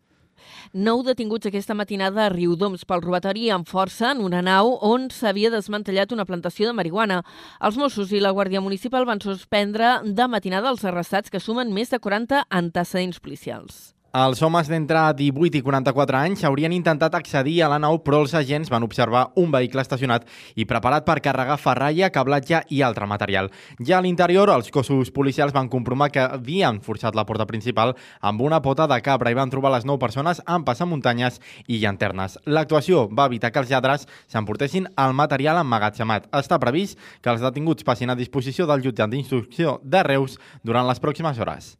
Nou 0.72 1.02
detinguts 1.02 1.48
aquesta 1.48 1.74
matinada 1.74 2.26
a 2.26 2.30
Riudoms 2.30 2.84
pel 2.86 3.02
robatori 3.02 3.50
amb 3.50 3.66
força 3.66 4.12
en 4.12 4.20
una 4.22 4.40
nau 4.42 4.76
on 4.86 5.08
s'havia 5.10 5.50
desmantellat 5.50 6.12
una 6.12 6.24
plantació 6.24 6.68
de 6.68 6.76
marihuana. 6.76 7.22
Els 7.60 7.76
Mossos 7.76 8.12
i 8.12 8.20
la 8.20 8.32
Guàrdia 8.32 8.60
Municipal 8.60 9.06
van 9.06 9.20
suspendre 9.20 10.00
de 10.04 10.28
matinada 10.28 10.70
els 10.70 10.84
arrestats 10.84 11.30
que 11.30 11.40
sumen 11.40 11.72
més 11.72 11.90
de 11.90 11.98
40 11.98 12.44
antecedents 12.50 13.18
policials. 13.20 13.99
Els 14.10 14.40
homes 14.42 14.66
d'entre 14.66 14.98
18 15.14 15.54
i 15.54 15.62
44 15.62 16.18
anys 16.18 16.40
haurien 16.42 16.72
intentat 16.74 17.14
accedir 17.14 17.60
a 17.62 17.68
la 17.70 17.76
nau, 17.78 18.00
però 18.02 18.18
els 18.24 18.32
agents 18.34 18.66
van 18.72 18.82
observar 18.82 19.28
un 19.38 19.52
vehicle 19.54 19.84
estacionat 19.84 20.24
i 20.58 20.64
preparat 20.66 21.04
per 21.06 21.20
carregar 21.22 21.54
ferralla, 21.62 22.08
cablatge 22.10 22.64
i 22.74 22.80
altre 22.82 23.06
material. 23.06 23.52
Ja 23.78 24.00
a 24.00 24.02
l'interior, 24.02 24.50
els 24.50 24.72
cossos 24.74 25.12
policials 25.14 25.54
van 25.54 25.68
comprovar 25.70 26.08
que 26.10 26.24
havien 26.24 26.80
forçat 26.82 27.14
la 27.14 27.22
porta 27.28 27.46
principal 27.46 27.94
amb 28.20 28.42
una 28.42 28.58
pota 28.64 28.88
de 28.90 28.98
cabra 28.98 29.30
i 29.30 29.38
van 29.38 29.52
trobar 29.52 29.70
les 29.76 29.86
nou 29.86 30.00
persones 30.02 30.42
amb 30.44 30.66
passamuntanyes 30.66 31.38
i 31.68 31.78
llanternes. 31.78 32.34
L'actuació 32.46 33.06
va 33.14 33.28
evitar 33.30 33.52
que 33.54 33.62
els 33.62 33.70
lladres 33.70 34.08
s'emportessin 34.26 34.88
el 34.98 35.14
material 35.14 35.62
emmagatzemat. 35.62 36.26
Està 36.34 36.58
previst 36.58 36.98
que 37.22 37.30
els 37.30 37.46
detinguts 37.46 37.86
passin 37.86 38.10
a 38.10 38.18
disposició 38.18 38.66
del 38.66 38.82
jutjat 38.82 39.14
d'instrucció 39.14 39.78
de 39.84 40.02
Reus 40.02 40.40
durant 40.64 40.90
les 40.90 40.98
pròximes 40.98 41.38
hores. 41.38 41.76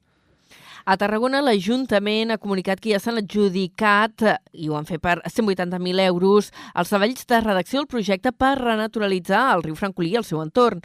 A 0.91 0.97
Tarragona, 0.99 1.39
l'Ajuntament 1.39 2.33
ha 2.35 2.39
comunicat 2.43 2.81
que 2.83 2.91
ja 2.91 2.99
s'han 2.99 3.21
adjudicat, 3.21 4.25
i 4.59 4.67
ho 4.67 4.75
han 4.75 4.89
fet 4.89 4.99
per 5.05 5.21
180.000 5.23 6.03
euros, 6.09 6.49
els 6.75 6.91
treballs 6.91 7.29
de 7.31 7.39
redacció 7.45 7.79
del 7.79 7.87
projecte 7.93 8.33
per 8.35 8.57
renaturalitzar 8.59 9.45
el 9.53 9.63
riu 9.69 9.77
Francolí 9.79 10.11
i 10.11 10.19
el 10.19 10.27
seu 10.27 10.41
entorn. 10.43 10.83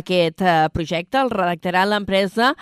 Aquest 0.00 0.42
eh, 0.42 0.56
projecte 0.74 1.20
el 1.22 1.30
redactarà 1.30 1.84
l'empresa 1.86 2.56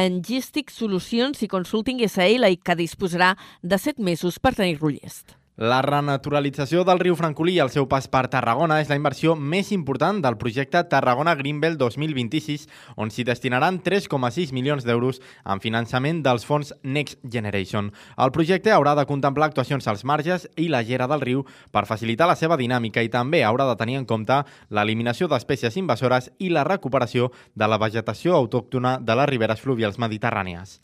Engistic 0.00 0.72
Solutions 0.72 1.44
i 1.44 1.50
Consulting 1.52 2.00
SL, 2.08 2.54
que 2.64 2.78
disposarà 2.78 3.34
de 3.60 3.76
7 3.76 4.00
mesos 4.00 4.40
per 4.40 4.54
tenir-lo 4.56 4.94
llest. 4.96 5.39
La 5.60 5.82
renaturalització 5.84 6.86
del 6.88 7.02
riu 7.02 7.12
Francolí 7.18 7.58
i 7.58 7.60
el 7.60 7.68
seu 7.68 7.84
pas 7.84 8.06
per 8.08 8.22
Tarragona 8.32 8.78
és 8.80 8.88
la 8.88 8.96
inversió 8.96 9.34
més 9.36 9.68
important 9.76 10.22
del 10.24 10.38
projecte 10.40 10.80
Tarragona 10.88 11.34
Greenbelt 11.36 11.76
2026, 11.82 12.62
on 12.96 13.10
s'hi 13.12 13.26
destinaran 13.28 13.76
3,6 13.84 14.54
milions 14.56 14.86
d'euros 14.88 15.18
en 15.44 15.60
finançament 15.60 16.22
dels 16.24 16.46
fons 16.48 16.70
Next 16.80 17.20
Generation. 17.34 17.90
El 18.16 18.32
projecte 18.32 18.72
haurà 18.72 18.94
de 18.96 19.04
contemplar 19.04 19.50
actuacions 19.50 19.84
als 19.92 20.06
marges 20.08 20.46
i 20.56 20.70
la 20.72 20.80
gera 20.80 21.10
del 21.12 21.20
riu 21.20 21.42
per 21.76 21.84
facilitar 21.90 22.30
la 22.30 22.38
seva 22.40 22.56
dinàmica 22.56 23.04
i 23.04 23.12
també 23.12 23.42
haurà 23.44 23.66
de 23.68 23.74
tenir 23.82 23.98
en 24.00 24.06
compte 24.08 24.38
l'eliminació 24.70 25.28
d'espècies 25.28 25.76
invasores 25.76 26.30
i 26.38 26.48
la 26.48 26.64
recuperació 26.64 27.34
de 27.52 27.68
la 27.68 27.76
vegetació 27.76 28.32
autòctona 28.40 28.96
de 28.96 29.18
les 29.20 29.28
riberes 29.28 29.60
fluvials 29.60 30.00
mediterrànies. 30.00 30.78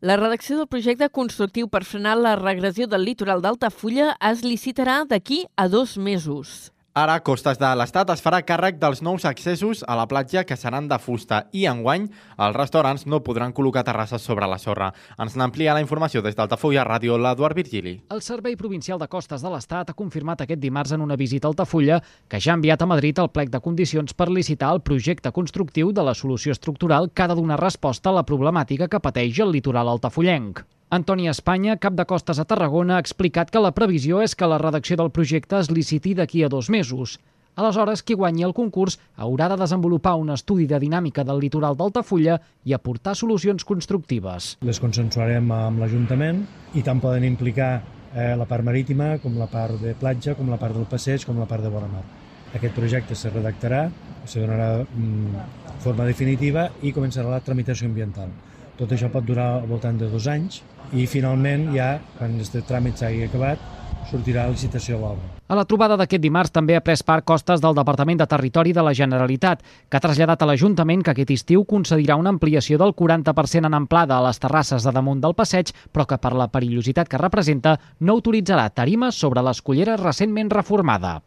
La 0.00 0.14
redacció 0.16 0.56
del 0.56 0.68
projecte 0.72 1.10
constructiu 1.12 1.66
per 1.68 1.82
frenar 1.84 2.14
la 2.16 2.30
regressió 2.40 2.86
del 2.88 3.02
litoral 3.04 3.42
d'Altafulla 3.44 4.14
es 4.30 4.40
licitarà 4.40 5.02
d'aquí 5.04 5.42
a 5.60 5.66
dos 5.68 5.98
mesos. 6.00 6.70
Ara, 7.00 7.14
Costes 7.24 7.56
de 7.56 7.68
l'Estat 7.80 8.10
es 8.12 8.20
farà 8.20 8.42
càrrec 8.44 8.76
dels 8.76 8.98
nous 9.00 9.22
accessos 9.24 9.80
a 9.88 9.94
la 9.96 10.04
platja 10.10 10.42
que 10.44 10.56
seran 10.58 10.84
de 10.90 10.98
fusta 11.00 11.38
i 11.56 11.62
enguany 11.70 12.08
els 12.44 12.56
restaurants 12.58 13.06
no 13.08 13.22
podran 13.24 13.54
col·locar 13.56 13.86
terrasses 13.86 14.26
sobre 14.26 14.44
la 14.50 14.58
sorra. 14.60 14.90
Ens 15.16 15.38
n'amplia 15.40 15.72
la 15.72 15.80
informació 15.80 16.20
des 16.20 16.36
d'Altafulla 16.36 16.84
Ràdio, 16.84 17.16
l'Eduard 17.16 17.56
Virgili. 17.56 17.94
El 18.12 18.20
Servei 18.20 18.58
Provincial 18.60 19.00
de 19.00 19.08
Costes 19.08 19.40
de 19.40 19.52
l'Estat 19.54 19.94
ha 19.94 19.96
confirmat 19.96 20.42
aquest 20.44 20.60
dimarts 20.60 20.92
en 20.92 21.06
una 21.06 21.16
visita 21.16 21.48
a 21.48 21.54
Altafulla 21.54 22.02
que 22.28 22.40
ja 22.40 22.52
ha 22.52 22.58
enviat 22.58 22.84
a 22.84 22.90
Madrid 22.90 23.22
el 23.22 23.30
plec 23.32 23.48
de 23.54 23.62
condicions 23.64 24.12
per 24.12 24.28
licitar 24.28 24.74
el 24.74 24.82
projecte 24.84 25.32
constructiu 25.32 25.94
de 25.96 26.04
la 26.04 26.12
solució 26.12 26.52
estructural 26.52 27.08
que 27.14 27.24
ha 27.24 27.30
de 27.32 27.38
donar 27.40 27.62
resposta 27.64 28.12
a 28.12 28.18
la 28.18 28.26
problemàtica 28.28 28.90
que 28.92 29.00
pateix 29.00 29.40
el 29.40 29.56
litoral 29.56 29.88
altafullenc. 29.88 30.60
Antoni 30.90 31.28
Espanya, 31.30 31.76
cap 31.78 31.94
de 31.94 32.02
Costes 32.02 32.40
a 32.42 32.44
Tarragona, 32.50 32.96
ha 32.96 33.02
explicat 33.04 33.52
que 33.54 33.60
la 33.62 33.70
previsió 33.70 34.18
és 34.24 34.32
que 34.34 34.46
la 34.50 34.56
redacció 34.58 34.96
del 34.98 35.12
projecte 35.14 35.60
es 35.60 35.68
liciti 35.70 36.16
d'aquí 36.18 36.42
a 36.42 36.48
dos 36.50 36.66
mesos. 36.74 37.12
Aleshores, 37.54 38.02
qui 38.02 38.16
guanyi 38.18 38.42
el 38.48 38.54
concurs 38.56 38.96
haurà 39.14 39.46
de 39.52 39.60
desenvolupar 39.60 40.16
un 40.18 40.34
estudi 40.34 40.66
de 40.66 40.80
dinàmica 40.82 41.22
del 41.22 41.38
litoral 41.44 41.78
d'Altafulla 41.78 42.40
i 42.66 42.74
aportar 42.74 43.14
solucions 43.14 43.62
constructives. 43.68 44.56
Les 44.66 44.82
consensuarem 44.82 45.46
amb 45.54 45.78
l'Ajuntament 45.78 46.42
i 46.74 46.82
tant 46.82 46.98
poden 46.98 47.28
implicar 47.28 47.70
eh, 47.78 48.34
la 48.34 48.50
part 48.50 48.66
marítima, 48.66 49.12
com 49.22 49.38
la 49.38 49.46
part 49.46 49.78
de 49.78 49.94
platja, 49.94 50.34
com 50.34 50.50
la 50.50 50.58
part 50.58 50.74
del 50.74 50.90
passeig, 50.90 51.22
com 51.22 51.38
la 51.38 51.46
part 51.46 51.62
de 51.62 51.70
vora 51.70 51.86
mar. 51.86 52.02
Aquest 52.50 52.74
projecte 52.74 53.14
se 53.14 53.30
redactarà, 53.30 53.86
se 54.26 54.42
donarà 54.42 54.72
mm, 54.82 55.48
forma 55.86 56.10
definitiva 56.10 56.66
i 56.82 56.90
començarà 56.90 57.30
la 57.30 57.44
tramitació 57.46 57.86
ambiental. 57.86 58.34
Tot 58.80 58.94
això 58.96 59.10
pot 59.12 59.22
durar 59.28 59.46
al 59.58 59.66
voltant 59.68 59.98
de 60.00 60.06
dos 60.08 60.26
anys 60.32 60.62
i 60.92 61.06
finalment 61.06 61.70
ja, 61.74 61.98
quan 62.18 62.34
aquest 62.36 62.56
tràmit 62.68 62.98
s'hagi 62.98 63.28
acabat, 63.28 63.62
sortirà 64.10 64.44
a 64.44 64.50
licitació 64.50 64.98
l'obra. 64.98 65.36
A 65.50 65.56
la 65.58 65.64
trobada 65.66 65.96
d'aquest 65.98 66.22
dimarts 66.22 66.52
també 66.54 66.76
ha 66.76 66.82
pres 66.84 67.02
part 67.06 67.24
Costes 67.26 67.62
del 67.62 67.74
Departament 67.74 68.20
de 68.20 68.26
Territori 68.30 68.74
de 68.74 68.84
la 68.86 68.94
Generalitat, 68.94 69.62
que 69.88 69.98
ha 69.98 70.02
traslladat 70.02 70.42
a 70.42 70.48
l'Ajuntament 70.50 71.02
que 71.02 71.14
aquest 71.14 71.32
estiu 71.34 71.64
concedirà 71.64 72.16
una 72.18 72.30
ampliació 72.34 72.78
del 72.78 72.94
40% 72.94 73.66
en 73.66 73.78
amplada 73.80 74.18
a 74.18 74.26
les 74.28 74.38
terrasses 74.42 74.86
de 74.86 74.94
damunt 74.94 75.22
del 75.22 75.34
passeig, 75.34 75.74
però 75.92 76.06
que 76.06 76.20
per 76.22 76.34
la 76.38 76.50
perillositat 76.50 77.10
que 77.10 77.22
representa 77.22 77.78
no 78.00 78.18
autoritzarà 78.18 78.68
tarimes 78.70 79.18
sobre 79.18 79.42
l'escollera 79.42 79.98
recentment 79.98 80.54
reformada. 80.54 81.20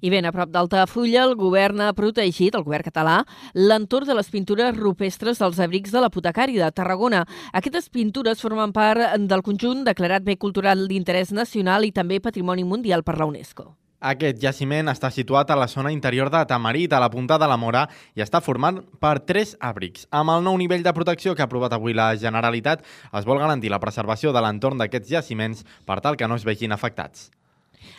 I 0.00 0.10
ben 0.12 0.28
a 0.28 0.30
prop 0.30 0.52
d'Altafulla, 0.54 1.24
el 1.24 1.34
govern 1.34 1.80
ha 1.82 1.90
protegit, 1.96 2.54
el 2.54 2.62
govern 2.62 2.86
català, 2.86 3.16
l'entorn 3.58 4.06
de 4.06 4.14
les 4.14 4.30
pintures 4.30 4.76
rupestres 4.76 5.40
dels 5.42 5.58
abrics 5.58 5.90
de 5.90 6.02
l'apotecari 6.04 6.54
de 6.60 6.70
Tarragona. 6.70 7.24
Aquestes 7.50 7.90
pintures 7.90 8.38
formen 8.38 8.70
part 8.72 9.18
del 9.18 9.42
conjunt 9.42 9.82
declarat 9.88 10.22
bé 10.22 10.36
cultural 10.38 10.86
d'interès 10.86 11.34
nacional 11.34 11.82
i 11.82 11.90
també 11.90 12.20
patrimoni 12.22 12.62
mundial 12.62 13.02
per 13.02 13.16
la 13.18 13.26
UNESCO. 13.26 13.72
Aquest 13.98 14.38
jaciment 14.38 14.86
està 14.92 15.10
situat 15.10 15.50
a 15.50 15.56
la 15.58 15.66
zona 15.66 15.90
interior 15.90 16.30
de 16.30 16.44
Tamarit, 16.46 16.92
a 16.94 17.00
la 17.02 17.10
punta 17.10 17.34
de 17.34 17.48
la 17.50 17.56
Mora, 17.58 17.88
i 18.14 18.22
està 18.22 18.38
format 18.38 18.78
per 19.02 19.16
tres 19.26 19.56
abrics. 19.58 20.06
Amb 20.14 20.30
el 20.36 20.46
nou 20.46 20.54
nivell 20.62 20.86
de 20.86 20.92
protecció 20.94 21.34
que 21.34 21.42
ha 21.42 21.48
aprovat 21.50 21.74
avui 21.74 21.98
la 21.98 22.12
Generalitat, 22.14 22.86
es 23.10 23.26
vol 23.26 23.42
garantir 23.42 23.74
la 23.74 23.82
preservació 23.82 24.30
de 24.30 24.44
l'entorn 24.46 24.78
d'aquests 24.78 25.10
jaciments 25.10 25.66
per 25.84 25.98
tal 25.98 26.14
que 26.14 26.30
no 26.30 26.38
es 26.38 26.46
vegin 26.46 26.70
afectats. 26.70 27.32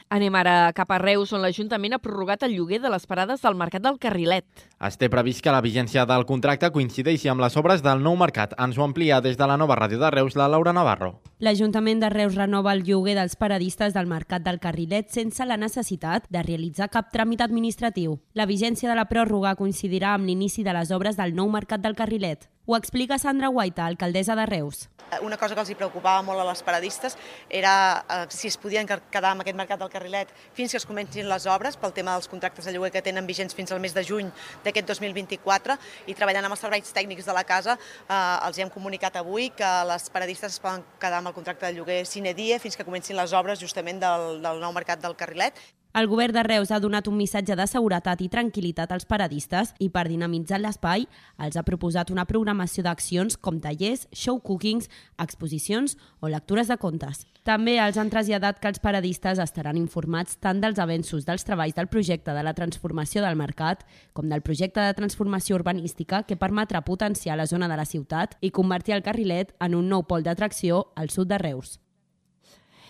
Anem 0.10 0.36
ara 0.36 0.72
cap 0.74 0.92
a 0.92 0.98
Reus, 1.02 1.34
on 1.34 1.44
l'Ajuntament 1.44 1.94
ha 1.94 2.02
prorrogat 2.02 2.44
el 2.48 2.56
lloguer 2.58 2.80
de 2.82 2.90
les 2.90 3.06
parades 3.06 3.42
del 3.42 3.58
Mercat 3.60 3.84
del 3.86 4.00
Carrilet. 4.02 4.46
Es 4.86 4.98
té 4.98 5.10
previst 5.12 5.44
que 5.44 5.54
la 5.54 5.62
vigència 5.62 6.06
del 6.10 6.26
contracte 6.26 6.72
coincideixi 6.74 7.30
amb 7.30 7.44
les 7.44 7.58
obres 7.60 7.84
del 7.86 8.04
nou 8.04 8.16
mercat. 8.18 8.56
Ens 8.58 8.78
ho 8.78 8.86
amplia 8.86 9.20
des 9.22 9.38
de 9.38 9.48
la 9.48 9.58
nova 9.58 9.78
ràdio 9.78 10.00
de 10.00 10.12
Reus, 10.16 10.38
la 10.40 10.48
Laura 10.48 10.74
Navarro. 10.74 11.20
L'Ajuntament 11.40 12.02
de 12.02 12.10
Reus 12.10 12.36
renova 12.36 12.74
el 12.74 12.86
lloguer 12.88 13.16
dels 13.20 13.36
paradistes 13.40 13.94
del 13.94 14.08
Mercat 14.08 14.44
del 14.44 14.60
Carrilet 14.60 15.12
sense 15.14 15.46
la 15.46 15.58
necessitat 15.58 16.26
de 16.30 16.44
realitzar 16.44 16.90
cap 16.90 17.14
tràmit 17.14 17.44
administratiu. 17.46 18.20
La 18.34 18.48
vigència 18.50 18.90
de 18.90 18.98
la 18.98 19.08
pròrroga 19.10 19.56
coincidirà 19.60 20.16
amb 20.16 20.28
l'inici 20.28 20.64
de 20.64 20.74
les 20.76 20.92
obres 20.92 21.20
del 21.20 21.36
nou 21.36 21.52
Mercat 21.54 21.84
del 21.84 21.96
Carrilet. 21.96 22.50
Ho 22.70 22.76
explica 22.78 23.18
Sandra 23.18 23.48
Guaita, 23.48 23.88
alcaldessa 23.88 24.36
de 24.36 24.46
Reus. 24.46 24.92
Una 25.26 25.38
cosa 25.42 25.56
que 25.58 25.62
els 25.64 25.72
hi 25.74 25.76
preocupava 25.78 26.22
molt 26.22 26.38
a 26.38 26.44
les 26.46 26.60
paradistes 26.62 27.16
era 27.50 27.72
eh, 28.06 28.28
si 28.30 28.46
es 28.46 28.60
podien 28.62 28.86
quedar 28.86 29.32
amb 29.32 29.42
aquest 29.42 29.58
mercat 29.58 29.82
del 29.82 29.90
carrilet 29.90 30.30
fins 30.54 30.70
que 30.70 30.78
es 30.78 30.86
comencin 30.86 31.26
les 31.32 31.48
obres 31.50 31.80
pel 31.82 31.96
tema 31.98 32.14
dels 32.14 32.30
contractes 32.30 32.70
de 32.70 32.76
lloguer 32.76 32.92
que 32.94 33.02
tenen 33.02 33.26
vigents 33.26 33.58
fins 33.58 33.74
al 33.74 33.82
mes 33.82 33.98
de 33.98 34.06
juny 34.06 34.30
d'aquest 34.68 34.86
2024 34.94 35.80
i 36.14 36.14
treballant 36.14 36.46
amb 36.46 36.60
els 36.60 36.62
serveis 36.68 36.94
tècnics 36.94 37.26
de 37.26 37.38
la 37.40 37.42
casa 37.56 37.74
eh, 37.74 38.22
els 38.46 38.62
hi 38.62 38.68
hem 38.68 38.74
comunicat 38.78 39.18
avui 39.18 39.50
que 39.50 39.74
les 39.90 40.06
paradistes 40.14 40.54
es 40.54 40.62
poden 40.62 40.86
quedar 41.02 41.24
amb 41.24 41.34
el 41.34 41.38
contracte 41.42 41.66
de 41.66 41.74
lloguer 41.80 42.04
sine 42.06 42.38
die 42.38 42.62
fins 42.62 42.78
que 42.78 42.86
comencin 42.86 43.18
les 43.18 43.34
obres 43.34 43.66
justament 43.66 44.06
del, 44.06 44.44
del 44.46 44.62
nou 44.62 44.78
mercat 44.78 45.02
del 45.02 45.18
carrilet 45.18 45.58
el 45.96 46.06
govern 46.08 46.34
de 46.34 46.44
Reus 46.44 46.70
ha 46.70 46.78
donat 46.80 47.08
un 47.10 47.18
missatge 47.18 47.56
de 47.58 47.66
seguretat 47.66 48.20
i 48.22 48.28
tranquil·litat 48.30 48.92
als 48.94 49.08
paradistes 49.10 49.72
i 49.82 49.88
per 49.90 50.04
dinamitzar 50.06 50.60
l'espai 50.62 51.08
els 51.42 51.58
ha 51.58 51.64
proposat 51.66 52.12
una 52.14 52.28
programació 52.30 52.84
d'accions 52.86 53.40
com 53.42 53.58
tallers, 53.60 54.06
show 54.14 54.38
cookings, 54.38 54.86
exposicions 55.18 55.98
o 56.22 56.30
lectures 56.30 56.70
de 56.70 56.78
contes. 56.78 57.26
També 57.44 57.80
els 57.82 57.98
han 57.98 58.14
traslladat 58.14 58.62
que 58.62 58.70
els 58.70 58.80
paradistes 58.84 59.42
estaran 59.42 59.82
informats 59.82 60.38
tant 60.38 60.62
dels 60.62 60.78
avenços 60.78 61.26
dels 61.26 61.48
treballs 61.48 61.74
del 61.74 61.90
projecte 61.90 62.38
de 62.38 62.46
la 62.46 62.54
transformació 62.54 63.26
del 63.26 63.42
mercat 63.42 63.82
com 64.14 64.30
del 64.30 64.46
projecte 64.46 64.86
de 64.86 64.94
transformació 64.94 65.58
urbanística 65.58 66.22
que 66.22 66.38
permetrà 66.38 66.86
potenciar 66.86 67.42
la 67.42 67.50
zona 67.50 67.68
de 67.68 67.82
la 67.82 67.90
ciutat 67.90 68.38
i 68.42 68.54
convertir 68.54 68.94
el 68.94 69.04
carrilet 69.04 69.58
en 69.60 69.74
un 69.74 69.90
nou 69.90 70.06
pol 70.06 70.22
d'atracció 70.22 70.92
al 70.96 71.10
sud 71.10 71.34
de 71.34 71.42
Reus. 71.42 71.80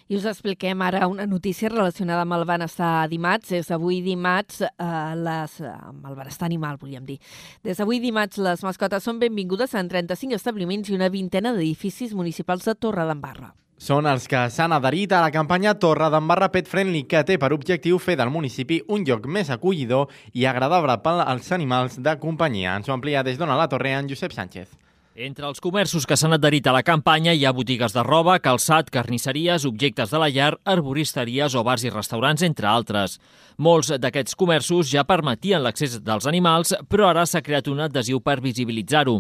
I 0.10 0.18
us 0.18 0.24
expliquem 0.26 0.82
ara 0.82 1.06
una 1.06 1.28
notícia 1.30 1.70
relacionada 1.70 2.24
amb 2.26 2.34
el 2.34 2.44
benestar 2.50 3.08
dimarts. 3.12 3.52
Des 3.54 3.68
d'avui 3.70 4.00
dimarts, 4.02 4.64
eh, 4.66 4.88
les, 5.22 5.60
amb 5.62 6.08
el 6.10 6.16
benestar 6.18 6.48
animal, 6.48 6.80
volíem 6.82 7.06
dir. 7.06 7.20
Des 7.62 7.78
d'avui 7.78 8.00
dimarts, 8.02 8.40
les 8.42 8.64
mascotes 8.66 9.06
són 9.06 9.20
benvingudes 9.22 9.76
en 9.78 9.88
35 9.88 10.34
establiments 10.34 10.90
i 10.90 10.96
una 10.98 11.12
vintena 11.14 11.54
d'edificis 11.54 12.18
municipals 12.18 12.66
de 12.66 12.74
Torre 12.74 13.06
d'Embarra. 13.06 13.54
Són 13.78 14.10
els 14.10 14.26
que 14.28 14.50
s'han 14.50 14.74
adherit 14.74 15.14
a 15.14 15.22
la 15.22 15.30
campanya 15.30 15.78
Torre 15.78 16.10
d'Embarra 16.10 16.50
Pet 16.50 16.68
Friendly, 16.68 17.04
que 17.04 17.22
té 17.24 17.38
per 17.38 17.54
objectiu 17.54 18.02
fer 18.02 18.18
del 18.18 18.34
municipi 18.34 18.82
un 18.90 19.06
lloc 19.06 19.28
més 19.28 19.54
acollidor 19.54 20.10
i 20.34 20.50
agradable 20.50 20.98
per 21.06 21.20
als 21.22 21.52
animals 21.52 22.02
de 22.02 22.18
companyia. 22.18 22.76
Ens 22.76 22.90
ho 22.90 22.98
amplia 22.98 23.22
des 23.22 23.38
d'Ona 23.38 23.62
la 23.62 23.70
Torre 23.70 23.94
en 23.94 24.10
Josep 24.10 24.34
Sánchez. 24.34 24.89
Entre 25.20 25.44
els 25.44 25.60
comerços 25.60 26.06
que 26.08 26.16
s'han 26.16 26.32
adherit 26.32 26.68
a 26.70 26.72
la 26.72 26.80
campanya 26.88 27.34
hi 27.36 27.42
ha 27.44 27.52
botigues 27.52 27.92
de 27.92 28.06
roba, 28.08 28.38
calçat, 28.40 28.88
carnisseries, 28.88 29.66
objectes 29.68 30.14
de 30.14 30.22
la 30.22 30.30
llar, 30.32 30.54
arboristeries 30.64 31.58
o 31.60 31.64
bars 31.68 31.84
i 31.84 31.92
restaurants, 31.92 32.46
entre 32.48 32.70
altres. 32.72 33.18
Molts 33.60 33.92
d'aquests 34.00 34.40
comerços 34.40 34.88
ja 34.88 35.04
permetien 35.04 35.60
l'accés 35.60 36.00
dels 36.08 36.30
animals, 36.32 36.72
però 36.88 37.10
ara 37.10 37.26
s'ha 37.28 37.44
creat 37.44 37.68
un 37.68 37.84
adhesiu 37.84 38.24
per 38.24 38.40
visibilitzar-ho. 38.40 39.18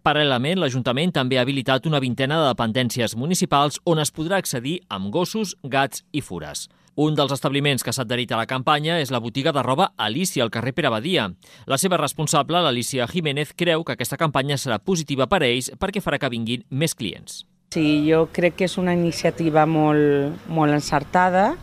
Paral·lelament, 0.00 0.56
l'Ajuntament 0.62 1.12
també 1.20 1.36
ha 1.36 1.44
habilitat 1.44 1.84
una 1.84 2.00
vintena 2.00 2.40
de 2.40 2.54
dependències 2.54 3.12
municipals 3.12 3.76
on 3.84 4.00
es 4.00 4.08
podrà 4.08 4.40
accedir 4.40 4.78
amb 4.88 5.12
gossos, 5.12 5.52
gats 5.68 6.00
i 6.16 6.24
fures. 6.24 6.70
Un 6.94 7.14
dels 7.16 7.32
establiments 7.32 7.80
que 7.80 7.92
s'ha 7.96 8.04
adherit 8.04 8.34
a 8.34 8.36
la 8.36 8.44
campanya 8.44 8.98
és 9.00 9.08
la 9.10 9.20
botiga 9.24 9.48
de 9.56 9.62
roba 9.64 9.94
Alicia, 9.96 10.42
al 10.44 10.50
carrer 10.52 10.74
Pere 10.76 10.90
Badia. 10.92 11.30
La 11.64 11.78
seva 11.80 11.96
responsable, 11.96 12.60
l'Alicia 12.60 13.06
Jiménez, 13.08 13.54
creu 13.56 13.80
que 13.80 13.94
aquesta 13.96 14.18
campanya 14.20 14.58
serà 14.60 14.76
positiva 14.76 15.24
per 15.24 15.40
a 15.40 15.48
ells 15.48 15.70
perquè 15.80 16.02
farà 16.04 16.18
que 16.20 16.28
vinguin 16.28 16.66
més 16.68 16.92
clients. 16.92 17.46
Sí, 17.72 18.04
jo 18.04 18.26
crec 18.36 18.58
que 18.58 18.68
és 18.68 18.76
una 18.76 18.92
iniciativa 18.92 19.64
molt, 19.64 20.44
molt 20.52 20.76
encertada 20.76 21.54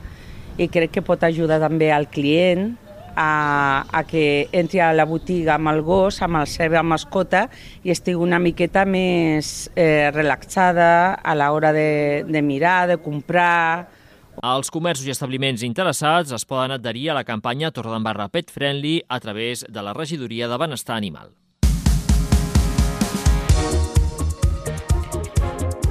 i 0.58 0.66
crec 0.66 0.98
que 0.98 1.06
pot 1.06 1.22
ajudar 1.22 1.60
també 1.62 1.92
al 1.94 2.10
client 2.10 2.74
a, 3.14 3.86
a 3.86 4.04
que 4.10 4.50
entri 4.52 4.82
a 4.82 4.90
la 4.98 5.06
botiga 5.06 5.60
amb 5.60 5.70
el 5.70 5.84
gos, 5.86 6.24
amb 6.26 6.40
la 6.40 6.48
seva 6.50 6.82
mascota 6.82 7.46
i 7.84 7.94
estigui 7.94 8.18
una 8.18 8.42
miqueta 8.42 8.82
més 8.90 9.70
eh, 9.76 10.10
relaxada 10.10 11.14
a 11.22 11.38
l'hora 11.38 11.70
de, 11.78 12.26
de 12.26 12.42
mirar, 12.42 12.88
de 12.90 12.98
comprar, 12.98 13.99
els 14.40 14.72
comerços 14.72 15.08
i 15.08 15.12
establiments 15.12 15.64
interessats 15.68 16.32
es 16.32 16.46
poden 16.48 16.72
adherir 16.72 17.10
a 17.12 17.18
la 17.18 17.26
campanya 17.28 17.72
Torredembarra 17.76 18.30
Pet 18.32 18.52
Friendly 18.52 19.02
a 19.08 19.20
través 19.20 19.66
de 19.68 19.84
la 19.84 19.94
Regidoria 19.94 20.48
de 20.48 20.58
Benestar 20.58 20.96
Animal. 20.96 21.34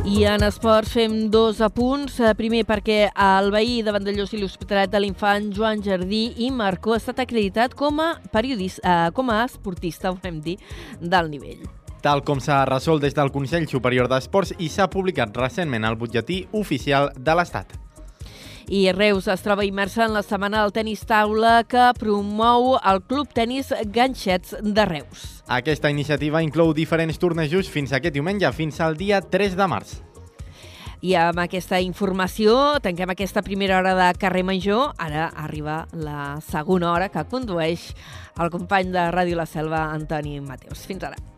I 0.09 0.25
en 0.25 0.43
esport 0.47 0.89
fem 0.89 1.29
dos 1.29 1.61
apunts. 1.61 2.15
Eh, 2.21 2.31
primer 2.35 2.63
perquè 2.65 3.11
el 3.13 3.51
veí 3.53 3.83
de 3.85 3.93
Vandellós 3.93 4.33
i 4.33 4.41
l'Hospitalet 4.41 4.89
de 4.89 5.03
l'Infant, 5.03 5.51
Joan 5.53 5.83
Jardí 5.85 6.33
i 6.41 6.49
Marco, 6.51 6.95
ha 6.95 7.01
estat 7.03 7.21
acreditat 7.21 7.75
com 7.77 8.01
a, 8.01 8.15
periodista, 8.33 8.81
eh, 8.81 9.11
com 9.13 9.29
a 9.29 9.43
esportista, 9.45 10.11
ho 10.11 10.17
hem 10.25 10.41
dir, 10.41 10.57
del 11.01 11.29
nivell 11.31 11.69
tal 11.99 12.23
com 12.23 12.39
s'ha 12.39 12.61
resolt 12.65 13.03
des 13.03 13.13
del 13.13 13.33
Consell 13.35 13.67
Superior 13.67 14.07
d'Esports 14.09 14.55
i 14.63 14.69
s'ha 14.71 14.87
publicat 14.89 15.35
recentment 15.37 15.85
al 15.85 15.99
butlletí 15.99 16.45
oficial 16.55 17.11
de 17.19 17.35
l'Estat. 17.35 17.75
I 18.69 18.93
Reus 18.93 19.25
es 19.33 19.41
troba 19.41 19.65
immersa 19.65 20.05
en 20.05 20.13
la 20.13 20.21
setmana 20.21 20.61
del 20.61 20.75
tenis 20.77 21.01
taula 21.09 21.63
que 21.65 21.87
promou 21.97 22.75
el 22.77 22.99
Club 23.09 23.31
Tenis 23.33 23.71
Ganxets 23.95 24.59
de 24.61 24.85
Reus. 24.85 25.23
Aquesta 25.49 25.89
iniciativa 25.89 26.43
inclou 26.45 26.75
diferents 26.77 27.17
tornejos 27.17 27.71
fins 27.73 27.95
aquest 27.97 28.13
diumenge, 28.13 28.51
fins 28.53 28.83
al 28.85 28.99
dia 29.01 29.23
3 29.25 29.57
de 29.57 29.71
març. 29.73 29.95
I 31.01 31.15
amb 31.17 31.41
aquesta 31.41 31.81
informació 31.81 32.77
tanquem 32.85 33.09
aquesta 33.15 33.41
primera 33.47 33.79
hora 33.79 33.95
de 33.97 34.11
carrer 34.21 34.45
Major. 34.45 34.93
Ara 34.99 35.31
arriba 35.33 35.87
la 35.97 36.37
segona 36.45 36.93
hora 36.93 37.09
que 37.09 37.25
condueix 37.25 37.95
el 38.37 38.53
company 38.53 38.93
de 38.93 39.09
Ràdio 39.17 39.41
La 39.41 39.49
Selva, 39.49 39.87
Antoni 39.95 40.43
Mateus. 40.45 40.85
Fins 40.85 41.09
ara. 41.09 41.38